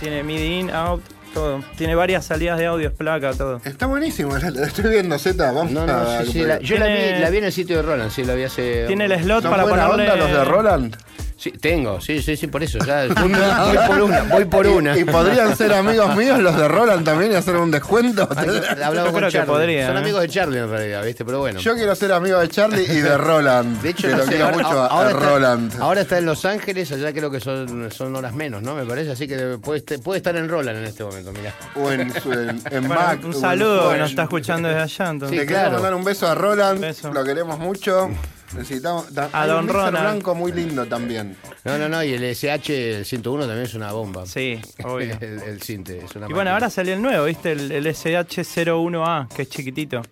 tiene 0.00 0.22
MIDI 0.22 0.60
in, 0.60 0.70
out, 0.70 1.02
todo. 1.36 1.62
Tiene 1.76 1.94
varias 1.94 2.24
salidas 2.24 2.58
de 2.58 2.64
audio, 2.64 2.90
placa, 2.94 3.32
todo. 3.34 3.60
Está 3.62 3.84
buenísimo, 3.84 4.36
la, 4.38 4.48
la 4.50 4.66
estoy 4.66 4.88
viendo, 4.90 5.18
Z. 5.18 5.52
Vamos 5.52 5.70
No, 5.70 5.86
no, 5.86 5.92
a... 5.92 6.24
sí, 6.24 6.32
sí, 6.32 6.40
la- 6.40 6.58
yo 6.60 6.78
la 6.78 6.86
vi, 6.86 7.20
la 7.20 7.28
vi 7.28 7.36
en 7.38 7.44
el 7.44 7.52
sitio 7.52 7.76
de 7.76 7.82
Roland, 7.82 8.10
sí, 8.10 8.24
la 8.24 8.34
vi 8.34 8.44
hace... 8.44 8.86
Tiene 8.86 9.04
el 9.04 9.22
slot 9.22 9.42
¿Son 9.42 9.50
para 9.50 9.64
buena 9.64 9.86
ponerle... 9.86 10.12
onda 10.12 10.24
los 10.26 10.38
de 10.38 10.44
Roland? 10.44 10.96
Sí, 11.38 11.50
tengo, 11.50 12.00
sí, 12.00 12.22
sí, 12.22 12.34
sí, 12.34 12.46
por 12.46 12.62
eso, 12.62 12.78
ya, 12.78 13.06
voy, 13.08 13.30
voy 13.76 13.86
por 13.86 14.00
una, 14.02 14.22
voy 14.22 14.44
por 14.46 14.66
una. 14.66 14.96
¿Y, 14.96 15.00
y 15.00 15.04
podrían 15.04 15.54
ser 15.54 15.70
amigos 15.74 16.16
míos 16.16 16.38
los 16.38 16.56
de 16.56 16.66
Roland 16.66 17.04
también 17.04 17.30
y 17.32 17.34
hacer 17.34 17.56
un 17.56 17.70
descuento? 17.70 18.26
Ay, 18.34 18.48
hablaba 18.70 18.94
Yo 18.94 19.02
con 19.04 19.14
creo 19.16 19.28
que 19.28 19.32
Charlie. 19.32 19.46
podría, 19.52 19.86
Son 19.88 19.96
¿eh? 19.96 20.00
amigos 20.00 20.22
de 20.22 20.28
Charlie 20.30 20.58
en 20.60 20.70
realidad, 20.70 21.04
¿viste? 21.04 21.26
Pero 21.26 21.40
bueno. 21.40 21.60
Yo 21.60 21.74
quiero 21.74 21.94
ser 21.94 22.12
amigo 22.12 22.38
de 22.38 22.48
Charlie 22.48 22.84
y 22.84 23.00
de 23.02 23.18
Roland. 23.18 23.82
De 23.82 23.90
hecho, 23.90 24.08
que 24.08 24.12
no 24.14 24.16
lo 24.18 24.24
sé, 24.24 24.30
quiero 24.30 24.44
ahora, 24.46 24.56
mucho 24.56 24.80
a, 24.82 24.86
ahora 24.86 25.08
a 25.08 25.12
está, 25.12 25.28
Roland. 25.28 25.72
ahora 25.82 26.00
está 26.00 26.18
en 26.18 26.24
Los 26.24 26.44
Ángeles, 26.46 26.90
allá 26.92 27.12
creo 27.12 27.30
que 27.30 27.40
son, 27.40 27.90
son 27.92 28.16
horas 28.16 28.32
menos, 28.32 28.62
¿no? 28.62 28.74
Me 28.74 28.86
parece, 28.86 29.10
así 29.12 29.28
que 29.28 29.58
puede, 29.62 29.82
puede 29.98 30.16
estar 30.16 30.34
en 30.36 30.48
Roland 30.48 30.78
en 30.78 30.84
este 30.84 31.04
momento, 31.04 31.32
mirá. 31.32 31.54
O 31.74 31.92
en, 31.92 32.14
su- 32.18 32.32
en, 32.32 32.48
en 32.70 32.88
Bueno, 32.88 32.88
Mac, 32.88 33.20
un 33.22 33.34
saludo 33.34 33.90
que 33.92 33.98
nos 33.98 34.08
está 34.10 34.22
escuchando 34.22 34.68
desde 34.68 34.80
allá. 34.82 35.10
Entonces. 35.10 35.38
Sí, 35.40 35.46
queremos 35.46 35.60
claro. 35.64 35.74
mandar 35.74 35.94
un 35.96 36.04
beso 36.04 36.26
a 36.28 36.34
Roland. 36.34 36.80
Beso. 36.80 37.12
Lo 37.12 37.22
queremos 37.24 37.58
mucho. 37.58 38.08
Necesitamos. 38.54 39.12
da- 39.12 39.28
A 39.32 39.46
Don 39.46 39.66
Ronald. 39.68 39.98
blanco 39.98 40.34
muy 40.34 40.52
lindo 40.52 40.86
también. 40.86 41.36
No, 41.64 41.78
no, 41.78 41.88
no, 41.88 42.02
y 42.04 42.12
el 42.14 42.22
SH 42.24 43.04
101 43.04 43.44
también 43.46 43.64
es 43.66 43.74
una 43.74 43.92
bomba. 43.92 44.26
Sí, 44.26 44.60
obvio. 44.84 45.16
el, 45.20 45.42
el 45.42 45.62
Cinte, 45.62 45.98
es 46.04 46.14
una 46.16 46.26
Y 46.26 46.32
bueno, 46.32 46.36
máquina. 46.36 46.52
ahora 46.54 46.70
salió 46.70 46.94
el 46.94 47.02
nuevo, 47.02 47.24
¿viste? 47.26 47.52
El, 47.52 47.72
el 47.72 47.86
SH01A, 47.86 49.28
que 49.34 49.42
es 49.42 49.48
chiquitito. 49.48 50.02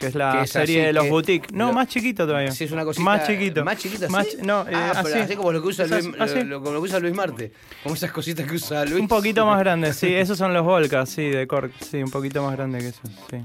Que 0.00 0.08
es 0.08 0.14
la 0.16 0.32
Que 0.32 0.42
es 0.42 0.50
serie 0.50 0.78
así 0.80 0.86
de 0.86 0.92
los 0.92 1.04
que- 1.04 1.10
boutiques. 1.10 1.52
No, 1.52 1.68
lo- 1.68 1.72
más 1.72 1.86
chiquito 1.88 2.26
todavía. 2.26 2.50
Sí, 2.50 2.64
es 2.64 2.72
una 2.72 2.84
cosita. 2.84 3.04
Más 3.04 3.26
chiquito. 3.28 3.64
Más 3.64 3.78
chiquita, 3.78 4.08
Más 4.08 4.26
¿sí? 4.26 4.38
no, 4.42 4.62
eh, 4.68 4.72
ah, 4.74 5.00
pero 5.04 5.14
así. 5.14 5.18
así 5.24 5.36
como 5.36 5.52
lo 5.52 5.62
que 5.62 5.68
usa 5.68 5.84
Es 5.84 5.90
Luis, 5.92 6.06
así, 6.06 6.16
así. 6.18 6.34
lo, 6.40 6.44
lo- 6.44 6.60
como 6.60 6.72
lo 6.72 6.80
que 6.82 6.88
usa 6.88 6.98
Luis 6.98 7.14
Marte. 7.14 7.52
Como 7.84 7.94
esas 7.94 8.10
cositas 8.10 8.44
que 8.46 8.56
usa 8.56 8.84
Luis. 8.84 9.00
Un 9.00 9.06
poquito 9.08 9.46
más 9.46 9.58
grande, 9.60 9.92
sí. 9.92 10.12
Esos 10.12 10.36
son 10.36 10.52
los 10.52 10.64
Volcas, 10.64 11.08
sí, 11.08 11.28
de 11.30 11.46
Cork. 11.46 11.72
Sí, 11.80 12.02
un 12.02 12.10
poquito 12.10 12.42
más 12.42 12.56
grande 12.56 12.80
que 12.80 12.88
esos, 12.88 13.08
sí. 13.30 13.36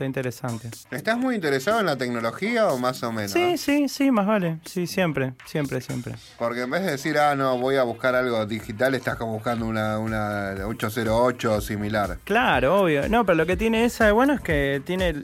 Está 0.00 0.06
interesante. 0.06 0.70
¿Estás 0.90 1.18
muy 1.18 1.34
interesado 1.34 1.80
en 1.80 1.84
la 1.84 1.98
tecnología 1.98 2.68
o 2.68 2.78
más 2.78 3.02
o 3.02 3.12
menos? 3.12 3.32
Sí, 3.32 3.58
sí, 3.58 3.86
sí, 3.86 4.10
más 4.10 4.26
vale. 4.26 4.56
Sí, 4.64 4.86
siempre, 4.86 5.34
siempre, 5.44 5.82
siempre. 5.82 6.14
Porque 6.38 6.62
en 6.62 6.70
vez 6.70 6.86
de 6.86 6.92
decir, 6.92 7.18
ah, 7.18 7.36
no, 7.36 7.58
voy 7.58 7.76
a 7.76 7.82
buscar 7.82 8.14
algo 8.14 8.46
digital, 8.46 8.94
estás 8.94 9.16
como 9.16 9.34
buscando 9.34 9.66
una, 9.66 9.98
una 9.98 10.54
808 10.66 11.52
o 11.52 11.60
similar. 11.60 12.16
Claro, 12.24 12.80
obvio. 12.80 13.10
No, 13.10 13.26
pero 13.26 13.36
lo 13.36 13.44
que 13.44 13.58
tiene 13.58 13.84
esa 13.84 14.06
de 14.06 14.12
bueno 14.12 14.32
es 14.32 14.40
que 14.40 14.80
tiene, 14.86 15.16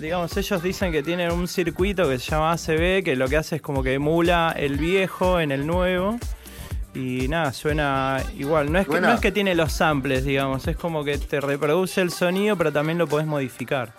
digamos, 0.00 0.36
ellos 0.36 0.60
dicen 0.64 0.90
que 0.90 1.04
tiene 1.04 1.30
un 1.30 1.46
circuito 1.46 2.08
que 2.08 2.18
se 2.18 2.32
llama 2.32 2.54
ACB, 2.54 3.04
que 3.04 3.14
lo 3.14 3.28
que 3.28 3.36
hace 3.36 3.54
es 3.54 3.62
como 3.62 3.84
que 3.84 3.94
emula 3.94 4.52
el 4.58 4.78
viejo 4.78 5.38
en 5.38 5.52
el 5.52 5.64
nuevo. 5.64 6.18
Y 6.92 7.28
nada, 7.28 7.52
suena 7.52 8.20
igual. 8.36 8.72
No 8.72 8.80
es, 8.80 8.88
que, 8.88 9.00
no 9.00 9.12
es 9.12 9.20
que 9.20 9.30
tiene 9.30 9.54
los 9.54 9.72
samples, 9.72 10.24
digamos, 10.24 10.66
es 10.66 10.76
como 10.76 11.04
que 11.04 11.18
te 11.18 11.40
reproduce 11.40 12.00
el 12.00 12.10
sonido, 12.10 12.56
pero 12.56 12.72
también 12.72 12.98
lo 12.98 13.06
podés 13.06 13.28
modificar. 13.28 13.92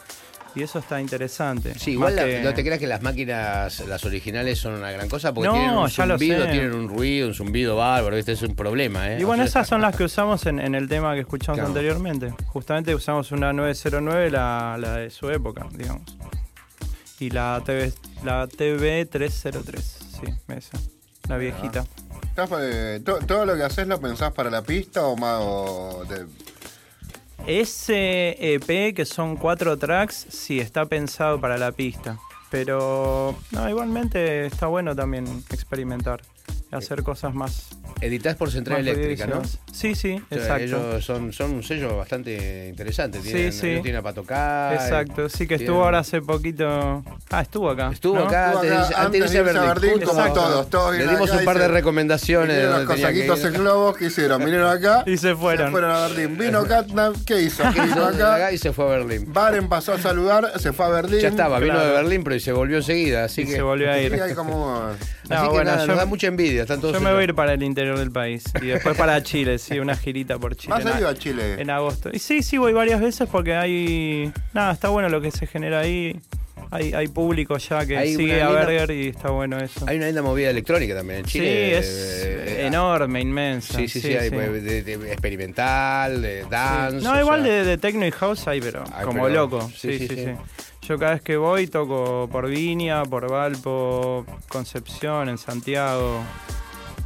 Y 0.56 0.64
eso 0.64 0.80
está 0.80 1.02
interesante. 1.02 1.78
Sí, 1.78 1.92
igual 1.92 2.16
Más 2.16 2.24
la- 2.24 2.30
que- 2.30 2.42
no 2.42 2.54
te 2.54 2.64
creas 2.64 2.80
que 2.80 2.88
las 2.88 3.02
máquinas, 3.02 3.82
las 3.88 4.06
originales, 4.06 4.58
son 4.58 4.74
una 4.76 4.90
gran 4.90 5.10
cosa 5.10 5.34
porque 5.34 5.50
No, 5.50 5.54
tienen 5.54 5.76
un 5.76 5.90
zumbido, 5.90 6.44
tienen 6.46 6.74
un 6.74 6.88
ruido, 6.88 7.28
un 7.28 7.34
zumbido 7.34 7.76
bárbaro, 7.76 8.16
este 8.16 8.32
es 8.32 8.42
un 8.42 8.56
problema, 8.56 9.12
¿eh? 9.12 9.18
Y 9.20 9.26
bueno, 9.26 9.44
O 9.44 9.48
sea, 9.48 9.62
esas 9.62 9.68
son 9.68 9.82
las 9.82 9.96
que 9.96 10.06
usamos 10.06 10.46
en, 10.46 10.60
en 10.62 10.74
el 10.74 10.88
tema 10.88 11.14
que 11.14 11.20
escuchamos 11.22 11.58
Claro. 11.58 11.68
anteriormente. 11.68 12.34
Justamente 12.48 12.96
usamos 12.96 13.32
una 13.34 13.52
909, 13.52 14.32
la, 14.32 14.78
la 14.80 14.94
de 14.96 15.10
su 15.10 15.30
época, 15.30 15.68
digamos. 15.74 16.18
Y 17.20 17.30
la 17.32 17.62
TV, 17.66 17.92
la 18.24 18.48
TV303, 18.48 19.80
sí, 19.80 20.34
esa, 20.50 20.78
la 21.28 21.38
viejita. 21.38 21.84
¿Estás, 22.30 22.50
eh, 22.62 23.02
to- 23.04 23.20
¿Todo 23.20 23.46
lo 23.46 23.56
que 23.56 23.64
haces 23.64 23.88
lo 23.88 24.00
pensás 24.00 24.32
para 24.34 24.50
la 24.50 24.62
pista 24.62 25.04
o 25.04 25.16
más 25.18 25.38
o 25.42 26.04
de- 26.10 26.26
Ese 27.48 28.36
EP, 28.40 28.96
que 28.96 29.06
son 29.06 29.36
cuatro 29.36 29.78
tracks, 29.78 30.28
sí, 30.30 30.60
está 30.60 30.86
pensado 30.86 31.40
para 31.40 31.58
la 31.58 31.72
pista. 31.72 32.18
Pero 32.50 33.36
no, 33.52 33.70
igualmente 33.70 34.46
está 34.46 34.68
bueno 34.68 34.96
también 34.96 35.26
experimentar, 35.52 36.22
hacer 36.72 37.04
cosas 37.04 37.34
más... 37.34 37.75
Editas 38.02 38.36
por 38.36 38.52
Central 38.52 38.80
más 38.84 38.88
Eléctrica, 38.88 39.26
¿no? 39.28 39.42
Sí, 39.72 39.96
sí, 39.96 40.22
O 40.30 40.36
sea, 40.36 40.38
exacto. 40.38 40.64
Ellos 40.64 41.06
son, 41.06 41.34
son 41.34 41.52
un 41.52 41.64
sello 41.64 41.98
bastante 41.98 42.68
interesante. 42.70 43.20
Tienen, 43.20 43.52
Sí, 43.52 43.60
sí. 43.60 43.68
ellos 43.70 43.84
tienen 43.84 44.04
para 44.04 44.14
tocar. 44.16 44.74
Exacto, 44.74 45.30
sí 45.30 45.40
que 45.48 45.58
tienen- 45.58 45.66
estuvo 45.66 45.84
ahora 45.84 46.00
hace 46.00 46.22
poquito. 46.22 47.04
Ah, 47.30 47.42
estuvo 47.42 47.70
acá. 47.70 47.90
Estuvo 47.92 48.20
¿no? 48.20 48.26
acá, 48.28 48.48
Estuvo 48.54 48.60
antes, 48.62 48.72
acá 48.72 48.82
antes 48.86 48.98
a 48.98 49.02
antes 49.06 49.20
de 49.32 49.40
irse 49.40 49.40
a 49.58 49.64
Berlín. 49.74 50.02
Como 50.06 50.34
todos, 50.34 50.70
todos 50.70 50.96
Le 50.98 51.08
dimos 51.08 51.32
un 51.32 51.46
par 51.46 51.58
de 51.58 51.68
recomendaciones. 51.68 52.50
Vinieron 52.50 52.74
de 52.80 52.86
los 52.86 52.96
que 52.96 53.02
cosaquitos 53.02 53.44
en 53.46 53.54
globos, 53.54 53.98
¿qué 53.98 54.06
hicieron? 54.06 54.40
Vinieron 54.46 54.70
acá 54.78 55.04
Y 55.08 55.18
se 55.18 55.36
fueron. 55.36 55.68
Se 55.68 55.72
fueron 55.72 55.92
a 55.92 56.08
Berlín. 56.08 56.38
Vino 56.38 56.64
Catnap, 56.66 57.16
¿qué 57.26 57.42
hizo? 57.42 57.64
Hizo 57.70 57.82
Vino 57.84 58.12
de 58.12 58.24
acá. 58.24 58.36
acá 58.36 58.52
y 58.52 58.58
se 58.58 58.74
fue 58.74 58.86
a 58.86 58.98
Berlín. 58.98 59.32
Baren 59.34 59.68
pasó 59.70 59.94
a 59.94 60.00
saludar, 60.00 60.52
se 60.60 60.74
fue 60.74 60.86
a 60.86 60.90
Berlín. 60.90 61.20
Ya 61.22 61.30
estaba, 61.30 61.60
vino 61.60 61.74
claro. 61.74 61.88
de 61.90 61.94
Berlín, 61.96 62.24
pero 62.24 62.40
se 62.40 62.52
volvió 62.52 62.78
enseguida. 62.78 63.24
Así 63.26 63.42
Y 63.42 63.46
que, 63.46 63.52
se 63.54 63.62
volvió 63.62 63.92
a 63.92 64.00
Y 64.00 64.06
ir. 64.06 64.16
así 65.26 65.34
No, 65.34 65.50
que 65.50 65.56
bueno, 65.56 65.72
nada, 65.72 65.82
yo- 65.84 65.88
nos 65.88 65.98
da 65.98 66.06
mucha 66.06 66.28
envidia. 66.28 66.62
Están 66.64 66.82
todos 66.82 66.94
Yo 66.94 67.02
me 67.02 67.12
voy 67.12 67.22
a 67.22 67.24
ir 67.24 67.36
para 67.36 67.54
el 67.54 67.64
interior 67.64 67.98
del 67.98 68.12
país 68.12 68.44
y 68.62 68.66
después 68.68 68.96
para 68.98 69.22
Chile, 69.24 69.58
sí, 69.58 69.80
una 69.80 69.96
girita 69.96 70.38
por 70.40 70.56
Chile. 70.56 70.74
¿Has 70.78 70.86
en- 70.86 70.98
ido 71.00 71.08
a 71.10 71.14
Chile? 71.16 71.62
En 71.62 71.70
agosto. 71.70 72.10
Y 72.14 72.20
sí, 72.20 72.42
sí, 72.44 72.58
voy 72.58 72.74
varias 72.74 73.00
veces 73.02 73.28
porque 73.32 73.56
hay. 73.56 74.32
Nada, 74.54 74.72
está 74.74 74.90
bueno 74.90 75.10
lo 75.10 75.22
que 75.22 75.32
se 75.32 75.48
genera 75.48 75.80
ahí. 75.80 76.20
Hay, 76.72 76.94
hay 76.94 77.08
público 77.08 77.58
ya 77.58 77.86
que 77.86 77.98
Hay 77.98 78.16
sigue 78.16 78.42
a 78.42 78.48
linda- 78.50 78.66
Berger 78.66 78.92
y 78.92 79.08
está 79.10 79.30
bueno 79.30 79.58
eso. 79.60 79.86
Hay 79.88 79.98
una 79.98 80.08
linda 80.08 80.22
movida 80.22 80.50
electrónica 80.50 80.96
también 80.96 81.20
en 81.20 81.26
sí, 81.26 81.32
Chile. 81.34 81.78
es 81.78 81.86
eh, 82.26 82.46
eh, 82.62 82.68
enorme, 82.68 83.22
inmensa. 83.22 83.78
Sí, 83.78 83.88
sí, 83.88 84.02
sí, 84.02 84.14
hay, 84.16 84.30
pues, 84.30 84.64
de- 84.64 84.84
de- 84.84 85.12
experimental, 85.12 86.22
de 86.22 86.44
dance. 86.50 87.04
No, 87.06 87.20
igual 87.20 87.44
sea, 87.44 87.64
de, 87.64 87.78
techno 87.78 88.06
y 88.06 88.12
house 88.12 88.48
hay, 88.48 88.62
pero 88.62 88.84
Hay, 88.94 89.06
como 89.06 89.24
pero- 89.24 89.36
loco. 89.36 89.70
sí, 89.70 89.98
Sí 89.98 90.00
sí, 90.00 90.08
sí, 90.08 90.16
sí. 90.16 90.26
sí, 90.26 90.32
Yo 90.88 91.00
cada 91.00 91.14
vez 91.14 91.22
que 91.22 91.36
voy 91.38 91.68
toco 91.68 92.30
por 92.32 92.48
Viña, 92.48 93.04
por 93.06 93.30
Valpo, 93.30 94.26
Concepción, 94.50 95.30
en 95.30 95.38
Santiago, 95.38 96.22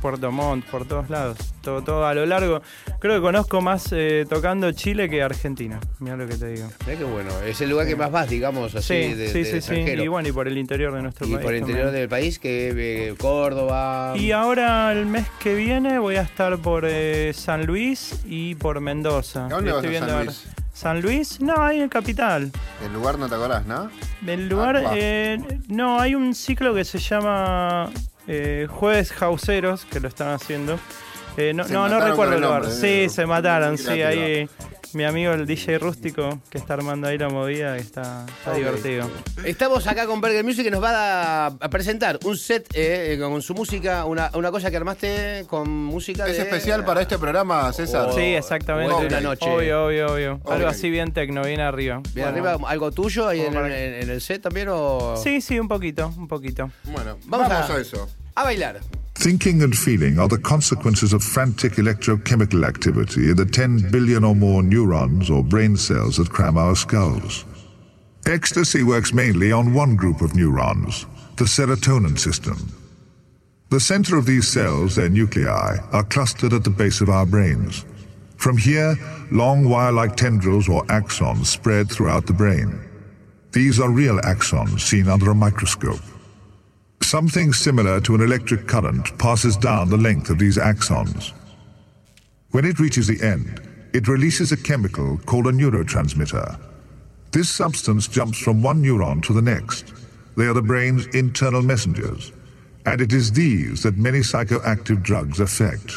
Puerto 0.01 0.31
Montt, 0.31 0.65
por 0.65 0.85
todos 0.87 1.09
lados. 1.09 1.37
Todo, 1.61 1.81
todo 1.83 2.05
a 2.05 2.13
lo 2.13 2.25
largo. 2.25 2.61
Creo 2.99 3.15
que 3.15 3.21
conozco 3.21 3.61
más 3.61 3.89
eh, 3.91 4.25
tocando 4.29 4.71
Chile 4.71 5.09
que 5.09 5.21
Argentina. 5.21 5.79
Mira 5.99 6.15
lo 6.15 6.27
que 6.27 6.35
te 6.35 6.47
digo. 6.47 6.67
Mirá 6.85 6.97
qué 6.97 7.03
bueno. 7.03 7.29
Es 7.45 7.59
el 7.61 7.69
lugar 7.69 7.85
que 7.87 7.95
más 7.95 8.11
vas, 8.11 8.29
digamos, 8.29 8.73
así, 8.75 8.87
Sí, 8.87 9.13
de, 9.13 9.27
sí, 9.29 9.39
de 9.39 9.45
sí, 9.45 9.57
extranjero. 9.57 10.03
Y 10.03 10.07
bueno, 10.07 10.29
y 10.29 10.31
por 10.31 10.47
el 10.47 10.57
interior 10.57 10.93
de 10.93 11.01
nuestro 11.01 11.27
Y 11.27 11.31
país. 11.33 11.43
por 11.43 11.53
el 11.53 11.59
interior 11.59 11.85
también. 11.87 12.01
del 12.01 12.09
país, 12.09 12.39
que 12.39 13.09
eh, 13.09 13.15
Córdoba. 13.17 14.13
Y 14.15 14.31
ahora 14.31 14.91
el 14.93 15.05
mes 15.05 15.25
que 15.41 15.53
viene 15.55 15.99
voy 15.99 16.15
a 16.15 16.21
estar 16.21 16.57
por 16.59 16.85
eh, 16.87 17.31
San 17.33 17.65
Luis 17.65 18.21
y 18.25 18.55
por 18.55 18.79
Mendoza. 18.79 19.45
¿A 19.45 19.49
dónde 19.49 19.71
vas 19.71 19.83
Estoy 19.83 19.97
a 19.97 20.07
San? 20.07 20.29
¿San 20.73 21.01
Luis? 21.01 21.41
No, 21.41 21.61
ahí 21.61 21.81
en 21.81 21.89
Capital. 21.89 22.51
El 22.85 22.93
lugar 22.93 23.19
no 23.19 23.27
te 23.27 23.35
acordás, 23.35 23.65
¿no? 23.65 23.89
El 24.25 24.47
lugar, 24.47 24.77
Ah, 24.77 24.91
eh, 24.95 25.37
no, 25.67 25.99
hay 25.99 26.15
un 26.15 26.33
ciclo 26.33 26.73
que 26.73 26.85
se 26.85 26.99
llama 26.99 27.89
eh, 28.31 28.67
Jueves 28.69 29.11
Jauceros, 29.11 29.85
que 29.85 29.99
lo 29.99 30.07
están 30.07 30.29
haciendo. 30.29 30.79
Eh, 31.37 31.53
no, 31.53 31.65
no, 31.67 31.87
no 31.87 31.99
recuerdo 32.01 32.35
el 32.35 32.41
lugar. 32.41 32.69
Sí, 32.71 33.03
eh, 33.03 33.09
se 33.09 33.25
mataron, 33.25 33.77
sí, 33.77 34.01
ahí 34.01 34.19
eh, 34.19 34.47
mi 34.93 35.03
amigo 35.05 35.31
el 35.33 35.45
DJ 35.45 35.77
Rústico, 35.77 36.41
que 36.49 36.57
está 36.57 36.73
armando 36.73 37.07
ahí 37.07 37.17
la 37.17 37.29
movida, 37.29 37.77
y 37.77 37.81
está, 37.81 38.25
está 38.39 38.53
divertido. 38.55 39.09
Estamos 39.45 39.87
acá 39.87 40.05
con 40.05 40.19
Berger 40.19 40.43
Music 40.43 40.63
que 40.65 40.71
nos 40.71 40.83
va 40.83 41.45
a, 41.45 41.45
a 41.47 41.69
presentar 41.69 42.19
un 42.25 42.35
set 42.35 42.67
eh, 42.73 43.17
con 43.21 43.41
su 43.41 43.53
música, 43.53 44.03
una, 44.05 44.31
una 44.33 44.51
cosa 44.51 44.69
que 44.69 44.77
armaste 44.77 45.45
con 45.47 45.69
música 45.69 46.27
¿Es 46.27 46.37
de- 46.37 46.43
especial 46.43 46.83
para 46.83 47.01
este 47.01 47.17
programa, 47.17 47.71
César? 47.71 48.07
Oh, 48.09 48.13
Sí, 48.13 48.21
exactamente. 48.35 48.93
una 49.05 49.21
noche. 49.21 49.47
Obvio, 49.49 49.85
obvio, 49.85 50.07
obvio. 50.13 50.41
Algo 50.49 50.67
así 50.67 50.89
bien 50.89 51.13
tecno, 51.13 51.43
bien 51.43 51.61
arriba. 51.61 52.01
Bien 52.13 52.31
Bueno. 52.33 52.49
arriba, 52.49 52.69
¿algo 52.69 52.91
tuyo 52.91 53.27
ahí 53.27 53.41
en, 53.41 53.55
el 53.55 54.19
set 54.19 54.41
también 54.41 54.67
o...? 54.71 55.15
Sí, 55.15 55.39
sí, 55.39 55.57
un 55.59 55.67
poquito, 55.69 56.11
un 56.17 56.27
poquito. 56.27 56.69
Bueno, 56.85 57.17
Vamos 57.27 57.47
vamos, 57.47 57.69
a- 57.69 57.75
a... 57.75 57.79
eso. 57.79 58.09
A 58.39 58.45
bailar. 58.45 58.79
Thinking 59.15 59.63
and 59.63 59.77
feeling 59.77 60.17
are 60.17 60.29
the 60.29 60.37
consequences 60.37 61.11
of 61.11 61.21
frantic 61.21 61.73
electrochemical 61.73 62.65
activity 62.65 63.31
in 63.31 63.35
the 63.35 63.45
10 63.45 63.91
billion 63.91 64.23
or 64.23 64.33
more 64.33 64.63
neurons 64.63 65.29
or 65.29 65.43
brain 65.43 65.75
cells 65.75 66.15
that 66.15 66.29
cram 66.29 66.57
our 66.57 66.73
skulls. 66.73 67.43
Ecstasy 68.25 68.81
works 68.81 69.11
mainly 69.11 69.51
on 69.51 69.73
one 69.73 69.97
group 69.97 70.21
of 70.21 70.35
neurons, 70.35 71.05
the 71.35 71.43
serotonin 71.43 72.17
system. 72.17 72.55
The 73.71 73.79
center 73.81 74.15
of 74.17 74.25
these 74.25 74.47
cells, 74.47 74.95
their 74.95 75.09
nuclei, 75.09 75.77
are 75.91 76.03
clustered 76.05 76.53
at 76.53 76.63
the 76.63 76.69
base 76.69 77.01
of 77.01 77.09
our 77.09 77.25
brains. 77.25 77.83
From 78.37 78.55
here, 78.55 78.95
long 79.31 79.67
wire-like 79.67 80.15
tendrils 80.15 80.69
or 80.69 80.85
axons 80.85 81.47
spread 81.47 81.91
throughout 81.91 82.25
the 82.25 82.31
brain. 82.31 82.79
These 83.51 83.81
are 83.81 83.91
real 83.91 84.17
axons 84.19 84.79
seen 84.79 85.09
under 85.09 85.29
a 85.29 85.35
microscope. 85.35 85.99
Something 87.09 87.53
similar 87.53 87.99
to 88.01 88.13
an 88.13 88.21
electric 88.21 88.67
current 88.67 89.17
passes 89.17 89.57
down 89.57 89.89
the 89.89 89.97
length 89.97 90.29
of 90.29 90.37
these 90.37 90.59
axons. 90.59 91.31
When 92.51 92.65
it 92.65 92.79
reaches 92.79 93.07
the 93.07 93.19
end, 93.25 93.67
it 93.95 94.07
releases 94.07 94.51
a 94.51 94.57
chemical 94.57 95.17
called 95.25 95.47
a 95.47 95.51
neurotransmitter. 95.51 96.59
This 97.31 97.49
substance 97.49 98.07
jumps 98.07 98.37
from 98.37 98.61
one 98.61 98.83
neuron 98.83 99.23
to 99.23 99.33
the 99.33 99.41
next. 99.41 99.91
They 100.37 100.45
are 100.45 100.53
the 100.53 100.61
brain's 100.61 101.07
internal 101.07 101.63
messengers, 101.63 102.31
and 102.85 103.01
it 103.01 103.11
is 103.11 103.31
these 103.31 103.81
that 103.81 103.97
many 103.97 104.19
psychoactive 104.19 105.01
drugs 105.01 105.39
affect. 105.39 105.91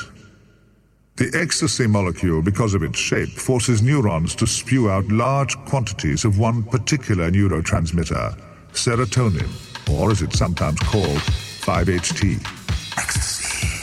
The 1.17 1.31
ecstasy 1.39 1.87
molecule, 1.87 2.41
because 2.41 2.73
of 2.73 2.83
its 2.83 2.99
shape, 2.99 3.33
forces 3.33 3.83
neurons 3.83 4.35
to 4.37 4.47
spew 4.47 4.89
out 4.89 5.07
large 5.09 5.59
quantities 5.67 6.25
of 6.25 6.39
one 6.39 6.63
particular 6.63 7.31
neurotransmitter, 7.31 8.41
serotonin, 8.73 9.72
or 9.91 10.11
as 10.11 10.23
it's 10.23 10.39
sometimes 10.39 10.79
called, 10.81 11.21
5-HT. 11.63 12.41
Oh. 12.45 13.82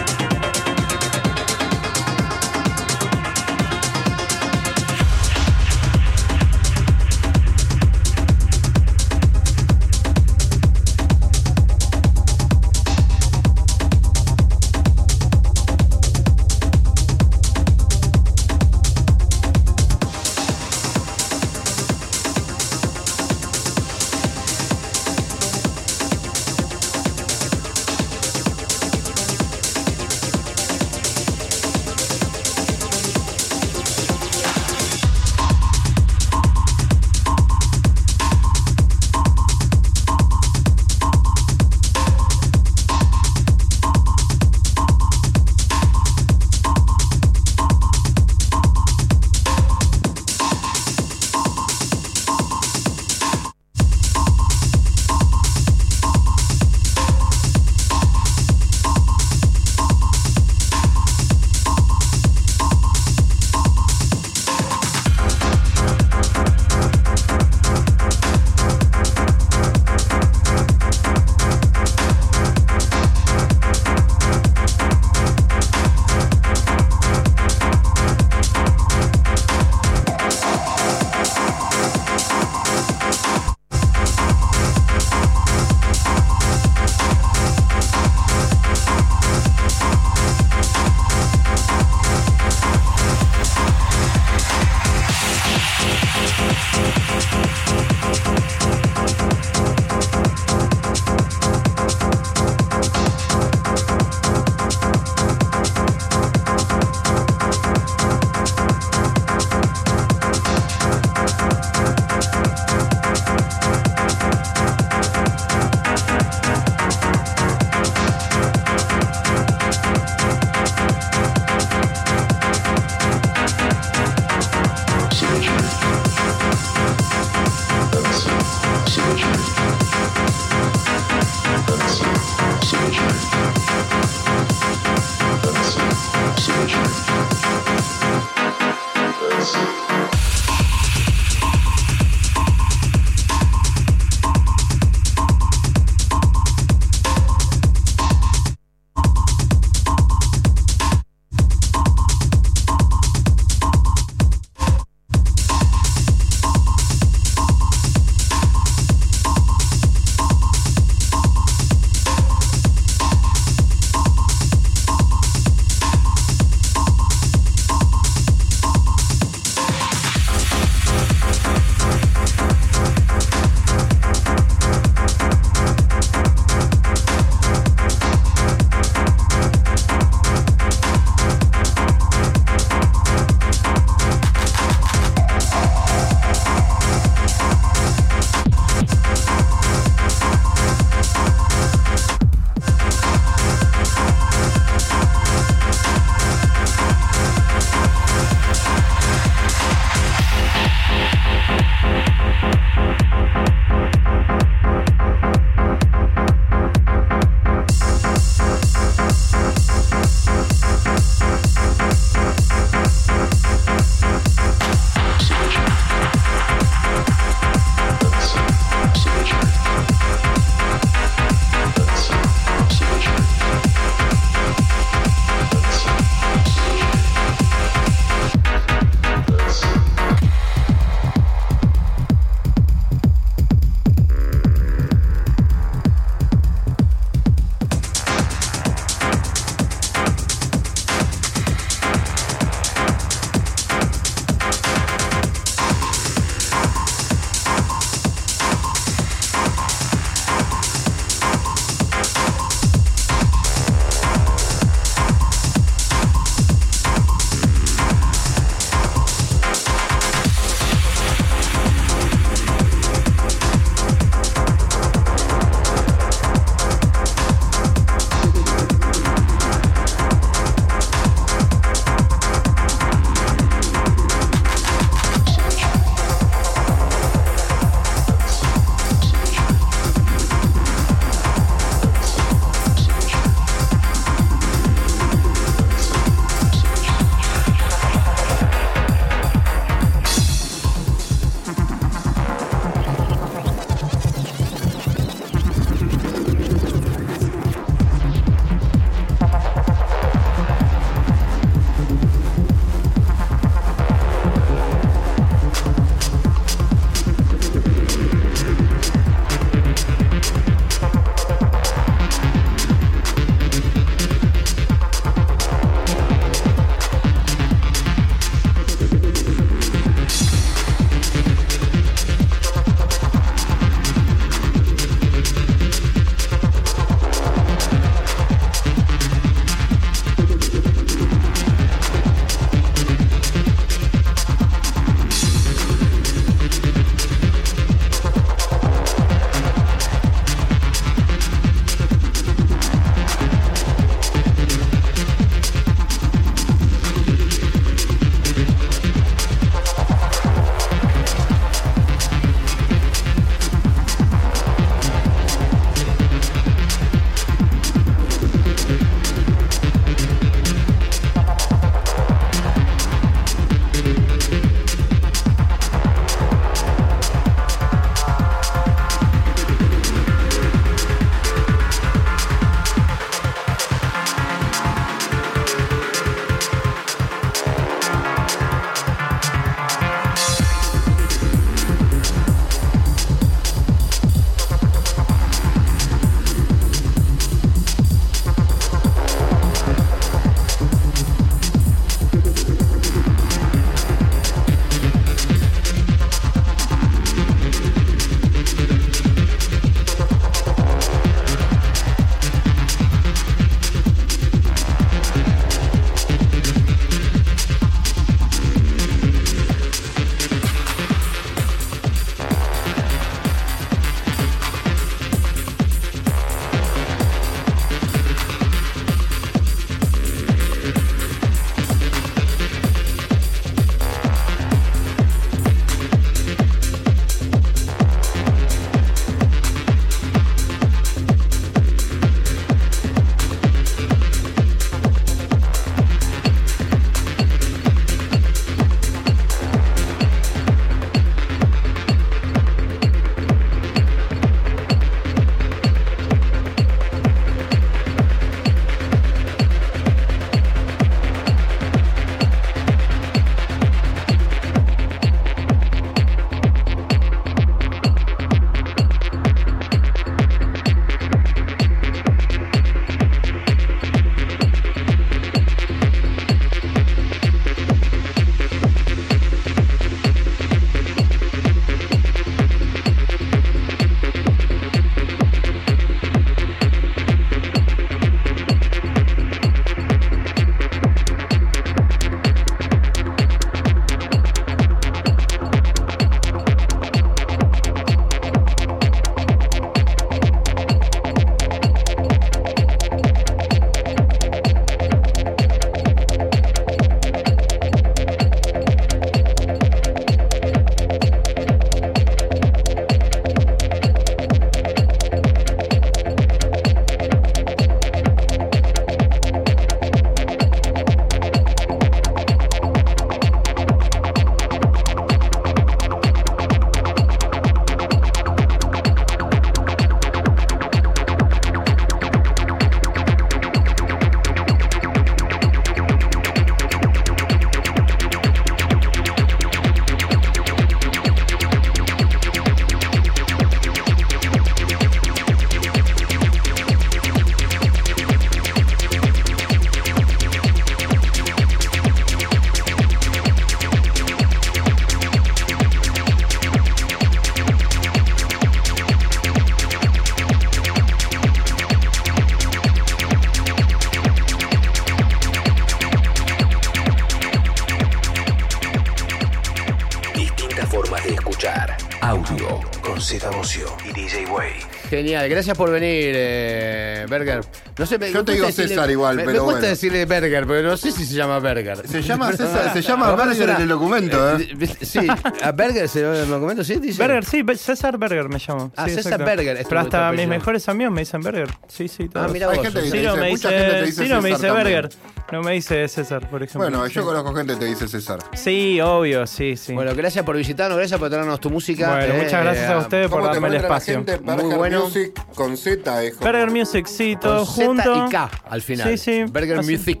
Genial, 564.98 565.28
gracias 565.28 565.56
por 565.56 565.70
venir, 565.70 566.12
eh, 566.16 567.06
Berger. 567.08 567.40
No 567.78 567.86
sé, 567.86 567.98
me- 567.98 568.10
Yo 568.10 568.18
me 568.18 568.24
te 568.24 568.32
digo 568.32 568.46
decirle- 568.48 568.68
César 568.70 568.90
igual, 568.90 569.14
me, 569.16 569.22
pero 569.24 569.32
Me 569.34 569.38
cuesta 569.44 569.60
bueno. 569.60 569.68
decirle 569.68 570.04
Berger, 570.06 570.44
pero 570.46 570.68
no 570.70 570.76
sé 570.76 570.90
si 570.90 571.04
se 571.06 571.14
llama 571.14 571.38
Berger. 571.38 571.86
Se 571.86 572.02
llama 572.02 572.32
César- 572.36 572.72
se 572.72 572.82
llama 572.82 573.14
Berger 573.14 573.50
en 573.50 573.62
el 573.62 573.68
documento, 573.68 574.38
¿eh? 574.38 574.48
eh, 574.60 574.68
Sí, 574.84 575.06
a 575.42 575.52
Berger 575.52 575.88
se 575.88 576.00
llama 576.02 576.16
en 576.16 576.22
el 576.24 576.28
documento, 576.30 576.64
sí, 576.64 576.76
dice. 576.80 576.98
Berger, 577.00 577.24
sí, 577.24 577.44
César 577.56 577.96
Berger 577.96 578.28
me 578.28 578.38
llamo. 578.44 578.72
Ah, 578.76 578.86
Sí, 578.86 578.94
César 578.96 579.12
exacto. 579.12 579.24
Berger, 579.36 579.64
Pero 579.68 579.80
hasta 579.80 580.10
mis 580.12 580.26
mejores 580.26 580.68
amigos 580.68 580.92
me 580.92 581.02
dicen 581.02 581.22
Berger. 581.22 581.48
Sí, 581.68 581.86
sí, 581.86 582.08
todos. 582.08 582.26
Ah, 582.28 582.32
mira 582.32 582.50
Hay 582.50 582.56
vos. 582.56 582.66
gente 582.66 582.82
que 582.82 582.90
Ciro 582.90 583.12
dice- 583.12 583.22
me 583.24 583.30
mucha 583.30 583.48
gente 583.50 583.70
te 583.70 583.84
dice, 583.86 584.02
Ciro 584.02 584.20
me 584.22 584.28
dice 584.30 584.46
también. 584.48 584.64
Berger. 584.64 584.88
No 585.30 585.42
me 585.42 585.52
dice 585.52 585.86
César, 585.88 586.26
por 586.30 586.42
ejemplo. 586.42 586.60
Bueno, 586.70 586.86
yo 586.86 587.04
conozco 587.04 587.34
gente 587.34 587.52
que 587.54 587.58
te 587.60 587.64
dice 587.66 587.86
César. 587.86 588.18
Sí, 588.32 588.80
obvio, 588.80 589.26
sí, 589.26 589.56
sí. 589.58 589.74
Bueno, 589.74 589.94
gracias 589.94 590.24
por 590.24 590.36
visitarnos, 590.36 590.78
gracias 590.78 590.98
por 590.98 591.10
traernos 591.10 591.38
tu 591.38 591.50
música. 591.50 591.96
Bueno, 591.96 592.14
eh, 592.14 592.22
muchas 592.24 592.42
gracias 592.42 592.70
a 592.70 592.74
eh, 592.74 592.78
ustedes 592.78 593.08
por 593.08 593.18
¿Cómo 593.20 593.30
te 593.30 593.40
darme 593.40 593.48
el 593.56 593.62
espacio. 593.62 593.94
gente? 593.94 594.18
Muy 594.20 594.36
Berger 594.36 594.56
bueno. 594.56 594.84
Music 594.84 595.20
con 595.34 595.56
Z 595.58 596.02
es 596.04 596.14
como- 596.14 596.32
Berger 596.32 596.50
Music, 596.50 596.86
sí, 596.86 597.16
todo 597.20 597.44
con 597.44 597.54
Z 597.54 597.66
junto. 597.66 598.06
y 598.06 598.10
K 598.10 598.30
al 598.48 598.62
final. 598.62 598.88
Sí, 598.88 598.96
sí. 598.96 599.24
Berger 599.30 599.58
Así. 599.58 599.70
Music. 599.70 600.00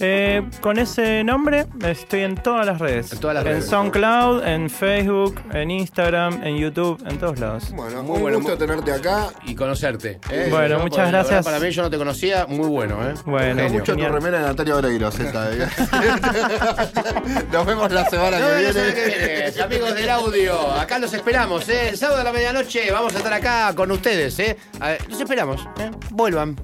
Eh, 0.00 0.48
con 0.60 0.78
ese 0.78 1.24
nombre 1.24 1.66
estoy 1.84 2.20
en 2.20 2.36
todas 2.36 2.64
las 2.64 2.78
redes. 2.78 3.12
En 3.12 3.18
todas 3.18 3.34
las 3.34 3.44
en 3.44 3.50
redes. 3.52 3.66
SoundCloud, 3.66 4.44
en 4.46 4.70
Facebook, 4.70 5.40
en 5.52 5.72
Instagram, 5.72 6.40
en 6.44 6.56
YouTube, 6.56 7.02
en 7.18 7.20
todos 7.20 7.38
lados. 7.40 7.70
Bueno, 7.72 8.02
Muy 8.04 8.16
un 8.16 8.22
bueno, 8.22 8.38
gusto 8.38 8.56
tenerte 8.56 8.92
acá. 8.92 9.26
Y 9.44 9.54
conocerte. 9.56 10.20
eh. 10.30 10.46
Bueno, 10.50 10.78
muchas 10.78 10.98
porque 10.98 11.10
gracias. 11.10 11.30
verdad, 11.30 11.44
Para 11.44 11.58
mí 11.58 11.70
yo 11.72 11.82
no 11.82 11.90
te 11.90 11.98
conocía, 11.98 12.46
muy 12.46 12.68
bueno, 12.68 13.08
¿eh? 13.08 13.14
Bueno, 13.26 13.54
Me 13.56 13.62
Genio. 13.64 13.78
mucho 13.80 13.96
tu 13.96 14.08
remera 14.08 14.38
de 14.38 14.44
Natalia 14.46 14.76
Oreiro, 14.76 15.10
Z. 15.10 15.50
eh. 15.52 15.66
Nos 17.52 17.66
vemos 17.66 17.90
la 17.90 18.04
semana 18.08 18.38
que 18.38 18.54
viene. 18.56 18.72
semana 18.72 18.94
que 18.94 19.04
viene, 19.06 19.62
amigos 19.62 19.94
del 19.96 20.10
audio. 20.10 20.72
Acá 20.72 20.98
los 21.00 21.12
esperamos, 21.12 21.68
¿eh? 21.68 21.88
El 21.90 21.96
sábado 21.96 22.20
a 22.20 22.24
la 22.24 22.32
medianoche 22.32 22.90
vamos 22.92 23.12
a 23.14 23.18
estar 23.18 23.32
acá 23.32 23.72
con 23.74 23.90
ustedes, 23.90 24.38
¿eh? 24.38 24.56
A 24.80 24.88
ver, 24.90 25.08
Los 25.08 25.20
esperamos, 25.20 25.60
¿eh? 25.80 25.90
Vuelvan. 26.10 26.54